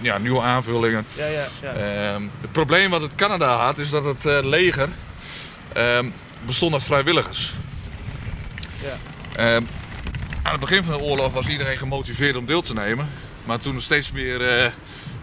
[0.00, 1.06] ja, nieuwe aanvullingen.
[1.12, 1.72] Ja, ja, ja.
[1.72, 4.88] Ehm, het probleem wat het Canada had is dat het eh, leger
[5.72, 6.06] ehm,
[6.46, 7.52] bestond uit vrijwilligers.
[8.82, 9.54] Ja.
[10.42, 13.08] Aan het begin van de oorlog was iedereen gemotiveerd om deel te nemen.
[13.44, 14.70] Maar toen er steeds meer eh,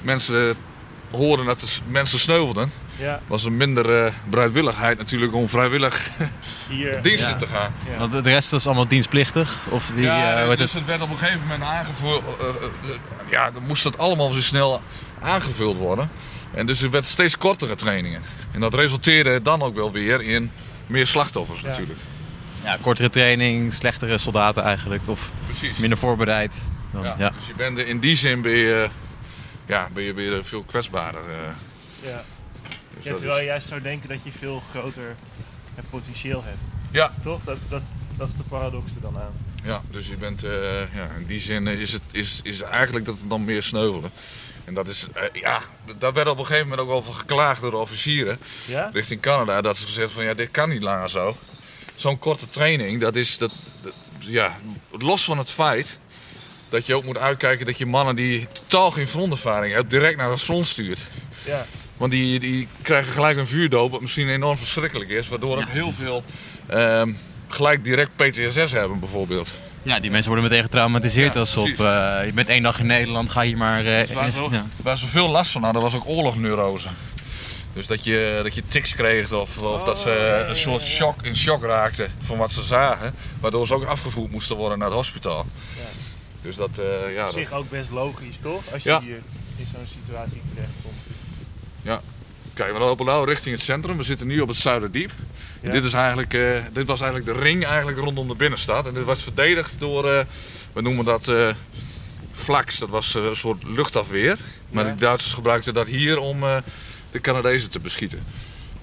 [0.02, 0.56] mensen
[1.12, 3.22] hoorden dat s- mensen sneuvelden, ja.
[3.28, 6.10] was er minder eh, bereidwilligheid natuurlijk om vrijwillig
[6.70, 7.02] Hier.
[7.04, 7.36] diensten Ja.
[7.38, 7.74] te gaan.
[7.92, 7.98] Ja.
[7.98, 9.58] Want de rest was allemaal dienstplichtig.
[9.70, 10.74] Of die, ja, eh, dus het?
[10.74, 12.22] het werd op een gegeven moment aangevoerd.
[12.40, 12.46] eh,
[13.30, 14.82] ja, dan moest dat allemaal zo snel
[15.22, 16.10] aangevuld worden.
[16.54, 18.22] En dus er werd steeds kortere trainingen.
[18.52, 20.52] En dat resulteerde dan ook wel weer in
[20.88, 22.00] meer slachtoffers natuurlijk.
[22.64, 25.02] ja, kortere training, slechtere soldaten eigenlijk.
[25.06, 25.78] Of Precies.
[25.78, 26.62] minder voorbereid.
[26.94, 27.30] Dan, Ja, ja.
[27.30, 28.90] Dus je bent er- in die zin ben je,
[29.70, 31.22] ja, ben je, ben je veel kwetsbaarder.
[31.30, 31.38] eh.
[32.10, 32.24] Ja.
[32.96, 35.16] Dus Ja, terwijl je juist zou denken dat je veel groter
[35.76, 36.58] het potentieel hebt.
[36.92, 37.40] ja, Toch?
[37.44, 37.82] Dat, dat,
[38.18, 39.34] dat is de paradox er dan aan.
[39.64, 40.52] ja, dus je bent, eh,
[40.96, 44.12] ja, in die zin is het is, is eigenlijk dat het dan meer sneuvelen.
[44.66, 45.62] En dat is, eh, ja,
[46.00, 48.40] daar werd op een gegeven moment ook over geklaagd door de officieren.
[48.68, 48.90] Ja?
[48.94, 49.62] richting Canada.
[49.62, 51.38] Dat ze gezegd van ja, dit kan niet langer zo.
[51.96, 53.52] Zo'n korte training, dat is dat,
[53.82, 54.58] dat- ja,
[54.92, 56.00] los van het feit
[56.70, 60.30] dat je ook moet uitkijken dat je mannen die totaal geen frontervaring hebben, direct naar
[60.30, 61.00] het front stuurt.
[61.46, 61.66] Ja.
[61.98, 65.92] Want die, die krijgen gelijk een vuurdoop, wat misschien enorm verschrikkelijk is, waardoor ook heel
[65.92, 66.24] veel
[66.68, 67.12] ehm,
[67.48, 69.52] gelijk direct PTSS hebben bijvoorbeeld.
[69.84, 71.68] ja, die mensen worden meteen getraumatiseerd Ja, als ze op...
[71.68, 71.76] eh,
[72.26, 73.86] je bent één dag in Nederland, ga je maar...
[73.86, 74.66] eh, Dus waar, ze, ja.
[74.84, 76.88] waar ze veel last van hadden, was ook oorlogsneurose.
[77.74, 81.36] Dus dat je, dat je tics kreeg of, of dat ze een soort shock, in
[81.36, 83.14] shock raakten van wat ze zagen.
[83.40, 85.46] Waardoor ze ook afgevoerd moesten worden naar het hospitaal.
[86.42, 88.74] Dus dat, eh, ja, Op zich dat, ook best logisch, toch?
[88.74, 89.02] Als je Ja.
[89.02, 89.22] hier
[89.58, 90.96] in zo'n situatie terechtkomt.
[91.82, 92.02] ja.
[92.54, 93.98] Kijk, we lopen nou richting het centrum.
[93.98, 95.12] We zitten nu op het Zuiderdiep.
[95.62, 95.72] Ja.
[95.72, 98.88] Dit, is eigenlijk, eh, dit was eigenlijk de ring eigenlijk rondom de binnenstad.
[98.88, 100.26] En dit was verdedigd door, eh,
[100.74, 101.32] we noemen dat
[102.34, 102.78] Flax.
[102.78, 104.38] Dat was een soort luchtafweer.
[104.72, 104.92] Maar Ja.
[104.94, 106.40] de Duitsers gebruikten dat hier om
[107.12, 108.24] de Canadezen te beschieten.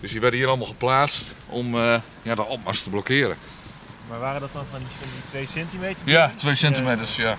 [0.01, 1.77] Dus die werden hier allemaal geplaatst om
[2.23, 3.37] ja, de opmars te blokkeren.
[4.09, 6.03] Maar waren dat dan van die, van die twee centimeter?
[6.05, 6.37] Ja, dingen?
[6.39, 7.37] twee centimeters, ja.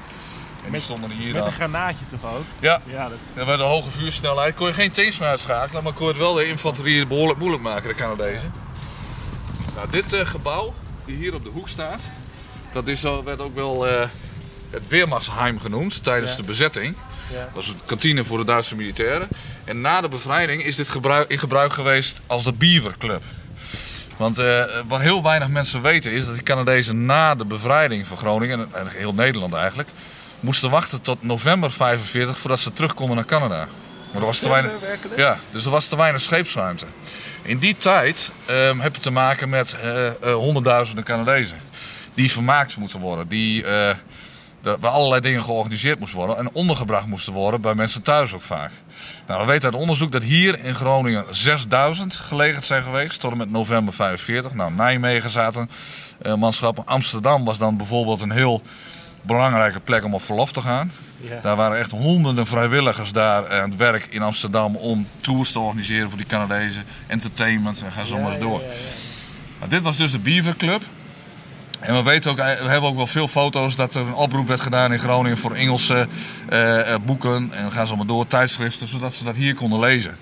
[0.66, 1.52] En die stonden hier Met een dan.
[1.52, 2.44] granaatje toch ook?
[2.60, 3.46] Ja, Ja, dat...
[3.46, 4.56] werd een hoge vuursnelheid.
[4.56, 7.90] Kon je geen tanks meer uitschakelen, maar kon het wel de infanterie behoorlijk moeilijk maken,
[7.90, 8.52] de Canadezen.
[9.76, 10.74] Nou, dit eh, gebouw,
[11.06, 12.02] die hier op de hoek staat,
[12.72, 14.08] dat is, al- werd ook wel eh,
[14.70, 16.38] het Weermachtsheim genoemd tijdens Ja.
[16.38, 16.96] de bezetting.
[17.34, 17.38] Ja.
[17.40, 19.28] Dat was een kantine voor de Duitse militairen.
[19.64, 23.24] En na de bevrijding is dit gebruik, in gebruik geweest als de Beaver Club.
[24.18, 28.18] Want eh, wat heel weinig mensen weten is dat die Canadezen na de bevrijding van
[28.18, 29.90] Groningen, en- heel Nederland eigenlijk,
[30.40, 33.68] moesten wachten tot november 45 voordat ze terug konden naar Canada.
[34.12, 34.72] Maar er was te weinig,
[35.16, 36.86] ja, dus er was te weinig scheepsruimte.
[37.42, 41.58] In die tijd ehm, heb je te maken met eh, eh, honderdduizenden Canadezen.
[42.14, 43.28] Die vermaakt moeten worden.
[43.28, 43.64] Die,
[44.68, 46.38] de- waar allerlei dingen georganiseerd moesten worden.
[46.38, 48.72] En ondergebracht moesten worden bij mensen thuis ook vaak.
[49.28, 53.20] Nou, we weten uit onderzoek dat hier in Groningen 6000 gelegerd zijn geweest.
[53.20, 54.54] Tot en met november 45.
[54.54, 55.70] Nou, Nijmegen zaten
[56.22, 56.86] eh, manschappen.
[56.86, 58.62] Amsterdam was dan bijvoorbeeld een heel
[59.22, 60.92] belangrijke plek om op verlof te gaan.
[61.22, 61.40] Ja.
[61.42, 66.10] Daar waren echt honderden vrijwilligers daar aan het werk in Amsterdam om tours te organiseren
[66.10, 66.84] voor die Canadezen.
[67.08, 68.62] Entertainment en ga zo maar eens door.
[69.60, 70.82] Maar dit was dus de Beaver Club.
[71.80, 74.62] En we weten ook, we hebben ook wel veel foto's dat er een oproep werd
[74.62, 76.08] gedaan in Groningen voor Engelse
[76.50, 77.52] eh, eh, boeken.
[77.54, 80.18] En gaan ze maar door, tijdschriften, zodat ze dat hier konden lezen.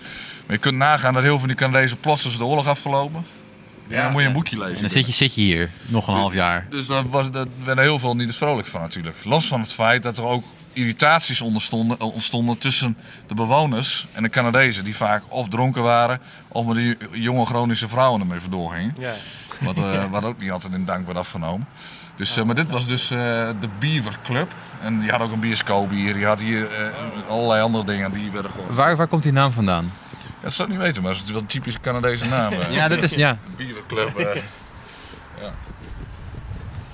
[0.45, 3.25] Maar je kunt nagaan dat heel veel van die Canadezen plots is de oorlog afgelopen.
[3.87, 4.75] Ja, dan moet je een boekje lezen.
[4.75, 6.67] En dan zit je, zit je hier nog een half jaar.
[6.69, 9.17] Dus daar was, daar werden heel veel niet vrolijk van natuurlijk.
[9.23, 10.43] Los van het feit dat er ook
[10.73, 12.97] irritaties ontstonden, ontstonden tussen
[13.27, 14.83] de bewoners en de Canadezen.
[14.83, 18.95] Die vaak of dronken waren of met die jonge chronische vrouwen ermee vandoor gingen.
[18.99, 19.13] Ja.
[19.61, 21.67] Wat, eh, wat ook niet altijd in dank werd afgenomen.
[22.15, 23.17] Dus, eh, maar dit was dus eh,
[23.59, 24.53] de Beaver Club.
[24.79, 26.13] En die had ook een bioscoop hier.
[26.13, 26.87] Die had hier eh,
[27.29, 28.11] allerlei andere dingen.
[28.13, 28.75] Die werden gewoon...
[28.75, 29.91] Waar, waar komt die naam vandaan?
[30.11, 32.53] Ja, dat zou ik niet weten, maar het is wel een typische Canadese naam.
[32.71, 33.37] Ja, dat is, ja.
[33.57, 34.15] Beaver Club.
[34.17, 34.41] eh.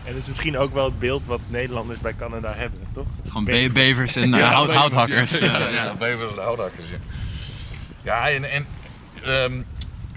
[0.03, 3.05] En het is misschien ook wel het beeld wat Nederlanders bij Canada hebben, toch?
[3.27, 5.37] Gewoon be- bevers en hout, houthakkers.
[5.37, 6.97] Ja, Ja, ja, bevers en houthakkers, ja.
[8.01, 8.65] Ja, en, en
[9.23, 9.61] ehm,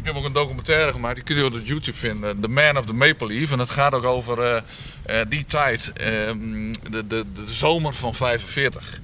[0.04, 2.40] ik heb ook een documentaire gemaakt, die kun je op YouTube vinden.
[2.40, 3.52] The Man of the Maple Leaf.
[3.52, 4.56] En dat gaat ook over eh,
[5.02, 9.00] eh, die tijd, ehm, de, de, de zomer van 45.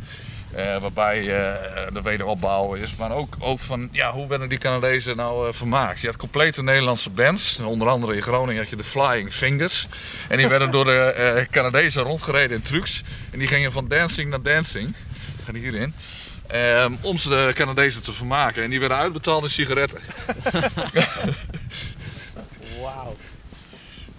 [0.55, 2.97] Eh, waarbij eh, de wederopbouw is.
[2.97, 6.01] Maar ook, ook van, ja, hoe werden die Canadezen nou eh, vermaakt?
[6.01, 7.59] Je had complete Nederlandse bands.
[7.59, 9.89] Onder andere in Groningen had je de Flying Fingers.
[10.29, 13.03] En die werden door de Canadezen rondgereden in trucks.
[13.31, 14.95] En die gingen van dancing naar dancing.
[15.53, 15.95] Die hierin.
[16.53, 18.63] Ehm, om ze de Canadezen te vermaken.
[18.63, 20.01] En die werden uitbetaald in sigaretten.
[22.83, 23.17] Wauw.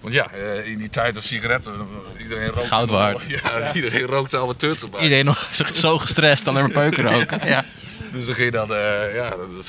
[0.00, 1.72] Want ja, eh, in die tijd was sigaretten.
[1.74, 2.68] eh, Iedereen rookte.
[2.68, 3.20] Goud waard.
[3.42, 5.02] Ja, iedereen rookte turten bij.
[5.02, 7.46] Iedereen nog zo gestrest, alleen maar peuken roken.
[7.48, 7.64] Ja.
[8.12, 9.62] Dus dan ging je dan, eh, ja, een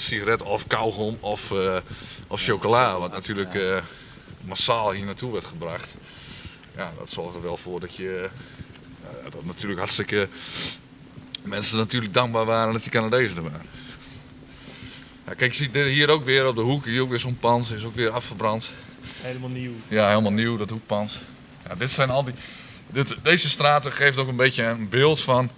[0.00, 1.76] sigaret of kauwgom of, eh,
[2.26, 2.98] of chocola.
[2.98, 3.76] Wat natuurlijk eh,
[4.40, 5.96] massaal hier naartoe werd gebracht.
[6.76, 8.28] Ja, dat zorgde er wel voor dat je...
[9.02, 10.28] eh, dat natuurlijk hartstikke...
[11.46, 13.66] Mensen natuurlijk dankbaar waren dat die Canadezen er waren.
[15.26, 16.84] Ja, kijk, je ziet hier ook weer op de hoek.
[16.84, 17.72] Hier ook weer zo'n pand.
[17.72, 18.70] Is ook weer afgebrand.
[19.20, 19.72] Helemaal nieuw.
[19.88, 21.20] Ja, helemaal nieuw, dat hoekpand.
[21.68, 22.34] Ja, dit zijn al die...
[22.90, 25.50] Dit, deze straten geeft ook een beetje een beeld van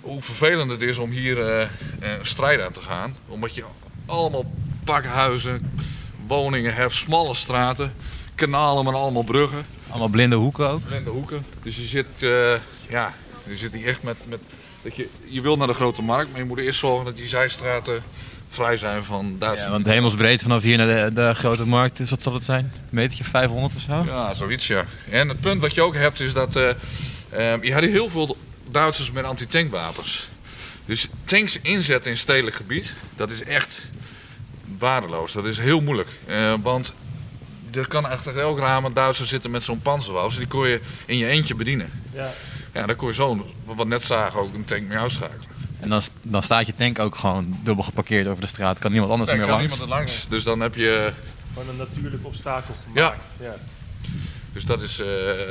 [0.00, 1.68] hoe vervelend het is om hier eh, eh,
[2.00, 3.16] een strijd aan te gaan.
[3.28, 3.64] Omdat je
[4.06, 4.52] allemaal
[4.84, 5.70] pakhuizen,
[6.26, 7.94] woningen hebt, smalle straten,
[8.34, 10.86] kanalen met allemaal bruggen, Allemaal blinde hoeken ook.
[10.86, 11.44] blinde hoeken.
[11.62, 12.54] Dus je zit, eh,
[12.88, 13.14] ja,
[13.48, 14.16] je zit hier echt met...
[14.28, 14.40] met
[14.82, 17.28] dat je, je wil naar de grote markt, maar je moet eerst zorgen dat die
[17.28, 18.02] zijstraten
[18.48, 19.70] vrij zijn van Ja, Duitsland.
[19.72, 22.64] want hemelsbreed vanaf hier naar de, de grote markt is, wat zal het zijn?
[22.64, 24.02] Een metertje 500 of zo?
[24.06, 24.84] Ja, zoiets ja.
[25.10, 26.68] En het punt wat je ook hebt is dat eh,
[27.28, 28.36] eh, je had heel veel
[28.70, 30.28] Duitsers met antitankwapens.
[30.84, 33.90] Dus tanks inzetten in stedelijk gebied, dat is echt
[34.78, 35.32] waardeloos.
[35.32, 36.08] Dat is heel moeilijk.
[36.26, 36.92] Eh, want
[37.74, 40.36] er kan achter elk raam een Duitser zitten met zo'n panzerwaus.
[40.36, 41.90] Die kon je in je eentje bedienen.
[42.12, 42.32] Ja.
[42.76, 45.44] Ja, daar kon je zo, wat we net zagen, ook een tank mee uitschakelen.
[45.80, 48.78] En dan, dan staat je tank ook gewoon dubbel geparkeerd over de straat.
[48.78, 49.72] Kan niemand anders Daar meer kan langs.
[49.72, 50.26] niemand er langs.
[50.28, 51.12] Dus dan heb je...
[51.52, 53.24] Gewoon een natuurlijk obstakel gemaakt.
[53.40, 53.54] Ja.
[54.52, 55.06] Dus dat is, eh,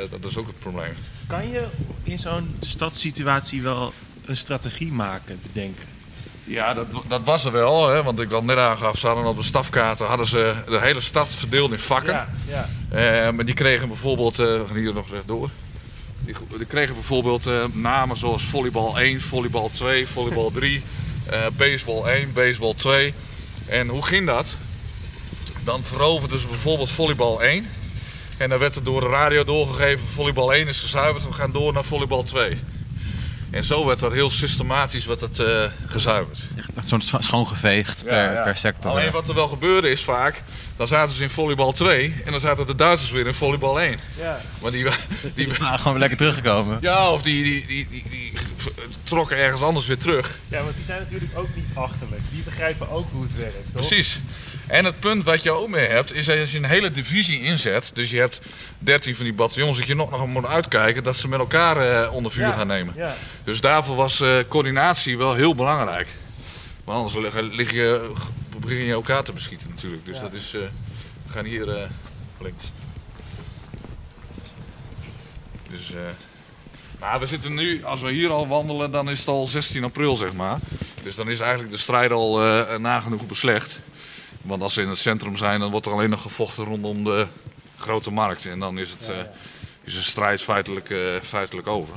[0.10, 0.94] dat is ook het probleem.
[1.28, 1.68] Kan je
[2.04, 3.94] in zo'n stadssituatie wel
[4.26, 5.86] een strategie maken, bedenken?
[6.44, 7.90] Ja, dat, dat was er wel.
[7.90, 11.02] Hè, want ik had net aangaf, ze hadden op de stafkaarten hadden ze de hele
[11.02, 12.14] stad verdeeld in vakken.
[12.14, 12.68] Ja, ja.
[13.26, 15.50] Eh, maar die kregen bijvoorbeeld, eh, we gaan hier nog rechtdoor.
[16.26, 20.84] Die, kregen bijvoorbeeld eh, namen zoals volleybal 1, volleybal 2, volleybal 3,
[21.26, 23.14] eh, baseball 1, baseball 2.
[23.66, 24.54] En hoe ging dat?
[25.64, 27.68] Dan veroverden ze bijvoorbeeld volleybal 1.
[28.38, 31.74] En dan werd er door de radio doorgegeven, volleybal 1 is gezuiverd, we gaan door
[31.74, 32.58] naar volleybal 2.
[33.56, 36.40] En zo werd dat heel systematisch werd dat, eh, gezuiverd.
[36.76, 38.44] Echt zo'n scho- schoongeveegd Ja, per, ja.
[38.44, 38.92] per sector.
[38.92, 40.42] Alleen wat er wel gebeurde is vaak,
[40.78, 44.00] dan zaten ze in volleybal 2 en dan zaten de Duitsers weer in volleybal 1.
[44.18, 44.40] ja.
[44.62, 44.86] Maar die,
[45.36, 46.78] die, Ja, gewoon weer lekker teruggekomen.
[46.82, 48.34] ja, of die, die, die, die, die
[49.04, 50.38] trokken ergens anders weer terug.
[50.48, 52.22] Ja, want die zijn natuurlijk ook niet achterlijk.
[52.32, 53.88] Die begrijpen ook hoe het werkt, toch?
[53.88, 54.20] Precies.
[54.68, 57.42] En het punt wat je ook mee hebt, is dat als je een hele divisie
[57.42, 58.42] inzet, dus je hebt
[58.80, 62.14] 13 van die bataljons, dat je nog, nog moet uitkijken dat ze met elkaar eh,
[62.14, 62.94] onder vuur Ja, gaan nemen.
[62.98, 63.16] Ja.
[63.44, 66.08] Dus daarvoor was eh, coördinatie wel heel belangrijk.
[66.84, 68.12] Want anders lig, lig je,
[68.60, 70.06] begin je elkaar te beschieten natuurlijk.
[70.06, 70.22] Dus Ja.
[70.22, 70.62] dat is, eh,
[71.26, 71.66] we gaan hier
[72.42, 72.66] links.
[75.70, 76.00] Dus, eh,
[77.00, 80.16] maar we zitten nu, als we hier al wandelen, dan is het al 16 april
[80.16, 80.60] zeg maar.
[81.04, 82.40] Dus dan is eigenlijk de strijd al
[82.80, 83.80] nagenoeg beslecht.
[84.46, 87.28] Want als ze in het centrum zijn, dan wordt er alleen nog gevochten rondom de
[87.78, 88.46] grote markt.
[88.46, 89.16] En dan is, het, eh,
[89.84, 91.96] is de strijd feitelijk, eh, feitelijk over.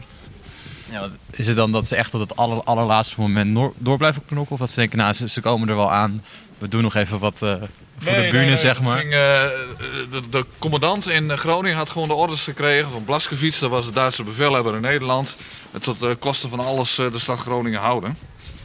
[0.91, 4.53] Ja, is het dan dat ze echt tot het aller, allerlaatste moment door blijven knokken?
[4.53, 6.25] Of dat ze denken, nou, ze, ze komen er wel aan.
[6.59, 7.55] We doen nog even wat, eh,
[7.99, 8.99] Voor de bühne, zeg maar.
[8.99, 13.59] Ging, de, de commandant in Groningen had gewoon de orders gekregen van Blaskevits.
[13.59, 15.37] Dat was de Duitse bevelhebber in Nederland.
[15.71, 18.17] Het tot de kosten van alles de stad Groningen houden.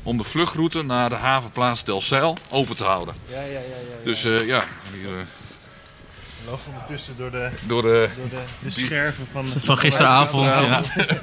[0.03, 3.15] Om de vluchtroute naar de havenplaats Delfzijl open te houden.
[3.27, 3.51] Ja, ja, ja.
[3.51, 4.03] ja, ja.
[4.03, 5.25] Dus eh, ja, hier, eh,
[6.43, 8.09] We lopen ondertussen door de, door de...
[8.17, 9.45] door de, de scherven van...
[9.65, 10.43] Van gisteravond.
[10.45, 10.81] Ja.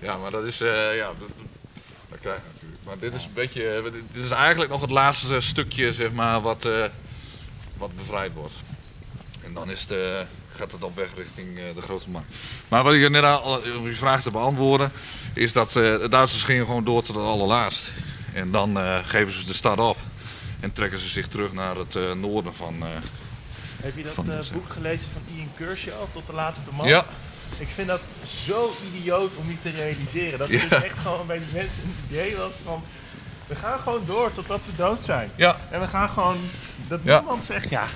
[0.00, 0.60] Ja, maar dat is...
[0.60, 1.28] eh, ja, dat,
[2.08, 2.80] dat krijg je natuurlijk.
[2.84, 3.68] Maar dit is een beetje...
[3.76, 6.72] eh, dit- is eigenlijk nog het laatste stukje, zeg maar, wat, eh,
[7.76, 8.54] wat bevrijd wordt.
[9.44, 9.96] En dan is het, eh,
[10.56, 12.28] gaat het op weg richting eh, de grote markt.
[12.68, 14.92] Maar wat ik net al om je vraag te beantwoorden,
[15.32, 17.92] is dat eh, de Duitsers gingen gewoon door tot het allerlaatst.
[18.32, 19.96] En dan eh, geven ze de stad op.
[20.60, 22.74] En trekken ze zich terug naar het noorden van...
[23.82, 26.88] Heb je dat Van de- boek gelezen van Ian Kershaw, Tot de Laatste Man?
[26.88, 27.04] ja,
[27.58, 28.00] Ik vind dat
[28.44, 30.38] zo idioot om niet te realiseren.
[30.38, 30.62] Dat Ja.
[30.68, 32.82] dus echt gewoon bij die mensen een idee was van...
[33.46, 35.30] We gaan gewoon door totdat we dood zijn.
[35.36, 36.36] ja, En we gaan gewoon...
[36.88, 37.18] Dat Ja.
[37.18, 37.86] niemand zegt, ja,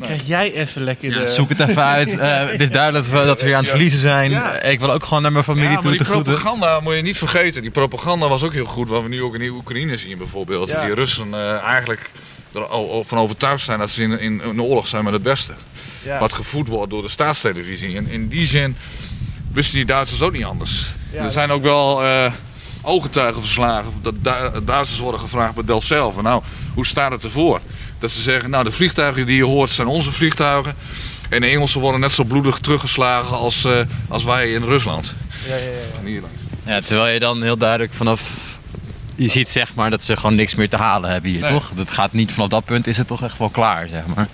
[0.00, 1.26] krijg jij even lekker Ja, de...
[1.26, 2.16] zoek het even uit.
[2.18, 4.30] Eh, het is duidelijk dat we, dat we weer aan het verliezen zijn.
[4.30, 4.60] Ja.
[4.60, 6.32] Ik wil ook gewoon naar mijn familie toe die te groeten.
[6.32, 7.62] propaganda moet je niet vergeten.
[7.62, 10.68] Die propaganda was ook heel goed, wat we nu ook in de Oekraïne zien bijvoorbeeld.
[10.68, 10.74] Ja.
[10.74, 12.10] Dat die Russen eh, eigenlijk
[12.54, 15.52] er al- van overtuigd zijn dat ze in, in een oorlog zijn met het beste.
[16.02, 16.18] Ja.
[16.18, 17.96] Wat gevoed wordt door de staatstelevisie.
[17.96, 18.76] En in die zin
[19.52, 20.86] wisten die Duitsers ook niet anders.
[21.12, 21.24] Ja.
[21.24, 22.32] Er zijn ook wel eh
[22.82, 23.92] ooggetuigenverslagen.
[24.02, 26.12] Dat Du- Duitsers worden gevraagd bij Delfzijl.
[26.12, 26.42] Van, nou,
[26.74, 27.60] hoe staat het ervoor?
[28.00, 30.74] Dat ze zeggen, nou de vliegtuigen die je hoort zijn onze vliegtuigen.
[31.28, 33.78] En de Engelsen worden net zo bloedig teruggeslagen als, eh,
[34.08, 35.14] als wij in Rusland.
[35.48, 36.20] Ja, ja, ja.
[36.64, 38.30] Ja, terwijl je dan heel duidelijk vanaf...
[39.14, 41.50] Je ziet zeg maar dat ze gewoon niks meer te halen hebben hier, Nee.
[41.50, 41.70] toch?
[41.74, 44.28] Dat gaat niet vanaf dat punt, is het toch echt wel klaar, zeg maar.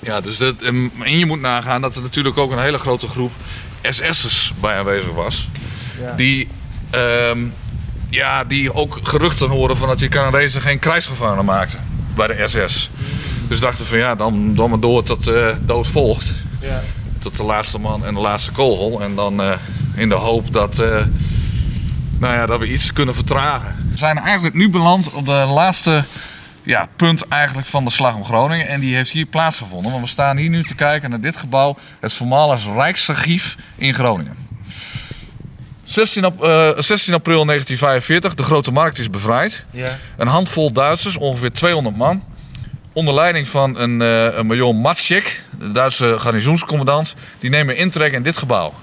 [0.00, 3.32] Ja, dus dat, en je moet nagaan dat er natuurlijk ook een hele grote groep
[3.82, 5.48] SS'ers bij aanwezig was.
[6.00, 6.12] Ja.
[6.16, 6.48] Die,
[6.90, 7.38] ehm,
[8.10, 12.90] ja, die ook geruchten hoorden van dat die Canadezen geen krijgsgevangenen maakten bij de SS.
[13.48, 16.32] Dus dachten van ja, dan, dan maar door tot eh, dood volgt.
[16.60, 16.80] ja.
[17.18, 19.02] Tot de laatste man en de laatste kogel.
[19.02, 19.52] En dan eh,
[19.94, 21.04] in de hoop dat, eh,
[22.18, 23.88] nou ja, dat we iets kunnen vertragen.
[23.90, 26.04] We zijn eigenlijk nu beland op de laatste
[26.62, 28.68] ja, punt eigenlijk van de slag om Groningen.
[28.68, 29.90] En die heeft hier plaatsgevonden.
[29.90, 31.76] Want we staan hier nu te kijken naar dit gebouw.
[32.00, 34.41] Het voormalig Rijksarchief in Groningen.
[35.92, 38.34] 16, ap- eh, 16 april 1945.
[38.34, 39.64] De Grote Markt is bevrijd.
[39.70, 39.98] ja.
[40.16, 42.24] Een handvol Duitsers, ongeveer 200 man.
[42.92, 47.14] Onder leiding van een, eh een major Matschek, de Duitse garnizoenscommandant.
[47.38, 48.74] Die nemen intrek in dit gebouw.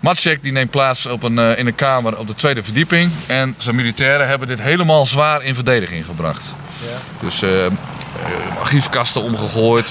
[0.00, 3.10] Matschek die neemt plaats op een, eh, in een kamer op de tweede verdieping.
[3.26, 6.54] En zijn militairen hebben dit helemaal zwaar in verdediging gebracht.
[6.90, 7.26] Ja.
[7.26, 7.42] Dus
[8.60, 9.86] archiefkasten omgegooid.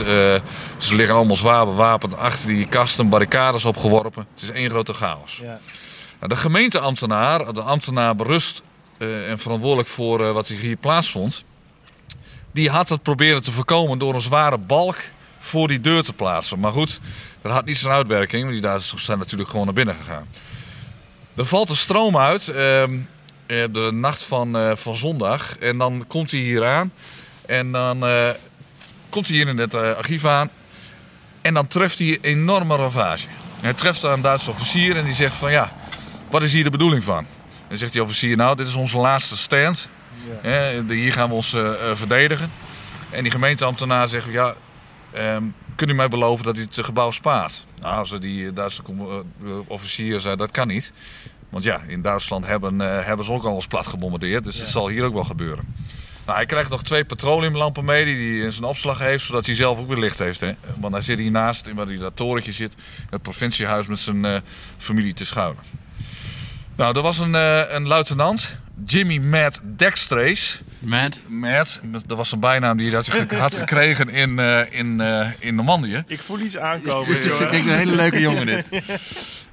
[0.77, 3.09] ze liggen allemaal zwaar bewapend achter die kasten.
[3.09, 4.25] Barricades opgeworpen.
[4.33, 5.39] Het is één grote chaos.
[5.43, 5.59] ja.
[6.25, 8.61] Nou, de gemeenteambtenaar, de ambtenaar berust
[8.97, 11.43] eh, en verantwoordelijk voor eh, wat zich hier plaatsvond,
[12.51, 14.97] die had het proberen te voorkomen door een zware balk
[15.39, 16.59] voor die deur te plaatsen.
[16.59, 16.99] Maar goed,
[17.41, 20.27] dat had niet zijn uitwerking, want die Duitsers zijn natuurlijk gewoon naar binnen gegaan.
[21.35, 22.99] Er valt de stroom uit ehm,
[23.45, 26.91] eh, de nacht van, van zondag en dan komt hij hier aan
[27.45, 28.03] en dan
[29.09, 30.49] komt hij hier in het archief aan
[31.41, 33.27] en dan treft hij een enorme ravage.
[33.61, 35.73] Hij treft een Duitse officier en die zegt van ja,
[36.29, 37.25] wat is hier de bedoeling van?
[37.67, 39.87] Dan zegt die officier, nou, dit is onze laatste stand.
[40.43, 40.83] Ja.
[40.87, 42.51] Hier gaan we ons eh, eh, verdedigen.
[43.09, 44.55] En die gemeenteambtenaar zegt, ja,
[45.11, 45.43] ehm
[45.75, 47.65] kunt u mij beloven dat u het gebouw spaart?
[47.81, 50.91] Nou, als die Duitse eh, officier zei, dat kan niet.
[51.49, 54.43] Want ja, in Duitsland hebben, hebben ze ook alles plat gebombardeerd.
[54.43, 55.75] Dus dat zal hier ook wel gebeuren.
[56.25, 59.55] Nou, hij krijgt nog twee petroleumlampen mee die hij in zijn opslag heeft, zodat hij
[59.55, 60.39] zelf ook weer licht heeft.
[60.39, 60.51] Hè?
[60.79, 64.41] Want hij zit hiernaast, waar hij dat torentje zit, in het provinciehuis met zijn
[64.77, 65.84] familie te schuilen.
[66.75, 68.55] Nou, er was een, eh, een luitenant,
[68.85, 70.57] Jimmy Matt Dextrace.
[70.79, 71.17] Mad?
[71.29, 75.55] Matt, dat was zijn bijnaam die hij had- had gekregen in, eh, in, eh, in
[75.55, 76.03] Normandië.
[76.07, 78.65] Ik voel iets aankomen, Dit is een hele leuke jongen dit.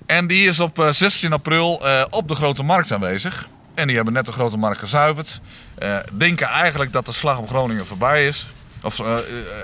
[0.06, 3.48] En die is op eh, 16 april eh, op de Grote Markt aanwezig.
[3.74, 5.40] En die hebben net de Grote Markt gezuiverd.
[5.78, 8.46] Eh, denken eigenlijk dat de slag om Groningen voorbij is.
[8.82, 9.00] Of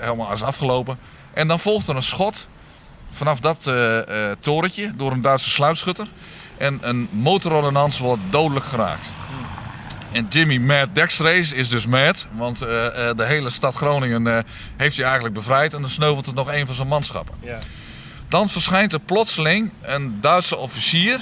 [0.01, 0.97] helemaal is afgelopen.
[1.33, 2.47] En dan volgt er een schot
[3.11, 3.97] vanaf dat eh,
[4.31, 6.07] eh, torentje door een Duitse sluitschutter.
[6.59, 9.05] En een motorordonnans wordt dodelijk geraakt.
[10.11, 12.27] En Jimmy Mad Dextrace is dus mad.
[12.31, 14.43] Want eh, eh, de hele stad Groningen eh,
[14.77, 15.73] heeft hij eigenlijk bevrijd.
[15.73, 17.35] En dan sneuvelt er nog een van zijn manschappen.
[17.39, 17.59] Ja.
[18.27, 21.19] Dan verschijnt er plotseling een Duitse officier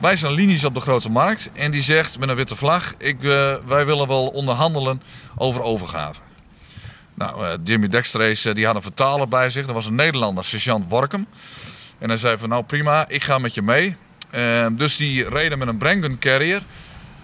[0.00, 1.50] bij zijn linies op de Grote Markt.
[1.52, 3.20] En die zegt met een witte vlag, ik,
[3.66, 5.02] wij willen wel onderhandelen
[5.36, 6.20] over overgave.
[7.14, 9.66] Nou, Jimmy Dextrace die had een vertaler bij zich.
[9.66, 11.26] Dat was een Nederlander, sergeant Workum.
[11.98, 13.96] En hij zei van nou prima, ik ga met je mee.
[14.30, 16.62] Eh, dus die reden met een Brengen carrier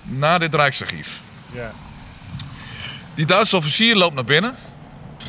[0.02, 1.20] naar dit Rijksarchief.
[1.52, 1.72] Ja.
[3.14, 4.54] Die Duitse officier loopt naar binnen.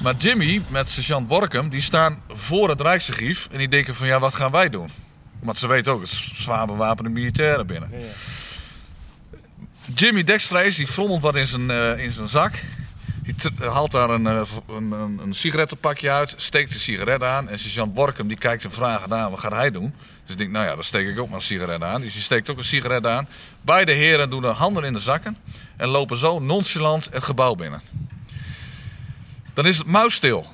[0.01, 3.47] Maar Jimmy met sergeant Workum, die staan voor het Rijksarchief.
[3.51, 4.91] En die denken van, ja, wat gaan wij doen?
[5.39, 7.91] Want ze weten ook, het is zwaar bewapende militairen binnen.
[9.95, 12.53] Jimmy Dextrace, die frommelt wat in zijn, eh, in zijn zak.
[13.27, 17.49] Die haalt daar een, eh, een, een, een sigarettenpakje uit, steekt de sigaret aan.
[17.49, 19.93] En sergeant Workum die kijkt hem vragen aan, wat gaat hij doen?
[20.21, 22.01] Dus ik denk, nou ja, dan steek ik ook maar een sigaret aan.
[22.01, 23.27] Dus die steekt ook een sigaret aan.
[23.61, 25.37] Beide heren doen de handen in de zakken
[25.77, 27.81] en lopen zo nonchalant het gebouw binnen.
[29.53, 30.47] Dan is het muisstil.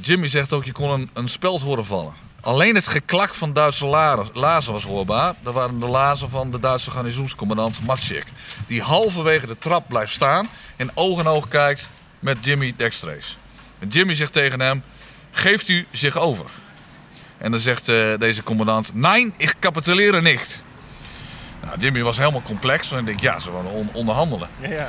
[0.00, 2.14] Jimmy zegt ook, je kon een, een speld horen vallen.
[2.48, 5.34] Alleen het geklak van Duitse la- lazen was hoorbaar.
[5.42, 8.24] Dat waren de lazen van de Duitse garnizoenscommandant Matschik.
[8.66, 11.88] Die halverwege de trap blijft staan en oog in oog kijkt
[12.18, 13.34] met Jimmy Dextrace.
[13.78, 14.82] En Jimmy zegt tegen hem,
[15.30, 16.44] geeft u zich over?
[17.38, 20.62] En dan zegt eh, deze commandant, nein, ik capituleren niet.
[21.64, 22.92] Nou, Jimmy was helemaal complex.
[22.92, 24.48] En ik denk, ja, ze willen on- onderhandelen.
[24.60, 24.88] Ja, ja.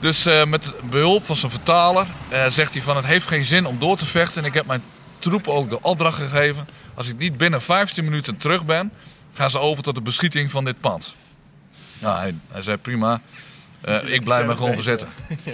[0.00, 3.66] Dus eh, met behulp van zijn vertaler eh, zegt hij van het heeft geen zin
[3.66, 4.42] om door te vechten.
[4.42, 4.82] En ik heb mijn
[5.18, 6.68] troepen ook de opdracht gegeven.
[6.94, 8.92] Als ik niet binnen 15 minuten terug ben,
[9.32, 11.14] gaan ze over tot de beschieting van dit pand.
[11.98, 13.20] Nou, hij, hij zei prima,
[13.80, 15.08] Eh, ik blijf me gewoon verzetten.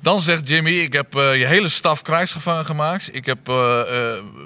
[0.00, 3.14] Dan zegt Jimmy, ik heb eh, je hele staf krijgsgevangen gemaakt.
[3.14, 3.82] Ik heb eh,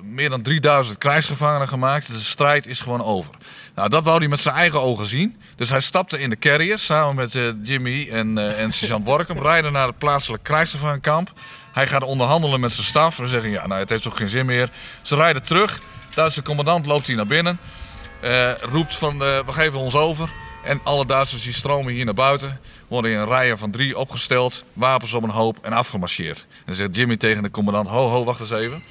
[0.03, 2.13] meer dan 3000 krijgsgevangenen gemaakt.
[2.13, 3.35] De strijd is gewoon over.
[3.75, 5.37] Nou, dat wou hij met zijn eigen ogen zien.
[5.57, 9.39] Dus hij stapte in de carrier samen met Jimmy en, en Sergeant Workum.
[9.39, 11.33] Rijden naar het plaatselijk krijgsgevangenkamp.
[11.73, 13.19] Hij gaat onderhandelen met zijn staf.
[13.19, 14.71] En zeggen, ja, nou, het heeft toch geen zin meer.
[15.03, 15.81] Ze rijden terug.
[16.15, 17.59] Duitse commandant loopt hier naar binnen.
[18.21, 20.33] Eh, roept van, eh, we geven ons over.
[20.65, 22.61] En alle Duitsers die stromen hier naar buiten.
[22.89, 24.65] Worden in rijen van drie opgesteld.
[24.73, 26.47] Wapens op een hoop en afgemarcheerd.
[26.65, 28.83] Dan zegt Jimmy tegen de commandant, ho, ho, wacht eens even.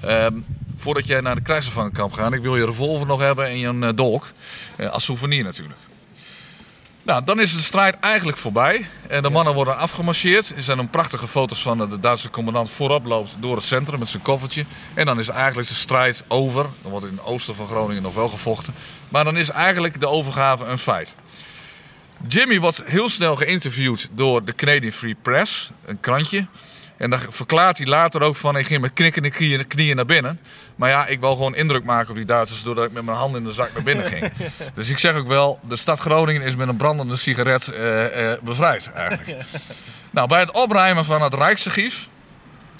[0.00, 0.34] Ehm,
[0.76, 3.82] voordat jij naar de krijgsgevangenkamp gaat, ik wil je revolver nog hebben en je een
[3.82, 4.32] eh, dolk.
[4.90, 5.78] Als souvenir natuurlijk.
[7.04, 8.86] Nou, dan is de strijd eigenlijk voorbij.
[9.08, 10.52] En de mannen worden afgemarcheerd.
[10.56, 13.98] Er zijn een prachtige foto's van dat de Duitse commandant voorop loopt door het centrum
[13.98, 14.64] met zijn koffertje.
[14.94, 16.66] En dan is eigenlijk de strijd over.
[16.82, 18.74] Dan wordt in het oosten van Groningen nog wel gevochten.
[19.08, 21.14] Maar dan is eigenlijk de overgave een feit.
[22.28, 26.46] Jimmy wordt heel snel geïnterviewd door de Canadian Free Press, een krantje.
[27.02, 30.40] En dan verklaart hij later ook van, ik ging met knikkende knieën, knieën naar binnen.
[30.76, 33.36] Maar ja, ik wil gewoon indruk maken op die Duitsers doordat ik met mijn hand
[33.36, 34.32] in de zak naar binnen ging.
[34.74, 38.38] dus ik zeg ook wel, de stad Groningen is met een brandende sigaret eh, eh,
[38.42, 39.44] bevrijd eigenlijk.
[40.10, 42.08] nou, bij het opruimen van het Rijksarchief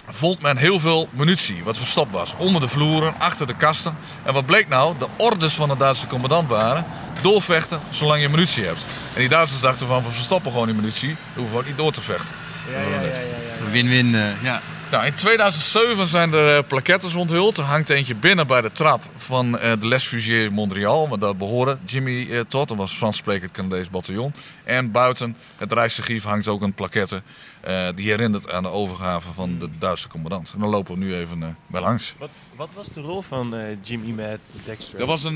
[0.08, 2.34] vond men heel veel munitie, wat verstopt was.
[2.36, 3.96] Onder de vloeren, achter de kasten.
[4.22, 4.94] En wat bleek nou?
[4.98, 6.84] De orders van de Duitse commandant waren...
[7.20, 8.84] doorvechten zolang je munitie hebt.
[9.14, 11.08] En die Duitsers dachten van, we verstoppen gewoon die munitie.
[11.08, 12.34] We hoeven gewoon niet door te vechten.
[12.70, 13.41] Ja, ja, ja.
[13.72, 14.14] Win-win.
[14.14, 14.60] eh, ja.
[14.90, 17.56] Nou, in 2007 zijn er eh, plaquettes onthuld.
[17.58, 21.06] Er hangt eentje binnen bij de trap van eh, de Les Fusiliers Montreal.
[21.06, 22.68] Maar daar behoorde Jimmy eh, tot.
[22.68, 24.34] Dat was Frans sprekend Canadees bataljon.
[24.64, 27.22] En buiten het Rijksarchief hangt ook een plaquette.
[27.60, 30.50] eh, die herinnert aan de overgave van de Duitse commandant.
[30.54, 32.14] En daar lopen we nu even eh, bij langs.
[32.18, 34.98] Wat, wat was de rol van eh, Jimmy met Dexter?
[34.98, 35.34] Dat was, een,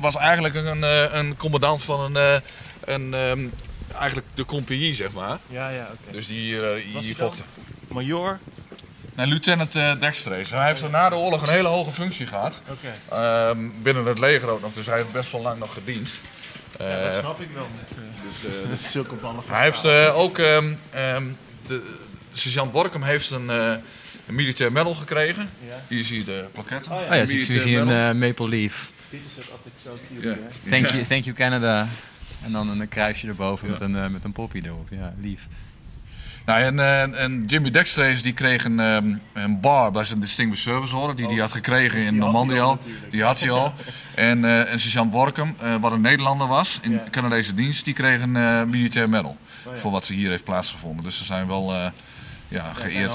[0.00, 2.34] was eigenlijk een, eh, een commandant van een, eh,
[2.94, 3.46] een ehm,
[3.98, 5.38] eigenlijk de compagnie, zeg maar.
[5.46, 6.12] Ja, ja, oké.
[6.12, 7.44] Dus die hier, eh, vochten.
[7.88, 8.38] Major?
[9.14, 9.92] Nee, lieutenant uh.
[10.00, 12.60] Hij heeft er na de oorlog een hele hoge functie gehad.
[12.68, 13.14] Oké.
[13.14, 16.08] Ehm, binnen het leger ook nog, dus hij heeft best wel lang nog gediend.
[16.78, 17.66] Ja, Eh, dat snap ik wel.
[17.80, 21.26] Met, eh, dus, eh, dus- zulke ballen hij heeft eh, ook, ehm, ehm,
[21.66, 21.82] de,
[22.32, 23.72] sergeant Borkum heeft een, eh,
[24.26, 25.50] een militair medal gekregen.
[25.68, 25.82] Ja.
[25.88, 26.90] Hier zie je de plaquette.
[26.92, 27.06] Oh ja.
[27.10, 28.90] Oh ja, zie ik zie een eh, Maple Leaf.
[29.10, 30.38] Dit is het altijd zo cute?
[30.68, 31.86] Thank you, thank you Canada.
[32.44, 33.72] En dan een kruisje erboven Ja.
[33.72, 34.88] met, een, eh, met een poppy erop.
[34.90, 35.46] Ja, lief.
[36.44, 40.64] Nou, en, eh, en Jimmy Dextrace die kreeg een, ehm, een bar bij zijn Distinguished
[40.72, 41.16] Service Order.
[41.16, 42.20] Die hij had gekregen in Oh.
[42.20, 42.78] Normandië al.
[43.10, 43.72] Die had hij al.
[44.14, 47.00] En, eh en sergeant Borkum, wat een Nederlander was in.
[47.10, 49.36] Canadese dienst, die kreeg een eh, militair medal.
[49.66, 49.80] Oh ja.
[49.80, 51.04] Voor wat ze hier heeft plaatsgevonden.
[51.04, 51.92] Dus ze zijn wel ja,
[52.48, 53.12] Ja, geëerd.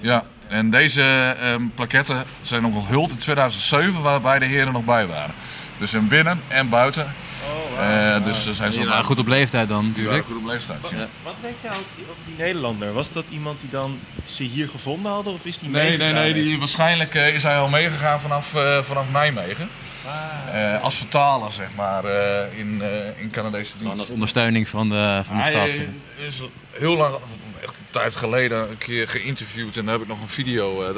[0.00, 5.06] Ja, en deze ehm plaquetten zijn ook onthuld in 2007, waarbij de heren nog bij
[5.06, 5.34] waren.
[5.78, 7.12] Dus in binnen en buiten.
[7.44, 8.14] Oh.
[8.16, 10.24] Eh, dus er zijn zo Ja, goed op leeftijd dan natuurlijk.
[10.26, 10.78] goed op leeftijd.
[10.90, 11.08] ja.
[11.22, 12.92] Wat weet jij over die, over die Nederlander?
[12.92, 16.22] Was dat iemand die dan ze hier gevonden hadden of is die Nee, nee, meegegaan?
[16.22, 16.32] nee.
[16.32, 19.68] Die, waarschijnlijk eh, is hij al meegegaan vanaf, eh, vanaf Nijmegen.
[20.06, 20.74] Ah.
[20.74, 24.12] Eh, als vertaler, zeg maar, eh, in, eh, in Canadese Gewoon als dienst.
[24.12, 25.66] ondersteuning van de, van de Hij staf.
[25.66, 27.14] eh, is heel lang,
[27.62, 29.76] echt een tijd geleden, een keer geïnterviewd.
[29.76, 30.94] En daar heb ik nog een video, eh, eh,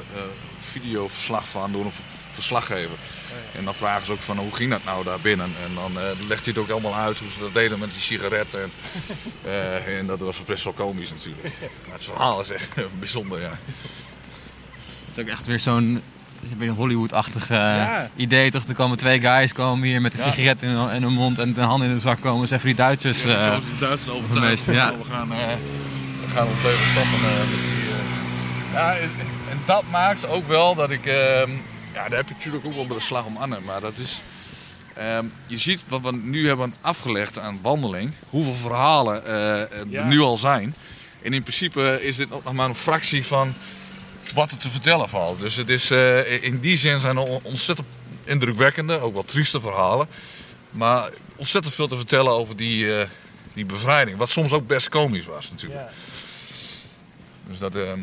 [0.71, 1.93] videoverslag van door een
[2.37, 2.97] v- verslaggever.
[3.59, 5.47] En dan vragen ze ook van hoe ging dat nou daar binnen?
[5.65, 8.01] En dan eh, legt hij het ook allemaal uit hoe ze dat deden met die
[8.01, 8.63] sigaretten.
[8.63, 8.71] En,
[9.53, 11.45] eh, en dat was best wel komisch natuurlijk.
[11.87, 12.69] Maar het verhaal is echt
[12.99, 13.59] bijzonder, ja.
[15.07, 16.03] Het is ook echt weer zo'n
[16.59, 18.11] een Hollywood-achtig eh, Ja.
[18.17, 18.51] idee.
[18.51, 18.65] Toch?
[18.65, 20.33] Er komen twee guys komen hier met een Ja.
[20.33, 22.41] sigaret in, in hun mond en de hand in de zak komen.
[22.41, 23.23] Dus even die Duitsers.
[23.23, 24.65] Ja, eh, de Duitsers overtuigd.
[24.65, 24.95] ja.
[24.99, 25.39] We gaan, eh,
[26.27, 27.91] we gaan op leven stappen eh, met die...
[27.91, 29.11] eh, Ja, en,
[29.51, 31.05] en dat maakt ook wel dat ik...
[31.97, 33.65] ja, daar heb je natuurlijk ook wel bij de slag om Arnhem.
[33.65, 34.21] Maar dat is...
[34.95, 38.13] ehm, je ziet wat we nu hebben afgelegd aan wandeling.
[38.31, 39.61] Hoeveel verhalen eh,
[40.01, 40.75] er nu al zijn.
[41.23, 43.55] En in principe is dit nog maar een fractie van
[44.35, 45.41] wat er te vertellen valt.
[45.41, 47.89] Dus het is, eh, in die zin zijn er on- ontzettend
[48.25, 50.07] indrukwekkende, ook wel trieste verhalen.
[50.71, 53.09] Maar ontzettend veel te vertellen over die, eh,
[53.53, 54.17] die bevrijding.
[54.19, 55.81] Wat soms ook best komisch was natuurlijk.
[55.81, 55.89] Ja.
[57.49, 57.99] Dus dat, ehm,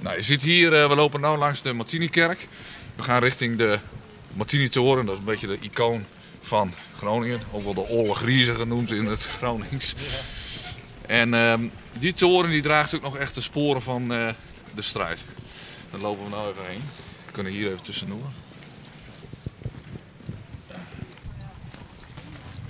[0.00, 2.48] nou, je ziet hier, we lopen nu langs de Martinikerk.
[3.00, 3.78] We gaan richting de
[4.32, 5.06] Martini-toren.
[5.06, 6.04] Dat is een beetje de icoon
[6.40, 7.40] van Groningen.
[7.52, 9.94] Ook wel de Olle Griezen genoemd in het Gronings.
[11.06, 14.28] En ehm, die toren die draagt ook nog echt de sporen van eh,
[14.74, 15.24] de strijd.
[15.90, 16.82] Daar lopen we nou even heen.
[17.26, 18.30] We kunnen hier even tussendoor.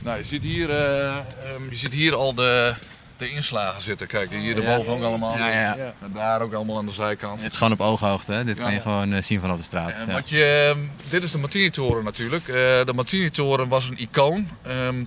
[0.02, 2.74] Nou, je ziet hier, eh, ehm, je ziet hier al de,
[3.20, 4.06] de inslagen zitten.
[4.06, 5.36] Kijk, hier erboven ook allemaal.
[5.36, 5.76] Ja, ja.
[5.76, 7.42] En daar ook allemaal aan de zijkant.
[7.42, 8.32] Het is gewoon op ooghoogte.
[8.32, 8.44] Hè?
[8.44, 9.90] Dit kan je gewoon eh, zien vanaf de straat.
[9.90, 12.48] En wat je, ehm, dit is de Martini-toren natuurlijk.
[12.48, 14.48] Eh, de Martini-toren was een icoon.
[14.62, 15.04] Ehm,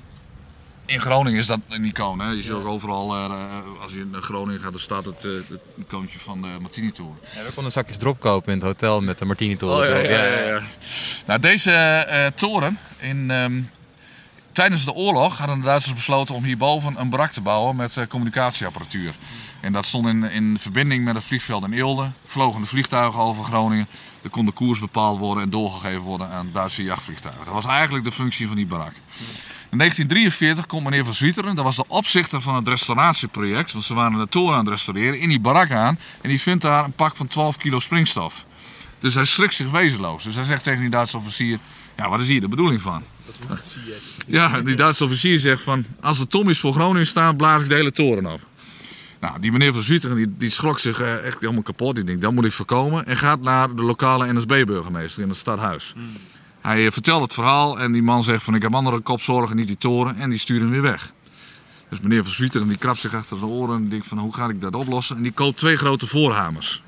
[0.86, 2.20] in Groningen is dat een icoon.
[2.20, 2.30] Hè?
[2.30, 3.32] Je ziet ook overal, eh,
[3.82, 7.18] als je naar Groningen gaat, dan staat het, het icoontje van de Martini-toren.
[7.36, 9.97] Ja, we konden zakjes drop kopen in het hotel met de Martini-toren.
[9.97, 10.61] Oh, ja, ja, ja, ja.
[11.26, 13.61] Nou, deze toren, in, ehm,
[14.53, 18.07] tijdens de oorlog hadden de Duitsers besloten om hierboven een barak te bouwen met eh,
[18.07, 19.13] communicatieapparatuur.
[19.59, 22.11] En dat stond in, in verbinding met het vliegveld in Eelde.
[22.25, 23.87] Vlogen de vliegtuigen over Groningen.
[24.21, 27.45] Er kon de koers bepaald worden en doorgegeven worden aan Duitse jachtvliegtuigen.
[27.45, 28.93] Dat was eigenlijk de functie van die barak.
[29.69, 33.71] In 1943 komt meneer Van Zwieteren, dat was de opzichter van het restauratieproject.
[33.71, 35.99] Want ze waren de toren aan het restaureren, in die barak aan.
[36.21, 38.45] En die vindt daar een pak van 12 kilo springstof.
[38.99, 40.23] Dus hij schrikt zich wezenloos.
[40.23, 41.59] Dus hij zegt tegen die Duitse officier:
[41.97, 43.03] Ja, wat is hier de bedoeling van?
[44.28, 45.86] Ja, die Duitse officier zegt van...
[46.01, 48.41] Als de Tommies voor Groningen staan, blaas ik de hele toren af.
[49.19, 51.95] Nou, die meneer van Zwieteren die, die schrok zich eh, echt helemaal kapot.
[51.95, 53.05] Die denkt, dat moet ik voorkomen.
[53.05, 55.95] En gaat naar de lokale NSB-burgemeester in het stadhuis.
[56.61, 58.55] Hij eh, vertelt het verhaal en die man zegt van...
[58.55, 60.17] Ik heb andere kopzorgen, niet die toren.
[60.17, 61.11] En die stuurt hem weer weg.
[61.89, 64.17] Dus meneer van Zwieteren die krabt zich achter de oren en denkt van...
[64.17, 65.15] Hoe ga ik dat oplossen?
[65.15, 66.84] En die koopt twee grote voorhamers.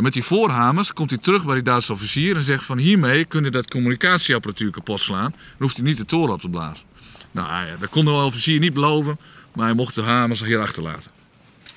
[0.00, 3.24] En met die voorhamers komt hij terug bij die Duitse officier en zegt van hiermee
[3.24, 5.30] kun je dat communicatieapparatuur kapot slaan.
[5.30, 6.86] Dan hoeft hij niet de toren op te blazen.
[7.30, 9.18] Nou ja, dat kon de officier niet beloven,
[9.54, 11.10] maar hij mocht de hamers hier achterlaten.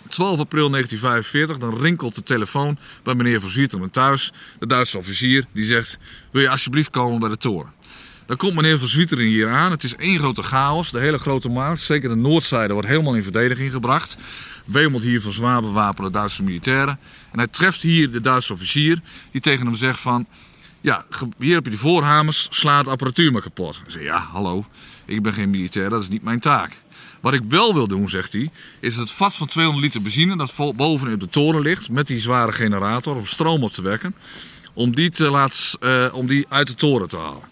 [0.09, 4.31] 12 april 1945, dan rinkelt de telefoon bij meneer Van Zwieteren thuis.
[4.59, 5.97] De Duitse officier die zegt,
[6.31, 7.73] wil je alsjeblieft komen bij de toren?
[8.25, 9.71] Dan komt meneer Van Zwieteren hier aan.
[9.71, 10.91] Het is één grote chaos.
[10.91, 14.17] De hele grote markt, zeker de noordzijde, wordt helemaal in verdediging gebracht.
[14.65, 16.99] Wemelt hier van zwaar bewapende Duitse militairen.
[17.31, 19.01] En hij treft hier de Duitse officier
[19.31, 20.25] die tegen hem zegt van...
[20.81, 21.05] Ja,
[21.37, 23.79] hier heb je die voorhamers, sla het apparatuur maar kapot.
[23.81, 24.65] Hij zegt, ja, hallo,
[25.05, 26.71] ik ben geen militair, dat is niet mijn taak.
[27.21, 28.49] Wat ik wel wil doen, zegt hij,
[28.79, 31.89] is het vat van 200 liter benzine dat vol- boven op de toren ligt...
[31.89, 34.15] met die zware generator om stroom op te wekken...
[34.73, 37.51] om die, te laten, eh, om die uit de toren te halen.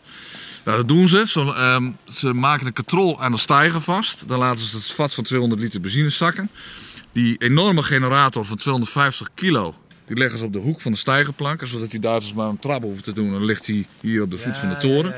[0.65, 1.23] Nou, dat doen ze.
[1.27, 4.23] Zo, ehm, ze maken een katrol aan de stijger vast.
[4.27, 6.49] Dan laten ze het vat van 200 liter benzine zakken.
[7.11, 11.67] Die enorme generator van 250 kilo, die leggen ze op de hoek van de stijgerplanken.
[11.67, 13.31] Zodat die Duitsers maar een trap hoeven te doen.
[13.31, 15.15] Dan ligt hij hier op de voet van de toren.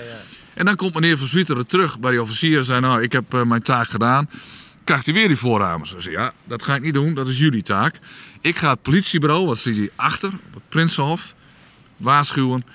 [0.53, 2.79] En dan komt meneer Van Zwieteren terug bij die officier en zei...
[2.79, 4.29] Nou, ik heb eh, mijn taak gedaan.
[4.83, 5.89] Krijgt hij weer die voorhamers.
[5.89, 7.13] Ze zei, ja, dat ga ik niet doen.
[7.13, 7.99] Dat is jullie taak.
[8.41, 11.35] Ik ga het politiebureau, wat zit hier achter, op het Prinsenhof,
[11.97, 12.65] waarschuwen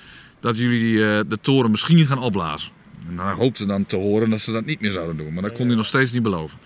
[0.41, 2.71] dat jullie die, eh, de toren misschien gaan opblazen.
[3.09, 5.35] En hij hoopte dan te horen dat ze dat niet meer zouden doen.
[5.35, 6.59] Maar dat kon hij nog steeds niet beloven.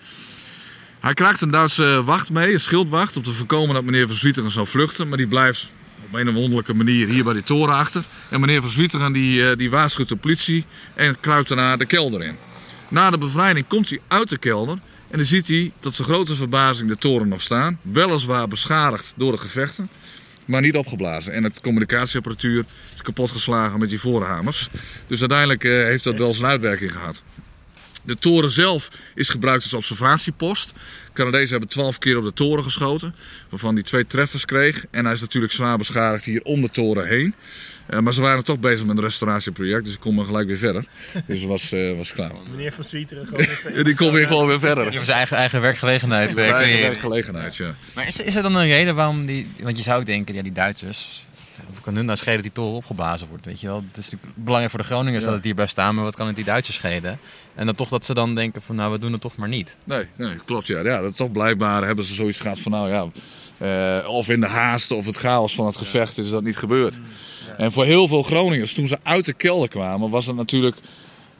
[1.03, 4.51] Hij krijgt een Duitse wacht mee, een schildwacht, om te voorkomen dat meneer Van Zwieteren
[4.51, 5.07] zou vluchten.
[5.07, 5.71] Maar die blijft
[6.05, 8.03] op een wonderlijke manier hier bij die toren achter.
[8.29, 12.23] En meneer Van Zwieteren die, eh, die waarschuwt de politie en kruipt daarna de kelder
[12.23, 12.35] in.
[12.87, 14.77] Na de bevrijding komt hij uit de kelder
[15.09, 17.79] en dan ziet hij tot zijn grote verbazing de toren nog staan.
[17.81, 19.89] Weliswaar beschadigd door de gevechten,
[20.45, 21.33] maar niet opgeblazen.
[21.33, 24.69] En het communicatieapparatuur is kapotgeslagen met die voorhamers.
[25.07, 27.21] Dus uiteindelijk eh, heeft dat wel zijn uitwerking gehad.
[28.03, 30.73] De toren zelf is gebruikt als observatiepost.
[31.13, 33.15] Canadezen hebben twaalf keer op de toren geschoten,
[33.49, 34.85] waarvan hij twee treffers kreeg.
[34.91, 37.35] En hij is natuurlijk zwaar beschadigd hier om de toren heen.
[37.85, 40.57] Eh, maar ze waren toch bezig met een restauratieproject, dus ik kon maar gelijk weer
[40.57, 40.85] verder.
[41.27, 42.31] Dus het was, eh, was klaar.
[42.51, 44.91] Meneer Van Zwieteren gewoon die kon weer gewoon weer verder.
[44.91, 46.97] Die zijn eigen, eigen werkgelegenheid eh, Eigen creëren.
[46.97, 47.75] gelegenheid, ja.
[47.95, 49.47] Maar is, is er dan een reden waarom die...
[49.59, 51.25] Want je zou ook denken, ja, die Duitsers...
[51.81, 53.83] Kan hun nou schelen dat die toren opgeblazen wordt, weet je wel?
[53.87, 56.27] Het is natuurlijk belangrijk voor de Groningers dat het hier blijft staan, maar wat kan
[56.27, 57.19] het die Duitsers schelen?
[57.55, 59.75] En dan toch dat ze dan denken van, nou, we doen het toch maar niet.
[59.83, 60.79] Nee, nee, klopt ja.
[60.79, 61.01] ja.
[61.01, 63.07] Dat toch blijkbaar hebben ze zoiets gehad van nou ja,
[63.57, 66.95] eh, of in de haast of het chaos van het gevecht is dat niet gebeurd.
[67.57, 70.77] En voor heel veel Groningers, toen ze uit de kelder kwamen, was het natuurlijk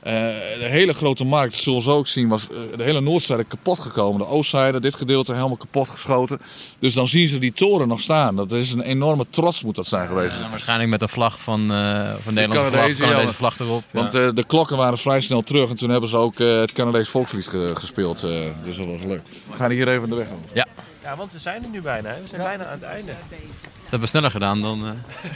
[0.03, 4.19] de hele grote markt, zoals we ook zien, was eh, de hele noordzijde kapot gekomen.
[4.21, 6.39] De oostzijde, dit gedeelte helemaal kapot geschoten.
[6.79, 8.35] Dus dan zien ze die toren nog staan.
[8.35, 10.39] Dat is een enorme trots moet dat zijn geweest.
[10.39, 13.83] En waarschijnlijk met een vlag van, eh van Nederlandse vlag, ja, Canadese want- vlag erop.
[13.91, 13.99] ja.
[13.99, 16.71] Want eh, de klokken waren vrij snel terug en toen hebben ze ook eh, het
[16.71, 18.23] Canadees volkslied ge- gespeeld.
[18.23, 18.29] eh,
[18.63, 19.21] dus dat was leuk.
[19.51, 20.65] We gaan hier even de weg over.
[21.03, 22.09] Ja, want we zijn er nu bijna.
[22.09, 22.21] Hè?
[22.21, 23.11] We zijn bijna aan het einde.
[23.11, 24.83] Dat hebben we sneller gedaan dan...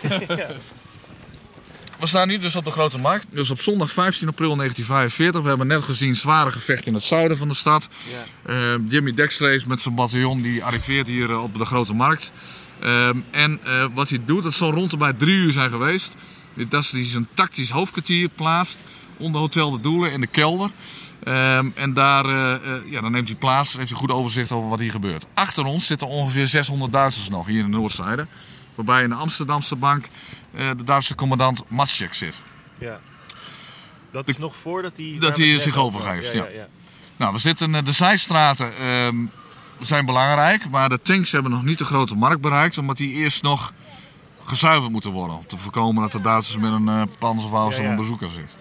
[2.00, 3.26] We staan nu dus op de Grote Markt.
[3.30, 5.42] Dus op zondag 15 april 1945.
[5.42, 7.90] We hebben net gezien zware gevechten in het zuiden van de stad.
[8.46, 12.32] Eh, Jimmy Dextrace met zijn bataljon die arriveert hier eh, op de Grote Markt.
[12.80, 16.16] Ehm, en eh, wat hij doet, dat zal rond de bij drie uur zijn geweest.
[16.54, 18.78] Dat is hij zijn tactisch hoofdkwartier plaatst
[19.18, 20.70] onder Hotel de Doelen in de kelder.
[21.24, 24.70] Ehm, en daar eh, eh, ja, dan neemt hij plaats, heeft hij goed overzicht over
[24.70, 25.26] wat hier gebeurt.
[25.34, 28.28] Achter ons zitten ongeveer 600 Duitsers nog hier in de Noordzijde.
[28.76, 30.08] Waarbij in de Amsterdamse bank
[30.58, 32.42] de Duitse commandant Matschek zit.
[32.78, 33.00] Ja.
[34.12, 35.16] Dat is nog voordat hij...
[35.20, 36.44] Dat hij zich overgeeft, ja.
[36.44, 36.68] ja, ja.
[37.18, 39.16] Nou, we zitten, eh, de zijstraten ehm,
[39.80, 43.44] zijn belangrijk, maar de tanks hebben nog niet de grote markt bereikt, omdat die eerst
[43.44, 43.74] nog
[44.44, 45.38] gezuiverd moeten worden.
[45.38, 47.90] Om te voorkomen dat de Duitsers met een uh, panzerwouw Ja, of ja.
[47.90, 48.56] een bezoeker zit.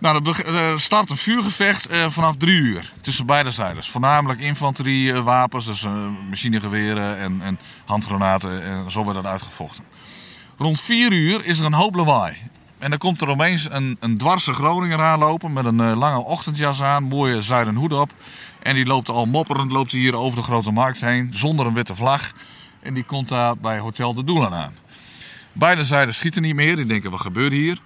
[0.00, 3.88] Nou, er eh, start een vuurgevecht eh, vanaf drie uur tussen beide zijdes.
[3.88, 8.62] Voornamelijk infanteriewapens, dus eh, machinegeweren en, en handgranaten.
[8.62, 9.84] En zo wordt dat uitgevochten.
[10.60, 12.36] Rond vier uur is er een hoop lawaai.
[12.78, 16.82] En dan komt er opeens een, een dwarse Groninger aanlopen met een eh, lange ochtendjas
[16.82, 18.12] aan, mooie zuiden hoed op.
[18.62, 21.74] En die loopt al mopperend loopt hij hier over de grote markt heen, zonder een
[21.74, 22.32] witte vlag.
[22.80, 24.74] En die komt daar bij Hotel de Doelen aan.
[25.52, 27.78] Beide zijden schieten niet meer, die denken wat gebeurt hier.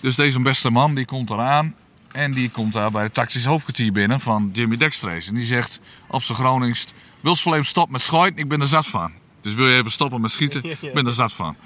[0.00, 1.74] Dus deze beste man die komt eraan
[2.12, 5.28] en die komt daar bij het tactisch hoofdkwartier binnen van Jimmy Dextrace.
[5.28, 6.86] En die zegt op zijn Gronings,
[7.20, 9.12] Wilsverleem stop met schuiten, ik ben er zat van.
[9.40, 11.56] Dus wil je even stoppen met schieten, ik ben er zat van.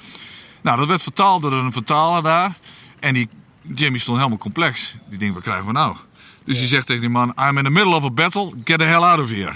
[0.62, 2.54] Nou, dat werd vertaald door een vertaler daar.
[3.00, 3.28] En die
[3.74, 4.96] Jimmy stond helemaal complex.
[5.08, 5.96] Die denkt, wat krijgen we nou?
[6.44, 8.84] Dus die zegt tegen die man, I'm in the middle of a battle, get the
[8.84, 9.52] hell out of here.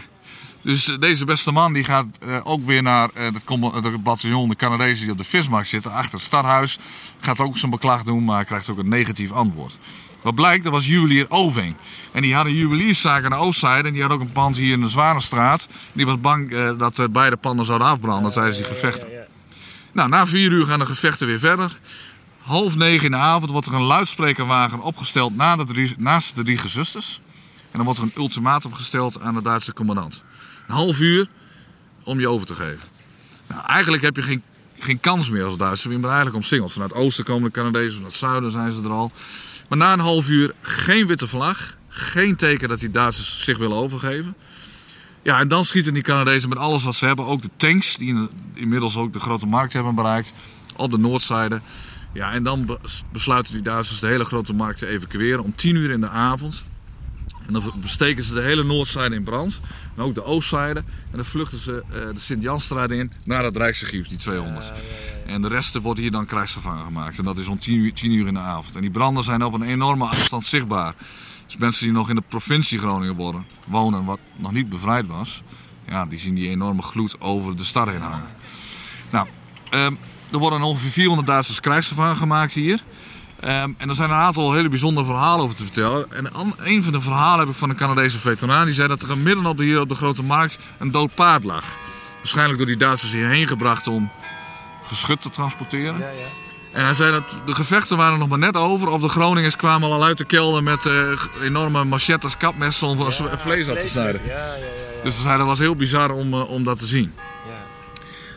[0.63, 4.03] Dus eh, deze beste man die gaat eh, ook weer naar eh, het, comma- het
[4.03, 6.79] bataljon, de Canadezen die op de vismarkt zitten, achter het stadhuis.
[7.21, 9.79] Gaat ook zijn beklag doen, maar krijgt ook een negatief antwoord.
[10.27, 11.75] Wat blijkt, dat was juwelier Oving.
[12.13, 13.89] En die had een juwelierszaak aan de oostzijde.
[13.89, 15.69] En die had ook een pand hier in de Zwanenstraat.
[15.93, 19.09] Die was bang eh, dat eh, beide panden zouden afbranden tijdens die gevechten.
[19.97, 21.79] Nou, na vier uur gaan de gevechten weer verder.
[22.43, 25.59] Half negen in de avond wordt er een luidsprekerwagen opgesteld na
[25.97, 27.21] naast de drie gezusters.
[27.71, 30.23] En dan wordt er een ultimatum gesteld aan de Duitse commandant.
[30.67, 31.27] Een half uur
[32.05, 32.89] om je over te geven.
[33.47, 34.43] Nou, eigenlijk heb je geen,
[34.79, 35.91] geen kans meer als Duitser.
[35.91, 36.73] Je bent eigenlijk omsingeld.
[36.73, 39.13] Vanuit het oosten komen de Canadezen, vanuit het zuiden zijn ze er al.
[39.69, 41.77] Maar na een half uur geen witte vlag.
[41.89, 44.35] Geen teken dat die Duitsers zich willen overgeven.
[45.27, 47.27] Ja, en dan schieten die Canadezen met alles wat ze hebben.
[47.27, 50.35] Ook de tanks, die in- inmiddels ook de grote markt hebben bereikt.
[50.77, 51.61] Op de noordzijde.
[52.13, 52.79] Ja, en dan be-
[53.13, 55.45] besluiten die Duitsers de hele grote markt te evacueren.
[55.45, 56.65] Om 10 uur in de avond.
[57.47, 59.61] En dan besteken ze de hele noordzijde in brand.
[59.97, 60.81] En ook de oostzijde.
[61.11, 64.73] En dan vluchten ze eh, de Sint-Janstraat in naar het Rijksarchief, die 200.
[65.27, 67.19] En de resten wordt hier dan krijgsgevangen gemaakt.
[67.19, 68.75] En dat is om 10 uur, 10 uur in de avond.
[68.75, 70.95] En die branden zijn op een enorme afstand zichtbaar.
[71.47, 75.43] Dus mensen die nog in de provincie Groningen wonen, wat nog niet bevrijd was,
[75.89, 78.31] ja, die zien die enorme gloed over de stad heen hangen.
[79.11, 79.27] Nou,
[79.71, 79.95] ehm,
[80.33, 82.83] er worden ongeveer 400 Duitsers krijgsgevangen gemaakt hier.
[83.41, 86.13] Ehm, en er zijn een aantal hele bijzondere verhalen over te vertellen.
[86.13, 88.65] En een van de verhalen heb ik van een Canadese veteraan.
[88.65, 91.45] Die zei dat er midden op de, hier op de Grote Markt een dood paard
[91.45, 91.65] lag.
[92.17, 94.11] Waarschijnlijk door die Duitsers hierheen gebracht om
[94.87, 96.05] geschut te transporteren.
[96.77, 98.89] En hij zei dat de gevechten waren er nog maar net over.
[98.89, 101.11] Of de Groningers kwamen al uit de kelder met eh,
[101.41, 104.25] enorme machettes, kapmessen om v- vlees af te snijden.
[104.25, 105.03] Ja, ja, ja.
[105.03, 107.15] Dus hij zei dat was heel bizar om, eh, om dat te zien.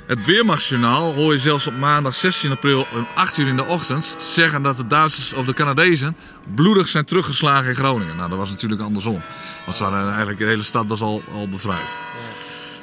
[0.08, 4.16] Het Weermachtsjournaal hoor je zelfs op maandag 16 april om 8 uur in de ochtend
[4.20, 6.16] zeggen dat de Duitsers of de Canadezen
[6.56, 8.16] bloedig zijn teruggeslagen in Groningen.
[8.16, 9.22] Nou, dat was natuurlijk andersom.
[9.66, 11.96] Want ze hadden eigenlijk de hele stad was al, al bevrijd.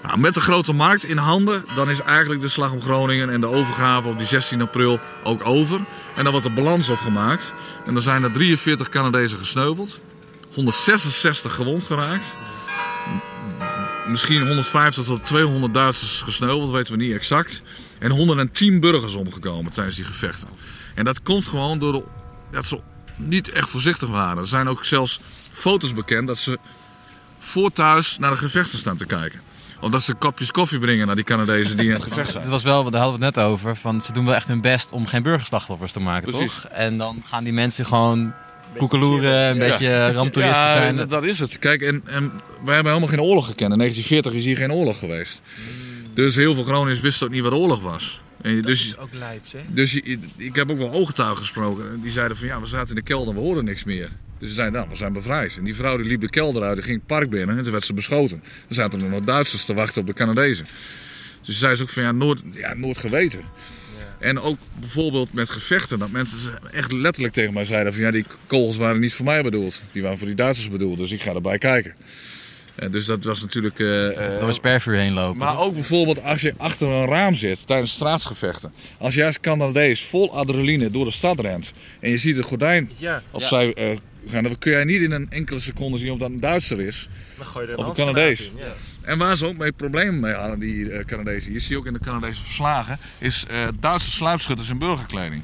[0.07, 3.41] Nou, met de grote markt in handen, dan is eigenlijk de slag om Groningen en
[3.41, 5.85] de overgave op die 16 april ook over.
[6.17, 7.53] En dan wordt de balans opgemaakt.
[7.87, 10.01] En dan zijn er 43 Canadezen gesneuveld,
[10.55, 12.35] 166 gewond geraakt.
[14.07, 17.63] Misschien 150 tot 200 Duitsers gesneuveld, weten we niet exact.
[17.99, 20.49] En 110 burgers omgekomen tijdens die gevechten.
[20.95, 22.05] En dat komt gewoon door
[22.51, 22.81] dat ze
[23.17, 24.39] niet echt voorzichtig waren.
[24.39, 25.21] Er zijn ook zelfs
[25.53, 26.59] foto's bekend dat ze
[27.39, 29.41] voor thuis naar de gevechten staan te kijken.
[29.81, 32.43] Omdat ze kopjes koffie brengen naar die Canadezen die in het gevecht zijn.
[32.43, 34.61] Het was wel, daar hadden we het net over, van ze doen wel echt hun
[34.61, 36.55] best om geen burgerslachtoffers te maken, Precies.
[36.55, 36.71] toch?
[36.71, 38.33] En dan gaan die mensen gewoon
[38.77, 39.61] koekeloeren, een Ja.
[39.69, 40.97] beetje ramptoeristen ja, zijn.
[40.97, 41.59] dat- dat is het.
[41.59, 42.33] Kijk, en, en
[42.65, 43.73] wij hebben helemaal geen oorlog gekend.
[43.73, 45.43] In 1940 is hier geen oorlog geweest.
[46.15, 48.21] Dus heel veel Groningers wisten ook niet wat oorlog was.
[48.43, 49.59] En Dat dus is ook lijps, hè?
[49.71, 49.95] Dus
[50.37, 52.01] ik heb ook wel ooggetuigen gesproken.
[52.01, 54.11] Die zeiden van ja, we zaten in de kelder we hoorden niks meer.
[54.39, 55.57] Dus ze zeiden, nou, we zijn bevrijd.
[55.57, 57.73] En die vrouw die liep de kelder uit, die ging het park binnen en toen
[57.73, 58.43] werd ze beschoten.
[58.69, 60.67] Er zaten er nog Duitsers te wachten op de Canadezen.
[61.43, 63.41] Dus ze zei ze ook van, ja, nooit, ja, nooit geweten.
[64.19, 66.39] En ook bijvoorbeeld met gevechten, dat mensen
[66.73, 69.83] echt letterlijk tegen mij zeiden van, ja, die kogels waren niet voor mij bedoeld.
[69.93, 71.95] Die waren voor die Duitsers bedoeld, dus ik ga erbij kijken.
[72.75, 73.79] Eh, dus dat was natuurlijk...
[73.81, 75.37] eh, eh, Door een spervuur heen lopen.
[75.39, 78.73] maar ook bijvoorbeeld als je achter een raam zit tijdens straatsgevechten.
[78.99, 82.91] Als jij als Canadees vol adrenaline door de stad rent en je ziet het gordijn
[82.97, 83.85] Ja, opzij eh,
[84.31, 87.09] gaan, dan kun jij niet in een enkele seconde zien of dat een Duitser is.
[87.37, 88.51] dan gooi je Of een Canadees.
[88.51, 88.73] in, Ja.
[89.03, 91.93] En waar ze ook mee problemen mee hadden, die eh, Canadezen, je ziet ook in
[91.93, 95.43] de Canadese verslagen, is eh, Duitse sluipschutters in burgerkleding.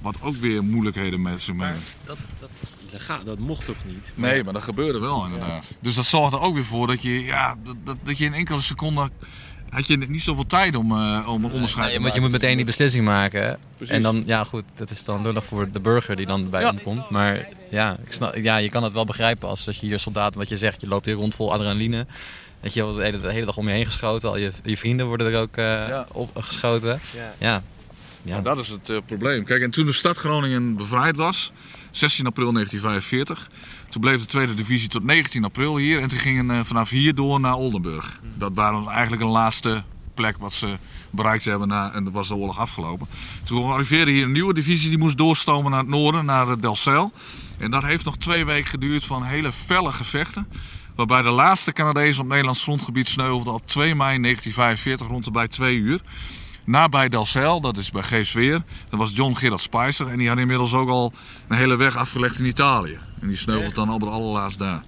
[0.00, 1.94] Wat ook weer moeilijkheden met Maar meebrengt.
[2.04, 4.12] dat, dat was illegaal, dat mocht toch niet?
[4.14, 5.74] Nee, maar dat gebeurde wel inderdaad.
[5.80, 8.60] Dus dat zorgde er ook weer voor dat je, ja, dat, dat je in enkele
[8.60, 9.10] seconden
[9.72, 12.20] had je niet zoveel tijd om, eh, om een onderscheid Nee, te want je maken.
[12.20, 13.58] moet meteen die beslissing maken.
[13.76, 13.94] Precies.
[13.94, 16.70] En dan, ja goed, dat is dan lullig voor de burger die dan bij Ja.
[16.70, 17.10] omkomt.
[17.10, 20.38] Maar ja, ik snap, ja, je kan het wel begrijpen als, als je hier soldaten,
[20.40, 22.06] wat je zegt, je loopt hier rond vol adrenaline.
[22.60, 24.28] Dat je de hele, de hele dag om je heen geschoten.
[24.28, 26.06] Al je, je vrienden worden er ook eh, Ja.
[26.12, 27.00] op geschoten.
[27.16, 27.32] Ja.
[27.38, 27.62] Ja.
[28.22, 28.40] Ja.
[28.40, 29.44] Dat is het eh, probleem.
[29.44, 31.52] Kijk, en toen de stad Groningen bevrijd was,
[31.92, 33.50] 16 april 1945,
[33.88, 36.00] toen bleef de tweede divisie tot 19 april hier.
[36.00, 38.20] En toen gingen eh, vanaf hier door naar Oldenburg.
[38.34, 40.76] Dat waren eigenlijk een laatste plek wat ze
[41.10, 43.06] bereikt hebben na, en dan was de oorlog afgelopen.
[43.44, 47.12] Toen arriveerde hier een nieuwe divisie, die moest doorstomen naar het noorden, naar eh, Delfzijl.
[47.58, 50.46] En dat heeft nog twee weken geduurd van hele felle gevechten.
[50.94, 55.48] Waarbij de laatste Canadezen op Nederlands grondgebied sneuvelden op 2 mei 1945 rond de bij
[55.48, 56.00] 2 uur.
[56.64, 60.08] Nabij Delfzijl, dat is bij Geesweer, dat was John Gerard Spicer.
[60.08, 61.12] En die had inmiddels ook al
[61.48, 62.98] een hele weg afgelegd in Italië.
[63.20, 64.82] En die sneuvelt dan op het allerlaatst daar.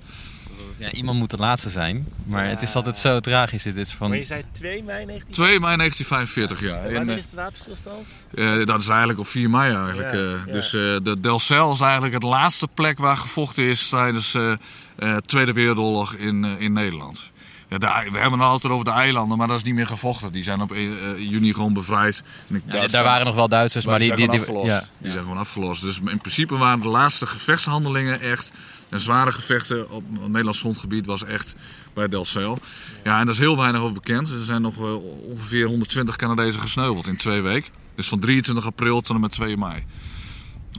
[0.79, 2.07] ja, iemand moet de laatste zijn.
[2.27, 3.63] Maar het is altijd zo tragisch.
[3.63, 5.35] Dit is van, Maar je zei 2 mei 19...
[5.35, 6.77] 2 mei 1945, ja.
[6.77, 8.07] En, Wanneer eh, is de wapenstilstand?
[8.35, 10.13] eh, dat is eigenlijk op 4 mei eigenlijk.
[10.13, 10.47] Ja, eh.
[10.47, 10.53] ja.
[10.53, 14.53] Dus eh, de Delfzijl is eigenlijk het laatste plek waar gevochten is tijdens eh
[14.97, 17.31] eh, Tweede Wereldoorlog in, eh, in Nederland.
[17.69, 20.33] Ja, de, we hebben het altijd over de eilanden, maar dat is niet meer gevochten.
[20.33, 22.23] Die zijn op eh, eh, juni gewoon bevrijd.
[22.49, 24.89] En ik- Ja, daar waren nog wel Duitsers, maar, die, die, zijn die, die, ja.
[24.99, 25.83] Die zijn gewoon afgelost.
[25.83, 28.53] Dus in principe waren de laatste gevechtshandelingen echt...
[28.89, 31.55] En zware gevechten op het Nederlands grondgebied was echt
[31.95, 32.59] bij Delfzijl.
[33.05, 34.31] Ja, en daar is heel weinig over bekend.
[34.31, 34.95] Er zijn nog eh,
[35.31, 37.73] ongeveer 120 Canadezen gesneuveld in twee weken.
[37.95, 39.85] Dus van 23 april tot en met 2 mei.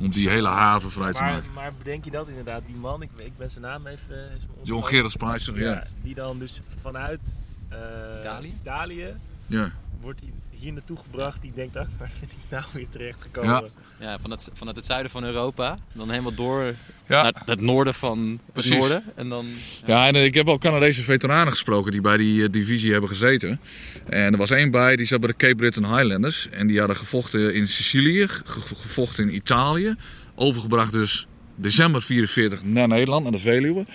[0.02, 1.54] Om die hele haven vrij te maken.
[1.54, 4.30] maar bedenk je dat inderdaad, die man, ik, ik ben zijn naam even...
[4.30, 4.84] eh, John.
[4.86, 5.84] Gerard Spicer, ja.
[6.04, 7.78] Die dan dus vanuit eh,
[8.20, 8.54] Italië?
[8.62, 9.16] Italië
[9.48, 9.72] ja.
[10.02, 11.42] wordt hij hier naartoe gebracht.
[11.42, 13.50] Die denkt, ah, waar ben ik nou weer terecht gekomen?
[13.50, 13.64] Ja.
[14.00, 15.78] Ja, van het, vanuit het zuiden van Europa.
[15.94, 16.64] Dan helemaal door
[17.08, 17.24] Ja.
[17.24, 18.72] naar het noorden van het Precies.
[18.72, 19.04] noorden.
[19.16, 19.46] En dan,
[19.86, 23.10] Ja, en eh, ik heb wel Canadese veteranen gesproken die bij die eh, divisie hebben
[23.10, 23.60] gezeten.
[24.06, 26.50] En er was één bij, die zat bij de Cape Breton Highlanders.
[26.50, 29.96] En die hadden gevochten in Sicilië, ge- gevochten in Italië.
[30.36, 33.86] Overgebracht dus december 44 naar Nederland, naar de Veluwe.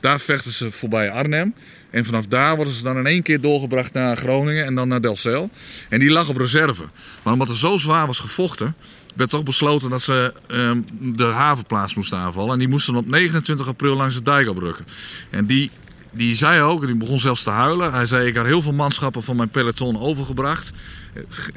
[0.00, 1.54] Daar vechten ze voorbij Arnhem.
[1.90, 5.00] En vanaf daar worden ze dan in één keer doorgebracht naar Groningen en dan naar
[5.00, 5.50] Delfzijl.
[5.88, 6.84] En die lag op reserve.
[7.22, 8.74] Maar omdat er zo zwaar was gevochten,
[9.14, 12.52] werd toch besloten dat ze ehm, de havenplaats moesten aanvallen.
[12.52, 14.84] En die moesten op 29 april langs de dijk oprukken.
[15.30, 15.70] En die,
[16.10, 17.92] die zei ook, en die begon zelfs te huilen.
[17.92, 20.72] Hij zei, ik had heel veel manschappen van mijn peloton overgebracht.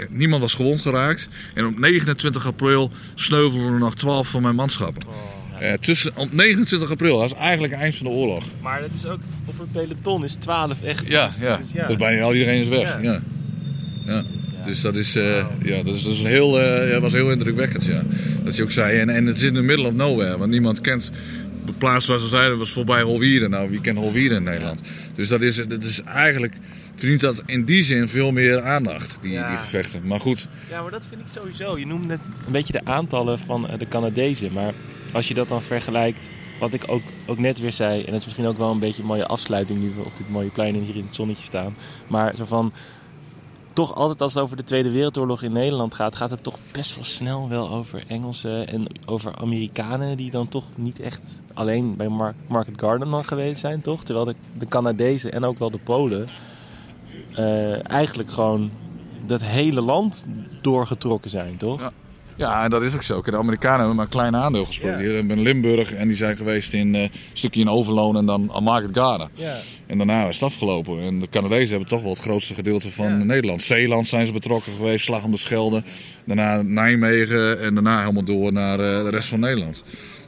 [0.10, 1.28] Niemand was gewond geraakt.
[1.54, 5.04] En op 29 april sneuvelden er nog 12 van mijn manschappen.
[5.60, 8.44] Eh, tussen, op 29 april, dat is eigenlijk het eind van de oorlog.
[8.62, 11.08] Maar dat is ook, op een peloton is 12 echt...
[11.08, 11.58] Ja, dus- ja.
[11.58, 12.82] dus Dat is bijna al iedereen is weg.
[12.82, 13.00] Ja.
[13.02, 13.22] Ja.
[14.06, 14.24] Ja.
[14.66, 17.86] Dus dat is, eh, ja, dat is, dat is heel, eh, ja, was heel indrukwekkend.
[17.86, 18.04] Ja.
[18.44, 19.00] Dat je ook zei.
[19.00, 20.38] En, en het zit in the middle of nowhere.
[20.38, 21.12] Want niemand kent.
[21.66, 23.50] De plaats waar ze zeiden was voorbij Holwieren.
[23.50, 24.82] Nou, wie kent Holwieren in Nederland?
[25.16, 26.56] Dus dat is, dat is eigenlijk.
[26.96, 29.48] Verdient dat in die zin veel meer aandacht, die, Ja.
[29.48, 30.08] die gevechten.
[30.08, 31.78] Maar goed, Ja, maar dat vind ik sowieso.
[31.78, 34.54] Je noemde net een beetje de aantallen van de Canadezen.
[34.54, 34.74] Maar
[35.14, 36.20] als je dat dan vergelijkt,
[36.60, 38.00] wat ik ook, ook net weer zei...
[38.00, 39.80] en dat is misschien ook wel een beetje een mooie afsluiting...
[39.80, 41.76] nu we op dit mooie plein en hier in het zonnetje staan.
[42.08, 42.72] Maar zo van...
[43.74, 46.16] Toch altijd als het over de Tweede Wereldoorlog in Nederland gaat...
[46.16, 50.18] gaat het toch best wel snel wel over Engelsen en over Amerikanen...
[50.18, 54.04] die dan toch niet echt alleen bij Mar- Market Garden dan geweest zijn, toch?
[54.04, 56.30] Terwijl de, de Canadezen en ook wel de Polen...
[57.36, 58.72] eh, eigenlijk gewoon
[59.26, 60.26] dat hele land
[60.62, 61.80] doorgetrokken zijn, toch?
[61.80, 61.92] Ja.
[62.38, 63.22] Ja, en dat is ook zo.
[63.22, 64.98] De Amerikanen hebben maar een klein aandeel gesproken.
[65.00, 65.06] Ja.
[65.06, 68.26] Die hebben in Limburg en die zijn geweest in eh, een stukje in Overloon en
[68.26, 69.30] dan aan Market Garden.
[69.34, 69.56] Ja.
[69.88, 71.00] En daarna is het afgelopen.
[71.00, 73.24] En de Canadezen hebben toch wel het grootste gedeelte van Ja.
[73.24, 73.62] Nederland.
[73.62, 75.84] Zeeland zijn ze betrokken geweest, Slag om de Schelde.
[76.26, 79.84] Daarna Nijmegen en daarna helemaal door naar eh, de rest van Nederland.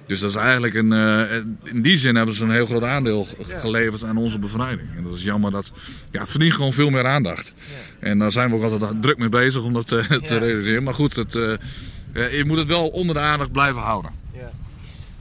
[0.07, 1.21] Dus dat is eigenlijk een, eh,
[1.63, 4.87] in die zin hebben ze een heel groot aandeel ge- geleverd aan onze bevrijding.
[4.97, 5.71] En dat is jammer dat,
[6.11, 7.53] ja, het verdient gewoon veel meer aandacht.
[7.99, 10.83] En daar zijn we ook altijd druk mee bezig om dat te realiseren.
[10.83, 11.35] Maar goed, het,
[12.21, 14.11] je moet het wel onder de aandacht blijven houden.
[14.33, 14.51] Ja.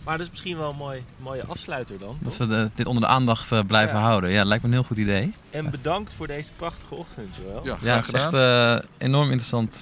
[0.04, 2.16] Maar dat is misschien wel een mooi, mooie afsluiter dan.
[2.20, 2.46] Dat toch?
[2.48, 4.02] we de- dit onder de aandacht eh, blijven Ja.
[4.04, 4.30] houden.
[4.30, 5.32] Ja, lijkt me een heel goed idee.
[5.50, 7.60] En bedankt voor deze prachtige ochtend, Joël.
[7.64, 9.80] Ja, Ja, graag het is echt eh, enorm interessant.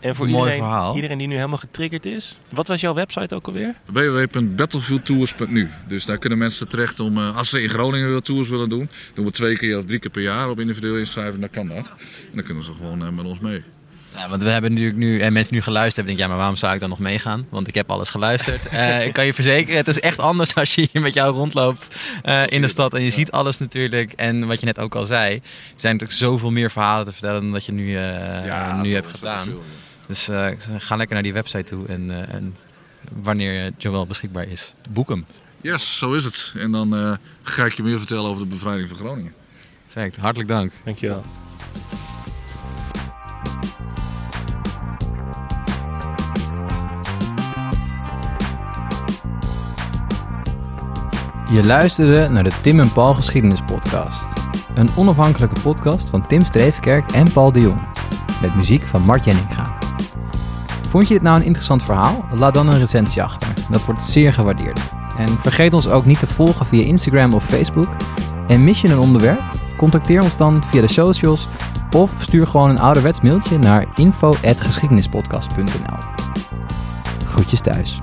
[0.00, 0.94] En voor iedereen, verhaal.
[0.94, 2.38] iedereen die nu helemaal getriggerd is.
[2.52, 3.74] Wat was jouw website ook alweer?
[3.92, 5.70] www.battlefieldtours.nu.
[5.88, 8.90] Dus daar kunnen mensen terecht om, eh, als ze in Groningen weer tours willen doen,
[9.14, 11.92] doen we twee keer of drie keer per jaar op individueel inschrijven, dan kan dat.
[11.98, 13.64] En dan kunnen ze gewoon eh, met ons mee.
[14.18, 16.56] Ja, want we hebben natuurlijk nu, en mensen nu geluisterd hebben, denken, ja, maar waarom
[16.56, 17.46] zou ik dan nog meegaan?
[17.48, 18.66] Want ik heb alles geluisterd.
[18.78, 21.96] Eh, ik kan je verzekeren, het is echt anders als je hier met jou rondloopt
[22.22, 22.94] eh, in de stad.
[22.94, 24.12] En je ziet alles natuurlijk.
[24.12, 25.40] En wat je net ook al zei, er
[25.76, 29.44] zijn natuurlijk zoveel meer verhalen te vertellen dan dat je nu, eh, nu hebt gedaan.
[29.44, 29.62] veel.
[30.08, 32.56] Dus eh, ga lekker naar die website toe en, eh, en
[33.12, 35.26] wanneer Joel beschikbaar is, boek hem.
[35.60, 36.52] Yes, zo is het.
[36.56, 37.12] En dan eh,
[37.42, 39.34] ga ik je meer vertellen over de bevrijding van Groningen.
[39.92, 40.72] Perfect, hartelijk dank.
[40.84, 41.24] Dankjewel.
[51.50, 54.32] Je luisterde naar de Tim en Paul Geschiedenis Podcast.
[54.74, 57.80] Een onafhankelijke podcast van Tim Streefkerk en Paul de Jong.
[58.40, 59.78] Met muziek van Mart Jenninga.
[60.88, 62.24] Vond je dit nou een interessant verhaal?
[62.36, 63.48] Laat dan een recensie achter.
[63.70, 64.80] Dat wordt zeer gewaardeerd.
[65.18, 67.88] En vergeet ons ook niet te volgen via Instagram of Facebook.
[68.46, 69.42] En mis je een onderwerp?
[69.76, 71.48] Contacteer ons dan via de socials
[71.96, 75.98] of stuur gewoon een ouderwets mailtje naar info.geschiedenispodcast.nl
[77.24, 78.00] Groetjes thuis.